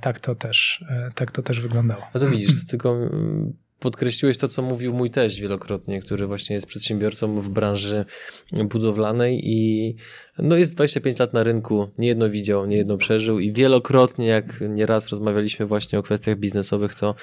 tak 0.00 0.20
to 0.20 0.34
też, 0.34 0.84
tak 1.14 1.30
to 1.30 1.42
też 1.42 1.60
wyglądało. 1.60 2.02
A 2.12 2.18
to 2.18 2.30
widzisz, 2.30 2.64
to 2.64 2.70
tylko 2.70 2.96
mm, 2.96 3.52
podkreśliłeś 3.82 4.38
to, 4.38 4.48
co 4.48 4.62
mówił 4.62 4.94
mój 4.94 5.10
teść 5.10 5.40
wielokrotnie, 5.40 6.00
który 6.00 6.26
właśnie 6.26 6.54
jest 6.54 6.66
przedsiębiorcą 6.66 7.40
w 7.40 7.48
branży 7.48 8.04
budowlanej 8.52 9.40
i 9.44 9.94
no 10.38 10.56
jest 10.56 10.74
25 10.74 11.18
lat 11.18 11.32
na 11.32 11.42
rynku, 11.42 11.88
niejedno 11.98 12.30
widział, 12.30 12.66
niejedno 12.66 12.96
przeżył 12.96 13.38
i 13.38 13.52
wielokrotnie, 13.52 14.26
jak 14.26 14.60
nieraz 14.68 15.08
rozmawialiśmy 15.08 15.66
właśnie 15.66 15.98
o 15.98 16.02
kwestiach 16.02 16.38
biznesowych, 16.38 16.94
to 16.94 17.14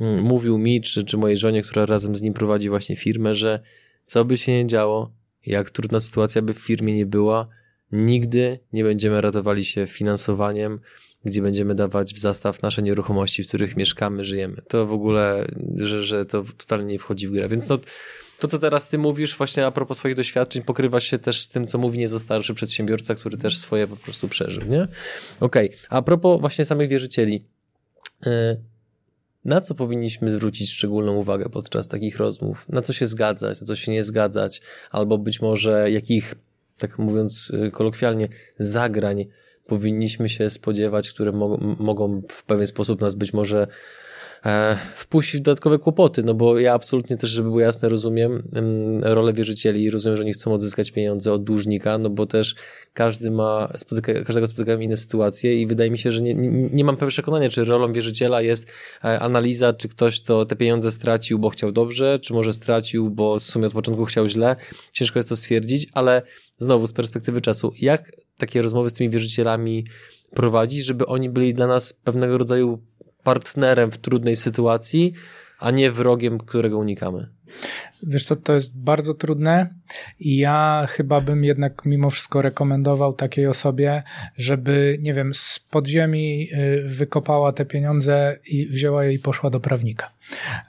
mm, 0.00 0.22
mówił 0.22 0.58
mi, 0.58 0.80
czy, 0.80 1.04
czy 1.04 1.16
mojej 1.16 1.36
żonie, 1.36 1.62
która 1.62 1.86
razem 1.86 2.16
z 2.16 2.22
nim 2.22 2.34
prowadzi 2.34 2.68
właśnie 2.68 2.96
firmę, 2.96 3.34
że 3.34 3.60
co 4.06 4.24
by 4.24 4.38
się 4.38 4.52
nie 4.52 4.66
działo, 4.66 5.12
jak 5.46 5.70
trudna 5.70 6.00
sytuacja 6.00 6.42
by 6.42 6.54
w 6.54 6.58
firmie 6.58 6.94
nie 6.94 7.06
była, 7.06 7.48
nigdy 7.92 8.58
nie 8.72 8.84
będziemy 8.84 9.20
ratowali 9.20 9.64
się 9.64 9.86
finansowaniem, 9.86 10.80
gdzie 11.24 11.42
będziemy 11.42 11.74
dawać 11.74 12.14
w 12.14 12.18
zastaw 12.18 12.62
nasze 12.62 12.82
nieruchomości, 12.82 13.44
w 13.44 13.48
których 13.48 13.76
mieszkamy, 13.76 14.24
żyjemy. 14.24 14.56
To 14.68 14.86
w 14.86 14.92
ogóle, 14.92 15.46
że, 15.76 16.02
że 16.02 16.26
to 16.26 16.44
totalnie 16.58 16.92
nie 16.92 16.98
wchodzi 16.98 17.28
w 17.28 17.32
grę. 17.32 17.48
Więc 17.48 17.68
no, 17.68 17.78
to, 18.38 18.48
co 18.48 18.58
teraz 18.58 18.88
ty 18.88 18.98
mówisz, 18.98 19.36
właśnie 19.36 19.66
a 19.66 19.70
propos 19.70 19.98
swoich 19.98 20.14
doświadczeń, 20.14 20.62
pokrywa 20.62 21.00
się 21.00 21.18
też 21.18 21.42
z 21.42 21.48
tym, 21.48 21.66
co 21.66 21.78
mówi 21.78 21.98
nieco 21.98 22.18
starszy 22.18 22.54
przedsiębiorca, 22.54 23.14
który 23.14 23.36
też 23.36 23.58
swoje 23.58 23.86
po 23.86 23.96
prostu 23.96 24.28
przeżył, 24.28 24.62
nie? 24.64 24.88
Okej, 25.40 25.68
okay. 25.68 25.78
a 25.88 26.02
propos 26.02 26.40
właśnie 26.40 26.64
samych 26.64 26.88
wierzycieli, 26.88 27.44
y, 28.26 28.30
na 29.44 29.60
co 29.60 29.74
powinniśmy 29.74 30.30
zwrócić 30.30 30.70
szczególną 30.70 31.14
uwagę 31.14 31.48
podczas 31.48 31.88
takich 31.88 32.16
rozmów? 32.16 32.64
Na 32.68 32.82
co 32.82 32.92
się 32.92 33.06
zgadzać, 33.06 33.60
na 33.60 33.66
co 33.66 33.76
się 33.76 33.92
nie 33.92 34.02
zgadzać, 34.02 34.62
albo 34.90 35.18
być 35.18 35.40
może 35.40 35.90
jakich, 35.90 36.34
tak 36.78 36.98
mówiąc 36.98 37.50
y, 37.66 37.70
kolokwialnie, 37.70 38.28
zagrań 38.58 39.26
powinniśmy 39.66 40.28
się 40.28 40.50
spodziewać, 40.50 41.10
które 41.10 41.32
mo 41.32 41.58
mogą 41.78 42.22
w 42.30 42.44
pewien 42.44 42.66
sposób 42.66 43.00
nas 43.00 43.14
być 43.14 43.32
może 43.32 43.66
wpuścić 44.94 45.40
w 45.40 45.42
dodatkowe 45.42 45.78
kłopoty, 45.78 46.22
no 46.22 46.34
bo 46.34 46.58
ja 46.58 46.74
absolutnie 46.74 47.16
też, 47.16 47.30
żeby 47.30 47.48
było 47.48 47.60
jasne, 47.60 47.88
rozumiem 47.88 48.42
rolę 49.02 49.32
wierzycieli 49.32 49.82
i 49.82 49.90
rozumiem, 49.90 50.16
że 50.16 50.22
oni 50.22 50.32
chcą 50.32 50.52
odzyskać 50.54 50.90
pieniądze 50.90 51.32
od 51.32 51.44
dłużnika, 51.44 51.98
no 51.98 52.10
bo 52.10 52.26
też 52.26 52.54
każdy 52.94 53.30
ma, 53.30 53.72
spotyka, 53.76 54.12
każdego 54.24 54.46
spotykają 54.46 54.80
inne 54.80 54.96
sytuacje 54.96 55.62
i 55.62 55.66
wydaje 55.66 55.90
mi 55.90 55.98
się, 55.98 56.12
że 56.12 56.22
nie, 56.22 56.34
nie, 56.34 56.68
nie 56.72 56.84
mam 56.84 56.96
przekonania, 57.08 57.48
czy 57.48 57.64
rolą 57.64 57.92
wierzyciela 57.92 58.42
jest 58.42 58.70
e, 59.04 59.20
analiza, 59.20 59.72
czy 59.72 59.88
ktoś 59.88 60.20
to 60.20 60.46
te 60.46 60.56
pieniądze 60.56 60.92
stracił, 60.92 61.38
bo 61.38 61.50
chciał 61.50 61.72
dobrze, 61.72 62.18
czy 62.18 62.32
może 62.32 62.52
stracił, 62.52 63.10
bo 63.10 63.38
w 63.38 63.42
sumie 63.42 63.66
od 63.66 63.72
początku 63.72 64.04
chciał 64.04 64.28
źle. 64.28 64.56
Ciężko 64.92 65.18
jest 65.18 65.28
to 65.28 65.36
stwierdzić, 65.36 65.88
ale 65.92 66.22
znowu 66.58 66.86
z 66.86 66.92
perspektywy 66.92 67.40
czasu, 67.40 67.72
jak 67.80 68.12
takie 68.38 68.62
rozmowy 68.62 68.90
z 68.90 68.92
tymi 68.92 69.10
wierzycielami 69.10 69.84
prowadzić, 70.34 70.84
żeby 70.84 71.06
oni 71.06 71.30
byli 71.30 71.54
dla 71.54 71.66
nas 71.66 71.92
pewnego 71.92 72.38
rodzaju 72.38 72.82
partnerem 73.24 73.90
w 73.90 73.98
trudnej 73.98 74.36
sytuacji, 74.36 75.12
a 75.58 75.70
nie 75.70 75.90
wrogiem, 75.90 76.38
którego 76.38 76.78
unikamy? 76.78 77.28
Wiesz 78.02 78.24
co, 78.24 78.36
to 78.36 78.54
jest 78.54 78.78
bardzo 78.78 79.14
trudne 79.14 79.74
i 80.20 80.36
ja 80.36 80.86
chyba 80.88 81.20
bym 81.20 81.44
jednak 81.44 81.84
mimo 81.84 82.10
wszystko 82.10 82.42
rekomendował 82.42 83.12
takiej 83.12 83.46
osobie, 83.46 84.02
żeby, 84.38 84.98
nie 85.00 85.14
wiem, 85.14 85.34
z 85.34 85.60
podziemi 85.60 86.48
y, 86.52 86.82
wykopała 86.88 87.52
te 87.52 87.64
pieniądze 87.64 88.38
i 88.46 88.66
wzięła 88.66 89.04
je 89.04 89.12
i 89.12 89.18
poszła 89.18 89.50
do 89.50 89.60
prawnika. 89.60 90.10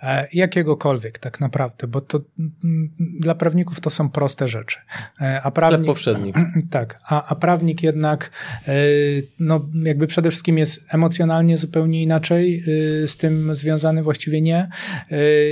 E, 0.01 0.27
jakiegokolwiek 0.33 1.19
tak 1.19 1.39
naprawdę, 1.39 1.87
bo 1.87 2.01
to 2.01 2.19
mm, 2.39 2.89
dla 3.19 3.35
prawników 3.35 3.79
to 3.79 3.89
są 3.89 4.09
proste 4.09 4.47
rzeczy. 4.47 4.77
E, 5.21 5.41
a 5.41 5.51
prawnik, 5.51 5.87
powszedni. 5.87 6.33
Tak, 6.69 6.99
a, 7.07 7.25
a 7.25 7.35
prawnik 7.35 7.83
jednak 7.83 8.31
e, 8.67 8.73
no, 9.39 9.65
jakby 9.83 10.07
przede 10.07 10.31
wszystkim 10.31 10.57
jest 10.57 10.85
emocjonalnie 10.89 11.57
zupełnie 11.57 12.03
inaczej 12.03 12.63
z 13.05 13.17
tym 13.17 13.55
związany, 13.55 14.03
właściwie 14.03 14.41
nie 14.41 14.69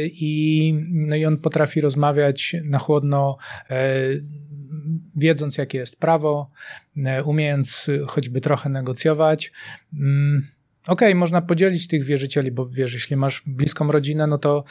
i, 0.06 0.74
no 0.92 1.16
i 1.22 1.26
on 1.26 1.38
potrafi 1.38 1.82
rozmawiać 1.82 2.56
na 2.64 2.80
chłodno 2.80 3.38
wiedząc, 5.16 5.58
jakie 5.58 5.78
jest 5.78 6.00
prawo, 6.00 6.48
umiejąc 7.26 7.88
choćby 8.08 8.42
trochę 8.42 8.70
negocjować. 8.70 9.52
Mm, 9.94 10.48
okej, 10.88 11.10
okay, 11.10 11.16
można 11.16 11.42
podzielić 11.42 11.88
tych 11.88 12.04
wierzycieli, 12.04 12.52
bo 12.52 12.70
wiesz, 12.70 12.94
jeśli 12.94 13.16
masz 13.18 13.44
bliską 13.46 13.92
rodzinę, 13.92 14.28
no 14.28 14.38
to 14.38 14.64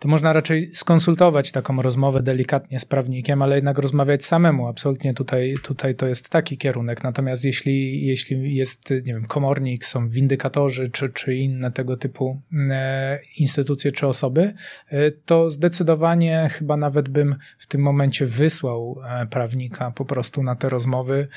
to 0.00 0.08
można 0.08 0.32
raczej 0.32 0.70
skonsultować 0.74 1.52
taką 1.52 1.82
rozmowę 1.82 2.22
delikatnie 2.22 2.80
z 2.80 2.84
prawnikiem, 2.84 3.42
ale 3.42 3.56
jednak 3.56 3.78
rozmawiać 3.78 4.24
samemu. 4.24 4.66
Absolutnie 4.66 5.14
tutaj, 5.14 5.54
tutaj 5.62 5.94
to 5.94 6.06
jest 6.06 6.30
taki 6.30 6.58
kierunek. 6.58 7.04
Natomiast 7.04 7.44
jeśli, 7.44 8.06
jeśli 8.06 8.54
jest, 8.54 8.90
nie 8.90 9.12
wiem, 9.14 9.24
komornik, 9.26 9.86
są 9.86 10.08
windykatorzy 10.08 10.88
czy, 10.88 11.08
czy 11.08 11.34
inne 11.34 11.70
tego 11.70 11.96
typu 11.96 12.40
e, 12.70 13.18
instytucje 13.36 13.92
czy 13.92 14.06
osoby, 14.06 14.52
e, 14.88 15.10
to 15.10 15.50
zdecydowanie 15.50 16.48
chyba 16.52 16.76
nawet 16.76 17.08
bym 17.08 17.36
w 17.58 17.66
tym 17.66 17.80
momencie 17.80 18.26
wysłał 18.26 18.96
e, 19.04 19.26
prawnika 19.26 19.90
po 19.90 20.04
prostu 20.04 20.42
na 20.42 20.56
te 20.56 20.68
rozmowy, 20.68 21.28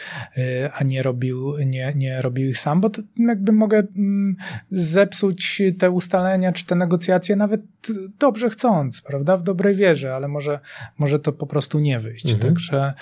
a 0.73 0.83
nie 0.83 1.03
robił, 1.03 1.57
nie, 1.65 1.93
nie 1.95 2.21
robił 2.21 2.49
ich 2.49 2.59
sam, 2.59 2.81
bo 2.81 2.89
to 2.89 3.01
jakby 3.17 3.51
mogę 3.51 3.83
mm, 3.95 4.35
zepsuć 4.71 5.61
te 5.79 5.91
ustalenia 5.91 6.51
czy 6.51 6.65
te 6.65 6.75
negocjacje 6.75 7.35
nawet 7.35 7.61
dobrze 8.19 8.49
chcąc, 8.53 9.01
prawda, 9.01 9.37
w 9.37 9.43
dobrej 9.43 9.75
wierze, 9.75 10.15
ale 10.15 10.27
może, 10.27 10.59
może 10.97 11.19
to 11.19 11.31
po 11.31 11.47
prostu 11.47 11.79
nie 11.79 11.99
wyjść. 11.99 12.25
Mhm. 12.25 12.53
Także 12.53 12.93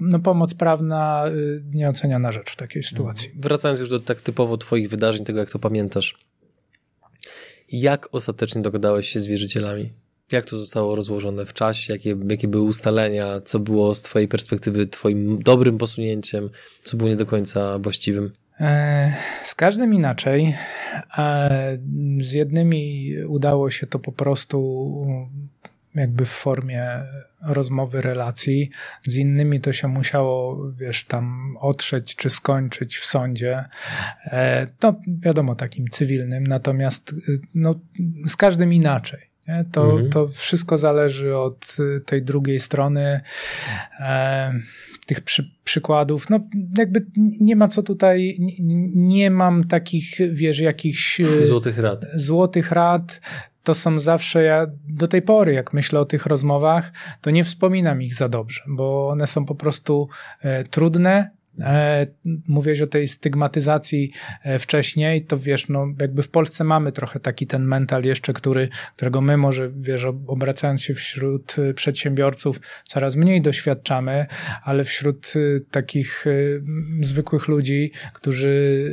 no, 0.00 0.18
pomoc 0.18 0.54
prawna 0.54 1.24
nieoceniana 1.70 2.32
rzecz 2.32 2.50
w 2.50 2.56
takiej 2.56 2.82
sytuacji. 2.82 3.30
Wracając 3.36 3.80
już 3.80 3.90
do 3.90 4.00
tak 4.00 4.22
typowo 4.22 4.56
twoich 4.56 4.88
wydarzeń, 4.88 5.24
tego 5.24 5.40
jak 5.40 5.50
to 5.50 5.58
pamiętasz, 5.58 6.14
jak 7.72 8.08
ostatecznie 8.12 8.62
dogadałeś 8.62 9.08
się 9.08 9.20
z 9.20 9.26
wierzycielami? 9.26 9.92
Jak 10.32 10.44
to 10.46 10.58
zostało 10.58 10.94
rozłożone 10.94 11.46
w 11.46 11.52
czasie? 11.52 11.92
Jakie, 11.92 12.16
jakie 12.28 12.48
były 12.48 12.68
ustalenia? 12.68 13.40
Co 13.40 13.58
było 13.58 13.94
z 13.94 14.02
Twojej 14.02 14.28
perspektywy 14.28 14.86
Twoim 14.86 15.42
dobrym 15.42 15.78
posunięciem? 15.78 16.50
Co 16.82 16.96
było 16.96 17.10
nie 17.10 17.16
do 17.16 17.26
końca 17.26 17.78
właściwym? 17.78 18.32
E, 18.60 19.12
z 19.44 19.54
każdym 19.54 19.94
inaczej. 19.94 20.54
E, 21.18 21.78
z 22.20 22.32
jednymi 22.32 23.12
udało 23.26 23.70
się 23.70 23.86
to 23.86 23.98
po 23.98 24.12
prostu 24.12 24.88
jakby 25.94 26.24
w 26.24 26.30
formie 26.30 26.88
rozmowy, 27.42 28.00
relacji. 28.00 28.70
Z 29.06 29.16
innymi 29.16 29.60
to 29.60 29.72
się 29.72 29.88
musiało, 29.88 30.58
wiesz, 30.72 31.04
tam 31.04 31.56
otrzeć 31.60 32.16
czy 32.16 32.30
skończyć 32.30 32.96
w 32.96 33.06
sądzie. 33.06 33.64
E, 34.24 34.66
to 34.78 35.00
wiadomo, 35.06 35.54
takim 35.54 35.88
cywilnym, 35.88 36.46
natomiast 36.46 37.14
no, 37.54 37.74
z 38.26 38.36
każdym 38.36 38.72
inaczej. 38.72 39.20
To, 39.72 39.90
mhm. 39.90 40.10
to 40.10 40.28
wszystko 40.28 40.78
zależy 40.78 41.36
od 41.36 41.76
tej 42.06 42.22
drugiej 42.22 42.60
strony. 42.60 43.20
E, 45.02 45.06
tych 45.06 45.20
przy, 45.20 45.50
przykładów. 45.64 46.30
No, 46.30 46.40
jakby 46.78 47.06
nie 47.40 47.56
ma 47.56 47.68
co 47.68 47.82
tutaj, 47.82 48.36
nie, 48.38 48.88
nie 48.94 49.30
mam 49.30 49.64
takich, 49.64 50.18
wiesz, 50.32 50.58
jakichś. 50.58 51.20
Złotych 51.42 51.78
rad. 51.78 52.04
Złotych 52.14 52.72
rad 52.72 53.20
to 53.64 53.74
są 53.74 53.98
zawsze, 53.98 54.42
ja 54.42 54.66
do 54.88 55.08
tej 55.08 55.22
pory, 55.22 55.52
jak 55.52 55.72
myślę 55.72 56.00
o 56.00 56.04
tych 56.04 56.26
rozmowach, 56.26 56.92
to 57.20 57.30
nie 57.30 57.44
wspominam 57.44 58.02
ich 58.02 58.14
za 58.14 58.28
dobrze, 58.28 58.62
bo 58.68 59.08
one 59.08 59.26
są 59.26 59.44
po 59.44 59.54
prostu 59.54 60.08
e, 60.40 60.64
trudne, 60.64 61.30
E, 61.60 62.06
mówiłeś 62.48 62.80
o 62.80 62.86
tej 62.86 63.08
stygmatyzacji 63.08 64.12
e, 64.42 64.58
wcześniej, 64.58 65.24
to 65.24 65.38
wiesz, 65.38 65.68
no 65.68 65.86
jakby 66.00 66.22
w 66.22 66.28
Polsce 66.28 66.64
mamy 66.64 66.92
trochę 66.92 67.20
taki 67.20 67.46
ten 67.46 67.64
mental 67.64 68.04
jeszcze, 68.04 68.32
który, 68.32 68.68
którego 68.96 69.20
my 69.20 69.36
może, 69.36 69.70
wiesz, 69.76 70.04
obracając 70.26 70.82
się 70.82 70.94
wśród 70.94 71.56
e, 71.58 71.74
przedsiębiorców 71.74 72.60
coraz 72.84 73.16
mniej 73.16 73.42
doświadczamy, 73.42 74.26
ale 74.64 74.84
wśród 74.84 75.32
takich 75.70 76.24
zwykłych 77.00 77.48
ludzi, 77.48 77.92
którzy, 78.12 78.90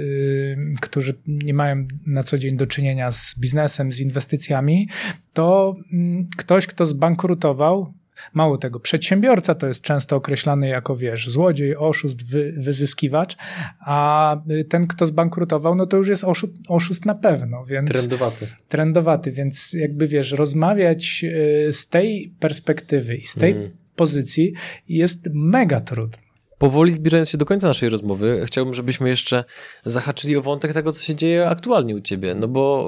którzy 0.82 1.14
nie 1.28 1.54
mają 1.54 1.88
na 2.08 2.24
co 2.24 2.38
dzień 2.38 2.58
do 2.58 2.68
czynienia 2.68 3.12
z 3.12 3.40
biznesem, 3.40 3.92
z 3.92 4.00
inwestycjami, 4.00 4.90
to 5.34 5.76
mm, 5.94 6.28
ktoś, 6.38 6.68
kto 6.68 6.86
zbankrutował, 6.86 7.94
Mało 8.34 8.58
tego, 8.58 8.80
przedsiębiorca 8.80 9.56
to 9.56 9.68
jest 9.68 9.82
często 9.82 10.16
określany 10.16 10.68
jako, 10.68 10.96
wiesz, 10.96 11.30
złodziej, 11.30 11.76
oszust, 11.76 12.32
wy, 12.32 12.54
wyzyskiwacz, 12.58 13.38
a 13.80 14.38
ten, 14.70 14.88
kto 14.88 15.06
zbankrutował, 15.06 15.76
no 15.76 15.86
to 15.86 15.98
już 15.98 16.08
jest 16.08 16.24
oszust, 16.24 16.54
oszust 16.68 17.06
na 17.06 17.16
pewno, 17.16 17.66
więc... 17.66 17.90
Trendowaty. 17.90 18.48
Trendowaty, 18.70 19.32
więc 19.32 19.74
jakby, 19.74 20.08
wiesz, 20.08 20.32
rozmawiać 20.32 21.24
y, 21.24 21.74
z 21.74 21.88
tej 21.88 22.34
perspektywy 22.40 23.16
i 23.16 23.28
z 23.28 23.34
tej 23.34 23.52
mm. 23.52 23.70
pozycji 23.96 24.54
jest 24.88 25.30
mega 25.34 25.82
trudno. 25.82 26.29
Powoli 26.60 26.92
zbliżając 26.92 27.30
się 27.30 27.38
do 27.38 27.46
końca 27.46 27.68
naszej 27.68 27.90
rozmowy, 27.90 28.44
chciałbym, 28.46 28.74
żebyśmy 28.74 29.10
jeszcze 29.10 29.44
zahaczyli 29.86 30.38
o 30.38 30.42
wątek 30.42 30.74
tego, 30.74 30.92
co 30.92 31.04
się 31.04 31.16
dzieje 31.16 31.50
aktualnie 31.50 31.96
u 31.96 32.02
ciebie. 32.02 32.36
No 32.36 32.48
bo 32.48 32.86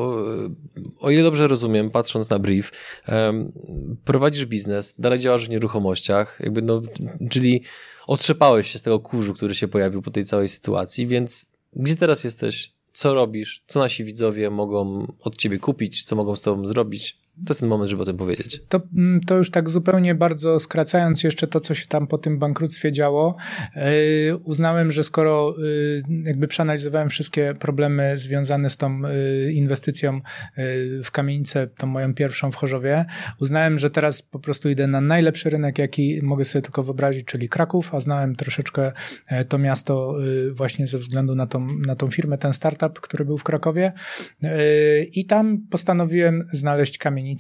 o 1.00 1.12
ile 1.12 1.24
dobrze 1.24 1.48
rozumiem, 1.48 1.90
patrząc 1.90 2.30
na 2.30 2.40
brief, 2.40 2.72
prowadzisz 4.06 4.46
biznes, 4.46 4.96
dalej 5.00 5.20
działasz 5.20 5.46
w 5.46 5.50
nieruchomościach, 5.50 6.40
jakby 6.40 6.62
no, 6.62 6.82
czyli 7.30 7.64
otrzepałeś 8.08 8.72
się 8.72 8.80
z 8.80 8.82
tego 8.82 9.00
kurzu, 9.00 9.34
który 9.34 9.56
się 9.56 9.68
pojawił 9.68 10.02
po 10.02 10.12
tej 10.12 10.26
całej 10.26 10.48
sytuacji, 10.48 11.08
więc 11.08 11.50
gdzie 11.74 11.96
teraz 11.96 12.24
jesteś? 12.24 12.74
Co 12.94 13.14
robisz? 13.14 13.64
Co 13.68 13.80
nasi 13.80 14.04
widzowie 14.04 14.50
mogą 14.50 15.08
od 15.22 15.38
ciebie 15.38 15.60
kupić? 15.60 16.04
Co 16.04 16.16
mogą 16.16 16.36
z 16.36 16.42
tobą 16.42 16.66
zrobić? 16.66 17.21
To 17.46 17.52
jest 17.52 17.60
ten 17.60 17.70
moment, 17.70 17.90
żeby 17.90 18.04
o 18.04 18.06
tym 18.06 18.18
powiedzieć. 18.18 18.62
To, 18.70 18.82
mm, 18.98 19.20
to 19.22 19.38
już 19.38 19.52
tak 19.52 19.70
zupełnie 19.70 20.16
bardzo 20.16 20.60
skracając 20.60 21.24
jeszcze 21.24 21.48
to, 21.48 21.60
co 21.60 21.76
się 21.76 21.88
tam 21.88 22.08
po 22.08 22.18
tym 22.18 22.40
bankructwie 22.40 22.92
działo, 22.92 23.36
yy, 23.76 24.38
uznałem, 24.44 24.92
że 24.92 25.04
skoro 25.04 25.56
yy, 25.58 26.24
jakby 26.24 26.48
przeanalizowałem 26.48 27.10
wszystkie 27.10 27.56
problemy 27.60 28.18
związane 28.18 28.70
z 28.70 28.78
tą 28.78 29.02
yy, 29.02 29.54
inwestycją 29.54 30.22
w 31.04 31.12
kamienicę, 31.12 31.68
tą 31.68 31.88
moją 31.88 32.14
pierwszą 32.14 32.52
w 32.52 32.56
Chorzowie, 32.56 33.06
uznałem, 33.40 33.80
że 33.80 33.90
teraz 33.90 34.22
po 34.22 34.40
prostu 34.40 34.70
idę 34.70 34.88
na 34.88 35.02
najlepszy 35.02 35.50
rynek, 35.50 35.80
jaki 35.80 36.20
mogę 36.24 36.46
sobie 36.46 36.62
tylko 36.62 36.84
wyobrazić, 36.84 37.26
czyli 37.26 37.50
Kraków, 37.50 37.96
a 37.96 38.00
znałem 38.00 38.36
troszeczkę 38.36 38.92
to 39.50 39.58
miasto 39.58 40.16
właśnie 40.52 40.88
ze 40.88 40.98
względu 40.98 41.36
na 41.36 41.48
tą, 41.48 41.68
na 41.78 41.96
tą 41.96 42.12
firmę, 42.12 42.38
ten 42.38 42.54
startup, 42.54 43.00
który 43.00 43.26
był 43.26 43.38
w 43.38 43.44
Krakowie 43.44 43.94
i 45.14 45.26
tam 45.26 45.58
postanowiłem 45.70 46.48
znaleźć 46.54 46.98
kamienicę 46.98 47.31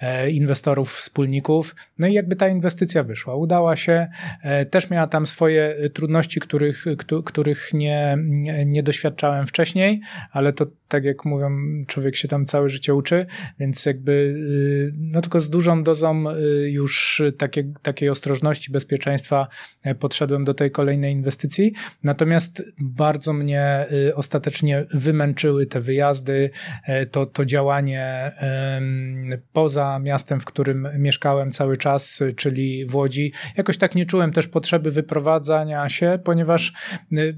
e, 0.00 0.30
inwestorów, 0.30 0.96
wspólników. 0.96 1.74
No 1.98 2.06
i 2.06 2.12
jakby 2.12 2.36
ta 2.36 2.48
inwestycja 2.48 3.02
wyszła. 3.02 3.36
Udała 3.36 3.76
się, 3.76 4.08
e, 4.42 4.66
też 4.66 4.90
miała 4.90 5.06
tam 5.06 5.26
swoje 5.26 5.76
trudności, 5.94 6.40
których, 6.40 6.84
których 7.24 7.70
nie, 7.74 8.18
nie 8.66 8.82
doświadczałem 8.82 9.46
wcześniej, 9.46 10.00
ale 10.32 10.52
to 10.52 10.66
tak 10.92 11.04
jak 11.04 11.24
mówią, 11.24 11.50
człowiek 11.86 12.16
się 12.16 12.28
tam 12.28 12.46
całe 12.46 12.68
życie 12.68 12.94
uczy, 12.94 13.26
więc 13.58 13.86
jakby 13.86 14.12
y, 14.12 14.92
no 14.98 15.20
tylko 15.20 15.40
z 15.40 15.50
dużą 15.50 15.82
dozą 15.82 16.24
y, 16.30 16.70
już 16.70 17.22
takie, 17.38 17.64
takiej 17.82 18.08
ostrożności, 18.08 18.72
bezpieczeństwa 18.72 19.48
e, 19.82 19.94
podszedłem 19.94 20.44
do 20.44 20.54
tej 20.54 20.70
kolejnej 20.70 21.12
inwestycji. 21.12 21.72
Natomiast 22.02 22.62
bardzo 22.78 23.32
mnie 23.32 23.86
y, 24.08 24.14
ostatecznie 24.14 24.86
wymęczyły 24.94 25.66
te 25.66 25.80
wyjazdy, 25.80 26.50
to, 27.10 27.26
to 27.26 27.44
działanie 27.44 28.32
poza 29.52 29.98
miastem, 29.98 30.40
w 30.40 30.44
którym 30.44 30.88
mieszkałem 30.98 31.52
cały 31.52 31.76
czas, 31.76 32.20
czyli 32.36 32.86
w 32.86 32.94
Łodzi. 32.94 33.32
Jakoś 33.56 33.78
tak 33.78 33.94
nie 33.94 34.06
czułem 34.06 34.32
też 34.32 34.48
potrzeby 34.48 34.90
wyprowadzania 34.90 35.88
się, 35.88 36.18
ponieważ 36.24 36.72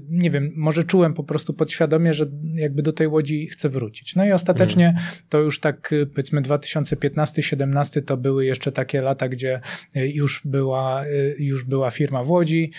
nie 0.09 0.31
wiem, 0.31 0.51
może 0.55 0.83
czułem 0.83 1.13
po 1.13 1.23
prostu 1.23 1.53
podświadomie, 1.53 2.13
że 2.13 2.25
jakby 2.53 2.81
do 2.81 2.93
tej 2.93 3.07
Łodzi 3.07 3.47
chce 3.47 3.69
wrócić. 3.69 4.15
No 4.15 4.25
i 4.25 4.31
ostatecznie 4.31 4.87
mm. 4.87 5.01
to 5.29 5.39
już 5.39 5.59
tak 5.59 5.93
powiedzmy 6.09 6.41
2015-17 6.41 8.01
to 8.01 8.17
były 8.17 8.45
jeszcze 8.45 8.71
takie 8.71 9.01
lata, 9.01 9.29
gdzie 9.29 9.61
e, 9.95 10.07
już 10.07 10.41
była, 10.45 11.03
już 11.39 11.63
była 11.63 11.91
firma 11.91 12.23
w 12.23 12.29
Łodzi, 12.29 12.71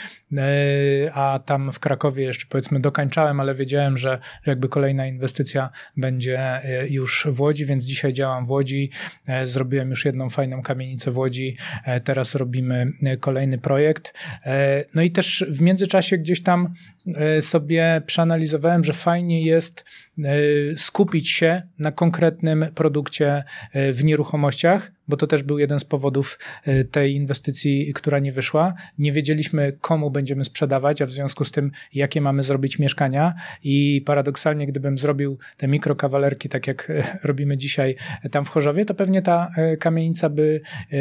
a 1.13 1.41
tam 1.45 1.73
w 1.73 1.79
Krakowie 1.79 2.25
jeszcze 2.25 2.47
powiedzmy 2.49 2.81
dokańczałem, 2.81 3.41
ale 3.41 3.55
wiedziałem, 3.55 3.99
że 3.99 4.19
jakby 4.47 4.69
kolejna 4.69 5.07
inwestycja 5.07 5.71
będzie 5.97 6.63
już 6.91 7.27
w 7.31 7.41
Łodzi, 7.41 7.67
więc 7.67 7.85
dzisiaj 7.85 8.13
działam 8.13 8.47
w 8.47 8.51
Łodzi. 8.51 8.86
Zrobiłem 9.45 9.91
już 9.91 10.05
jedną 10.05 10.31
fajną 10.31 10.63
kamienicę 10.63 11.11
w 11.11 11.19
Łodzi, 11.19 11.57
teraz 12.05 12.35
robimy 12.35 12.87
kolejny 13.21 13.59
projekt. 13.59 14.15
No 14.95 15.03
i 15.03 15.11
też 15.11 15.45
w 15.49 15.61
międzyczasie 15.61 16.19
gdzieś 16.19 16.43
tam 16.43 16.75
sobie 17.41 18.03
przeanalizowałem, 18.07 18.85
że 18.85 18.93
fajnie 18.93 19.43
jest 19.43 19.85
skupić 20.77 21.31
się 21.31 21.63
na 21.79 21.93
konkretnym 21.93 22.67
produkcie 22.75 23.45
e, 23.73 23.93
w 23.93 24.05
nieruchomościach, 24.05 24.93
bo 25.09 25.17
to 25.17 25.27
też 25.27 25.43
był 25.43 25.59
jeden 25.59 25.81
z 25.81 25.85
powodów 25.85 26.39
e, 26.65 26.85
tej 26.85 27.15
inwestycji, 27.15 27.93
która 27.95 28.19
nie 28.19 28.33
wyszła. 28.33 28.75
Nie 28.99 29.13
wiedzieliśmy, 29.13 29.73
komu 29.81 30.11
będziemy 30.11 30.45
sprzedawać, 30.45 31.03
a 31.03 31.07
w 31.07 31.11
związku 31.11 31.45
z 31.45 31.51
tym, 31.51 31.71
jakie 31.95 32.21
mamy 32.21 32.43
zrobić 32.43 32.79
mieszkania. 32.79 33.35
I 33.65 34.03
paradoksalnie, 34.07 34.67
gdybym 34.67 34.99
zrobił 34.99 35.39
te 35.57 35.69
mikrokawalerki, 35.69 36.49
tak 36.49 36.67
jak 36.67 36.91
e, 36.91 37.19
robimy 37.23 37.57
dzisiaj 37.57 37.97
tam 38.31 38.45
w 38.45 38.49
Chorzowie, 38.49 38.85
to 38.85 38.95
pewnie 38.95 39.23
ta 39.23 39.51
kamienica 39.81 40.29
by 40.31 40.61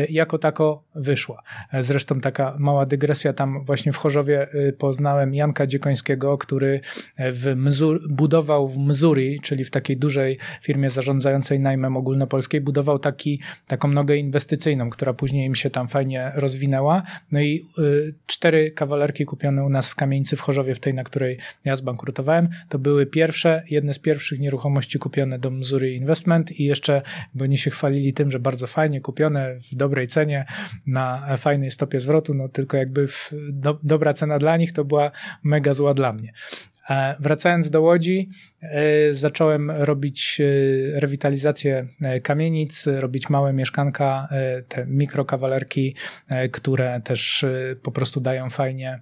jako 0.10 0.38
tako 0.38 0.84
wyszła. 0.95 1.43
Zresztą 1.80 2.22
taka 2.22 2.56
mała 2.60 2.86
dygresja, 2.86 3.34
tam 3.34 3.66
właśnie 3.66 3.91
w 3.91 3.97
Chorzowie 3.97 4.47
poznałem 4.78 5.36
Janka 5.36 5.68
Dziekońskiego, 5.68 6.38
który 6.38 6.80
w 7.18 7.53
Mzur, 7.56 8.01
budował 8.10 8.68
w 8.68 8.78
Mzuri, 8.78 9.39
czyli 9.39 9.64
w 9.64 9.72
takiej 9.72 9.97
dużej 9.97 10.38
firmie 10.62 10.89
zarządzającej 10.89 11.60
najmem 11.60 11.97
ogólnopolskiej, 11.97 12.62
budował 12.62 12.99
taki, 12.99 13.41
taką 13.68 13.88
nogę 13.96 14.18
inwestycyjną, 14.18 14.89
która 14.89 15.14
później 15.14 15.48
im 15.48 15.56
się 15.56 15.70
tam 15.70 15.88
fajnie 15.88 16.32
rozwinęła. 16.36 17.04
No 17.32 17.39
i 17.41 17.68
y, 17.80 18.14
cztery 18.26 18.72
kawalerki 18.72 19.26
kupione 19.26 19.64
u 19.64 19.70
nas 19.70 19.89
w 19.89 19.96
kamienicy 19.96 20.36
w 20.36 20.41
Chorzowie, 20.41 20.76
w 20.76 20.80
tej, 20.80 20.93
na 20.93 21.04
której 21.04 21.38
ja 21.66 21.76
zbankrutowałem, 21.76 22.50
to 22.70 22.80
były 22.80 23.06
pierwsze, 23.06 23.64
jedne 23.70 23.93
z 23.93 24.00
pierwszych 24.00 24.39
nieruchomości 24.39 25.00
kupione 25.00 25.39
do 25.39 25.52
Missouri 25.52 25.96
Investment 25.96 26.52
i 26.52 26.64
jeszcze, 26.64 27.02
bo 27.34 27.43
oni 27.43 27.58
się 27.58 27.72
chwalili 27.72 28.14
tym, 28.14 28.32
że 28.32 28.39
bardzo 28.39 28.68
fajnie 28.68 29.02
kupione, 29.02 29.56
w 29.72 29.76
dobrej 29.76 30.08
cenie, 30.08 30.46
na 30.88 31.38
fajnej 31.38 31.72
stopie 31.72 32.00
zwrotu, 32.00 32.34
no 32.34 32.50
tylko 32.50 32.78
jakby 32.78 33.08
w, 33.08 33.32
do, 33.50 33.80
dobra 33.84 34.14
cena 34.14 34.39
dla 34.39 34.58
nich 34.58 34.74
to 34.74 34.86
była 34.86 35.12
mega 35.43 35.74
zła 35.74 35.93
dla 35.93 36.14
mnie. 36.14 36.34
E, 36.90 37.16
wracając 37.20 37.70
do 37.70 37.82
Łodzi, 37.82 38.30
e, 38.62 39.14
zacząłem 39.14 39.72
robić 39.72 40.42
e, 40.42 41.00
rewitalizację 41.00 41.88
kamienic, 42.24 42.88
robić 42.88 43.30
małe 43.30 43.54
mieszkanka, 43.54 44.28
te 44.68 44.86
mikrokawalerki, 44.86 45.96
które 46.52 47.02
też 47.04 47.46
po 47.84 47.92
prostu 47.92 48.22
dają 48.22 48.50
fajnie, 48.50 49.00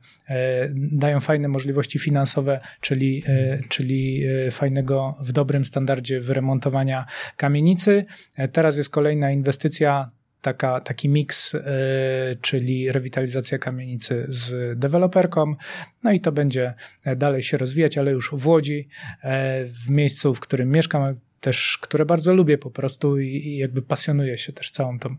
dają 0.75 1.19
fajne 1.19 1.47
możliwości 1.47 1.99
finansowe, 1.99 2.59
czyli, 2.81 3.23
czyli 3.69 4.23
fajnego 4.51 5.17
w 5.21 5.31
dobrym 5.31 5.65
standardzie 5.65 6.19
wyremontowania 6.19 7.05
kamienicy. 7.37 8.05
Teraz 8.51 8.77
jest 8.77 8.89
kolejna 8.89 9.31
inwestycja 9.31 10.11
taka, 10.43 10.81
taki 10.81 11.09
miks, 11.09 11.53
y, 11.53 11.61
czyli 12.41 12.91
rewitalizacja 12.91 13.57
kamienicy 13.57 14.25
z 14.27 14.79
deweloperką. 14.79 15.55
No 16.03 16.11
i 16.11 16.19
to 16.19 16.31
będzie 16.31 16.73
dalej 17.15 17.43
się 17.43 17.57
rozwijać, 17.57 17.97
ale 17.97 18.11
już 18.11 18.31
w 18.33 18.47
Łodzi, 18.47 18.87
e, 19.21 19.65
w 19.65 19.89
miejscu, 19.89 20.33
w 20.33 20.39
którym 20.39 20.71
mieszkam, 20.71 21.15
też, 21.39 21.77
które 21.81 22.05
bardzo 22.05 22.33
lubię 22.33 22.57
po 22.57 22.71
prostu 22.71 23.19
i, 23.19 23.27
i 23.27 23.57
jakby 23.57 23.81
pasjonuję 23.81 24.37
się 24.37 24.53
też 24.53 24.71
całą 24.71 24.99
tą 24.99 25.15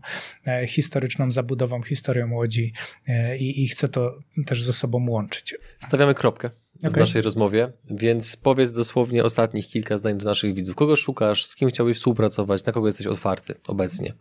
e, 0.47 0.67
historyczną 0.67 1.31
zabudową, 1.31 1.83
historią 1.83 2.33
Łodzi 2.33 2.73
e, 3.07 3.37
i, 3.37 3.63
i 3.63 3.67
chcę 3.67 3.89
to 3.89 4.19
też 4.45 4.63
ze 4.63 4.73
sobą 4.73 5.09
łączyć. 5.09 5.55
Stawiamy 5.79 6.13
kropkę 6.13 6.49
okay. 6.79 6.91
w 6.91 6.97
naszej 6.97 7.21
rozmowie, 7.21 7.71
więc 7.89 8.35
powiedz 8.35 8.71
dosłownie 8.71 9.23
ostatnich 9.23 9.67
kilka 9.67 9.97
zdań 9.97 10.17
do 10.17 10.25
naszych 10.25 10.53
widzów. 10.53 10.75
Kogo 10.75 10.95
szukasz, 10.95 11.45
z 11.45 11.55
kim 11.55 11.69
chciałbyś 11.69 11.97
współpracować, 11.97 12.65
na 12.65 12.73
kogo 12.73 12.87
jesteś 12.87 13.07
otwarty 13.07 13.53
obecnie? 13.67 14.13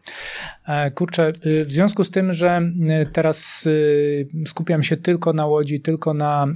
E, 0.67 0.91
kurczę, 0.91 1.33
y, 1.47 1.65
w 1.65 1.73
związku 1.73 2.05
z 2.05 2.11
tym, 2.11 2.33
że 2.33 2.71
y, 3.03 3.07
teraz 3.13 3.67
y, 3.67 4.29
skupiam 4.47 4.83
się 4.83 4.97
tylko 4.97 5.33
na 5.33 5.47
Łodzi, 5.47 5.81
tylko 5.81 6.15
na 6.15 6.47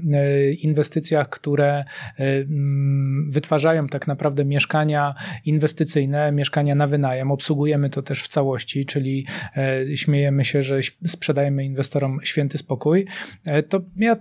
inwestycjach, 0.59 1.29
które 1.29 1.85
mm, 2.19 3.31
wytwarzają 3.31 3.87
tak 3.87 4.07
naprawdę 4.07 4.45
mieszkania 4.45 5.15
inwestycyjne, 5.45 6.33
mieszkania 6.33 6.75
na 6.75 6.87
wynajem. 6.87 7.31
Obsługujemy 7.31 7.91
to 7.91 8.03
też 8.03 8.23
w 8.23 8.29
całości, 8.29 8.85
czyli 8.85 9.27
e, 9.57 9.97
śmiejemy 9.97 10.45
się, 10.45 10.63
że 10.63 10.81
sprzedajemy 11.07 11.65
inwestorom 11.65 12.19
święty 12.23 12.59
spokój. 12.59 13.07
E, 13.45 13.63
to 13.63 13.81
ja 13.97 14.17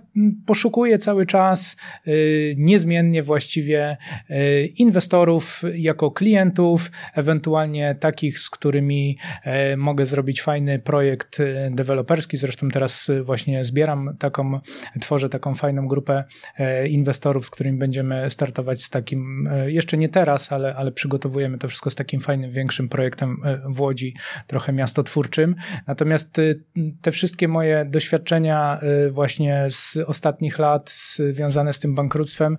poszukuję 0.46 0.98
cały 0.98 1.26
czas 1.26 1.67
Y, 2.06 2.54
niezmiennie 2.58 3.22
właściwie 3.22 3.96
y, 4.30 4.66
inwestorów 4.66 5.62
jako 5.74 6.10
klientów, 6.10 6.90
ewentualnie 7.14 7.94
takich, 7.94 8.38
z 8.38 8.50
którymi 8.50 9.18
y, 9.72 9.76
mogę 9.76 10.06
zrobić 10.06 10.42
fajny 10.42 10.78
projekt 10.78 11.38
deweloperski. 11.70 12.36
Zresztą 12.36 12.68
teraz 12.68 13.10
właśnie 13.22 13.64
zbieram 13.64 14.16
taką, 14.18 14.60
tworzę 15.00 15.28
taką 15.28 15.54
fajną 15.54 15.88
grupę 15.88 16.24
inwestorów, 16.88 17.46
z 17.46 17.50
którymi 17.50 17.78
będziemy 17.78 18.30
startować 18.30 18.82
z 18.82 18.90
takim, 18.90 19.48
jeszcze 19.66 19.96
nie 19.96 20.08
teraz, 20.08 20.52
ale, 20.52 20.74
ale 20.76 20.92
przygotowujemy 20.92 21.58
to 21.58 21.68
wszystko 21.68 21.90
z 21.90 21.94
takim 21.94 22.20
fajnym, 22.20 22.50
większym 22.50 22.88
projektem 22.88 23.36
w 23.64 23.80
Łodzi, 23.80 24.14
trochę 24.46 24.72
miastotwórczym. 24.72 25.54
Natomiast 25.86 26.40
te 27.02 27.10
wszystkie 27.10 27.48
moje 27.48 27.84
doświadczenia 27.84 28.80
właśnie 29.10 29.66
z 29.70 29.96
ostatnich 30.06 30.58
lat 30.58 30.90
związane 31.32 31.57
związane 31.58 31.72
z 31.72 31.78
tym 31.78 31.94
bankructwem, 31.94 32.56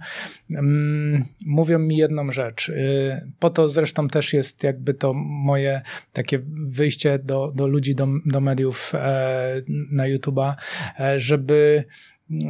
mm, 0.56 1.26
mówią 1.46 1.80
mi 1.80 1.98
jedną 1.98 2.32
rzecz. 2.32 2.70
Y, 2.70 3.32
po 3.40 3.50
to 3.50 3.70
zresztą 3.70 4.08
też 4.08 4.34
jest 4.34 4.64
jakby 4.64 4.94
to 4.94 5.14
moje 5.14 5.82
takie 6.14 6.40
wyjście 6.68 7.20
do, 7.20 7.52
do 7.56 7.68
ludzi, 7.68 7.96
do, 7.96 8.08
do 8.26 8.42
mediów 8.42 8.92
e, 8.96 9.62
na 9.92 10.04
YouTube'a, 10.04 10.54
e, 11.00 11.20
żeby 11.20 11.84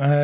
e, 0.02 0.20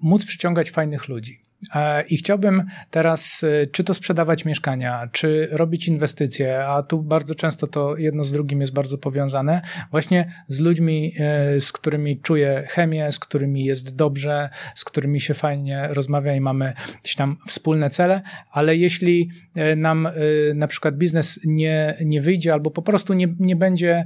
móc 0.00 0.24
przyciągać 0.24 0.70
fajnych 0.70 1.08
ludzi. 1.08 1.47
E, 1.74 2.02
I 2.02 2.16
chciałbym 2.16 2.62
teraz, 2.90 3.44
e, 3.44 3.66
czy 3.66 3.84
to 3.84 3.94
sprzedawać 3.94 4.44
mieszkania, 4.44 5.08
czy 5.12 5.48
robić 5.50 5.88
inwestycje, 5.88 6.66
a 6.66 6.82
tu 6.82 7.02
bardzo 7.02 7.34
często 7.34 7.66
to 7.66 7.96
jedno 7.96 8.24
z 8.24 8.32
drugim 8.32 8.60
jest 8.60 8.72
bardzo 8.72 8.98
powiązane, 8.98 9.62
właśnie 9.90 10.32
z 10.48 10.60
ludźmi, 10.60 11.14
e, 11.18 11.60
z 11.60 11.72
którymi 11.72 12.20
czuję 12.20 12.64
chemię, 12.68 13.12
z 13.12 13.18
którymi 13.18 13.64
jest 13.64 13.96
dobrze, 13.96 14.48
z 14.74 14.84
którymi 14.84 15.20
się 15.20 15.34
fajnie 15.34 15.88
rozmawia 15.90 16.34
i 16.34 16.40
mamy 16.40 16.72
gdzieś 17.02 17.14
tam 17.14 17.36
wspólne 17.46 17.90
cele, 17.90 18.22
ale 18.50 18.76
jeśli 18.76 19.30
nam 19.76 20.08
na 20.54 20.66
przykład 20.66 20.96
biznes 20.96 21.40
nie, 21.44 21.96
nie 22.04 22.20
wyjdzie 22.20 22.52
albo 22.52 22.70
po 22.70 22.82
prostu 22.82 23.14
nie, 23.14 23.34
nie 23.38 23.56
będzie 23.56 24.04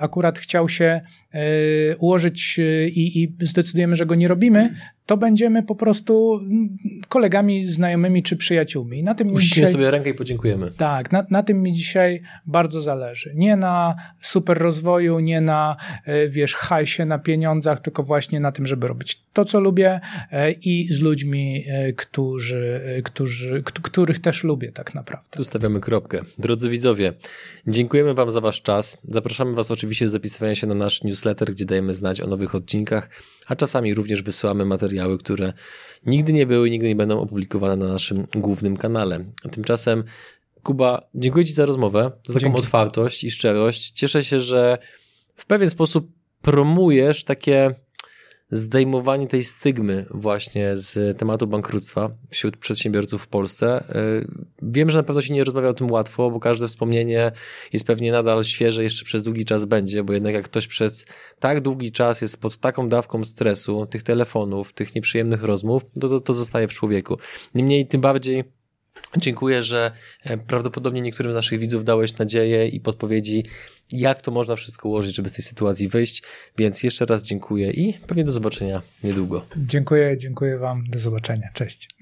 akurat 0.00 0.38
chciał 0.38 0.68
się 0.68 1.00
ułożyć 1.98 2.58
i, 2.86 3.22
i 3.22 3.46
zdecydujemy, 3.46 3.96
że 3.96 4.06
go 4.06 4.14
nie 4.14 4.28
robimy, 4.28 4.70
to 5.10 5.16
będziemy 5.16 5.62
po 5.62 5.74
prostu 5.74 6.40
kolegami, 7.08 7.64
znajomymi 7.64 8.22
czy 8.22 8.36
przyjaciółmi. 8.36 9.02
Na 9.02 9.14
tym 9.14 9.32
Uściśniemy 9.32 9.66
dzisiaj, 9.66 9.72
sobie 9.72 9.90
rękę 9.90 10.10
i 10.10 10.14
podziękujemy. 10.14 10.70
Tak, 10.76 11.12
na, 11.12 11.26
na 11.30 11.42
tym 11.42 11.62
mi 11.62 11.72
dzisiaj 11.72 12.22
bardzo 12.46 12.80
zależy. 12.80 13.32
Nie 13.34 13.56
na 13.56 13.94
super 14.20 14.58
rozwoju, 14.58 15.20
nie 15.20 15.40
na, 15.40 15.76
e, 16.04 16.28
wiesz, 16.28 16.54
hajsie, 16.54 17.04
na 17.04 17.18
pieniądzach, 17.18 17.80
tylko 17.80 18.02
właśnie 18.02 18.40
na 18.40 18.52
tym, 18.52 18.66
żeby 18.66 18.86
robić 18.86 19.20
to, 19.32 19.44
co 19.44 19.60
lubię 19.60 20.00
e, 20.32 20.52
i 20.52 20.92
z 20.92 21.00
ludźmi, 21.00 21.64
e, 21.68 21.92
którzy, 21.92 22.80
którzy, 23.04 23.62
których 23.82 24.18
też 24.18 24.44
lubię 24.44 24.72
tak 24.72 24.94
naprawdę. 24.94 25.28
Tu 25.30 25.44
stawiamy 25.44 25.80
kropkę. 25.80 26.20
Drodzy 26.38 26.70
widzowie, 26.70 27.12
dziękujemy 27.66 28.14
Wam 28.14 28.30
za 28.30 28.40
Wasz 28.40 28.62
czas. 28.62 28.98
Zapraszamy 29.04 29.54
Was 29.54 29.70
oczywiście 29.70 30.04
do 30.04 30.10
zapisywania 30.10 30.54
się 30.54 30.66
na 30.66 30.74
nasz 30.74 31.04
newsletter, 31.04 31.50
gdzie 31.50 31.64
dajemy 31.64 31.94
znać 31.94 32.20
o 32.20 32.26
nowych 32.26 32.54
odcinkach, 32.54 33.10
a 33.50 33.56
czasami 33.56 33.94
również 33.94 34.22
wysyłamy 34.22 34.64
materiały, 34.64 35.18
które 35.18 35.52
nigdy 36.06 36.32
nie 36.32 36.46
były 36.46 36.70
nigdy 36.70 36.88
nie 36.88 36.96
będą 36.96 37.20
opublikowane 37.20 37.76
na 37.76 37.92
naszym 37.92 38.26
głównym 38.34 38.76
kanale. 38.76 39.24
Tymczasem 39.50 40.04
Kuba, 40.62 41.08
dziękuję 41.14 41.44
Ci 41.44 41.52
za 41.52 41.66
rozmowę, 41.66 42.10
za 42.24 42.34
taką 42.34 42.46
Dzięki. 42.46 42.58
otwartość 42.58 43.24
i 43.24 43.30
szczerość. 43.30 43.90
Cieszę 43.90 44.24
się, 44.24 44.40
że 44.40 44.78
w 45.36 45.46
pewien 45.46 45.70
sposób 45.70 46.10
promujesz 46.42 47.24
takie 47.24 47.74
zdejmowanie 48.50 49.26
tej 49.26 49.44
stygmy 49.44 50.06
właśnie 50.10 50.76
z 50.76 51.18
tematu 51.18 51.46
bankructwa 51.46 52.10
wśród 52.30 52.56
przedsiębiorców 52.56 53.22
w 53.22 53.26
Polsce. 53.26 53.84
Y, 54.22 54.26
wiem, 54.62 54.90
że 54.90 54.98
na 54.98 55.02
pewno 55.02 55.22
się 55.22 55.34
nie 55.34 55.44
rozmawia 55.44 55.68
o 55.68 55.72
tym 55.72 55.90
łatwo, 55.90 56.30
bo 56.30 56.40
każde 56.40 56.68
wspomnienie 56.68 57.32
jest 57.72 57.86
pewnie 57.86 58.12
nadal 58.12 58.44
świeże, 58.44 58.82
jeszcze 58.82 59.04
przez 59.04 59.22
długi 59.22 59.44
czas 59.44 59.64
będzie, 59.64 60.04
bo 60.04 60.12
jednak 60.12 60.34
jak 60.34 60.44
ktoś 60.44 60.66
przez 60.66 61.06
tak 61.38 61.60
długi 61.60 61.92
czas 61.92 62.20
jest 62.22 62.40
pod 62.40 62.58
taką 62.58 62.88
dawką 62.88 63.24
stresu, 63.24 63.86
tych 63.86 64.02
telefonów, 64.02 64.72
tych 64.72 64.94
nieprzyjemnych 64.94 65.42
rozmów, 65.42 65.82
to, 66.00 66.08
to, 66.08 66.20
to 66.20 66.32
zostaje 66.32 66.68
w 66.68 66.72
człowieku. 66.72 67.18
Niemniej 67.54 67.86
tym 67.86 68.00
bardziej 68.00 68.44
Dziękuję, 69.16 69.62
że 69.62 69.92
e, 70.24 70.38
prawdopodobnie 70.38 71.00
niektórym 71.00 71.32
z 71.32 71.34
naszych 71.34 71.58
widzów 71.60 71.84
dałeś 71.84 72.18
nadzieję 72.18 72.68
i 72.68 72.80
podpowiedzi, 72.80 73.44
jak 73.92 74.22
to 74.22 74.30
można 74.30 74.56
wszystko 74.56 74.88
ułożyć, 74.88 75.14
żeby 75.14 75.28
z 75.28 75.32
tej 75.32 75.44
sytuacji 75.44 75.88
wyjść. 75.88 76.22
Więc 76.58 76.82
jeszcze 76.82 77.04
raz 77.04 77.22
dziękuję 77.22 77.70
i 77.70 77.94
pewnie 78.06 78.24
do 78.24 78.32
zobaczenia 78.32 78.82
niedługo. 79.04 79.46
Dziękuję, 79.56 80.18
dziękuję 80.18 80.58
Wam. 80.58 80.84
Do 80.84 80.98
zobaczenia. 80.98 81.48
Cześć. 81.54 81.99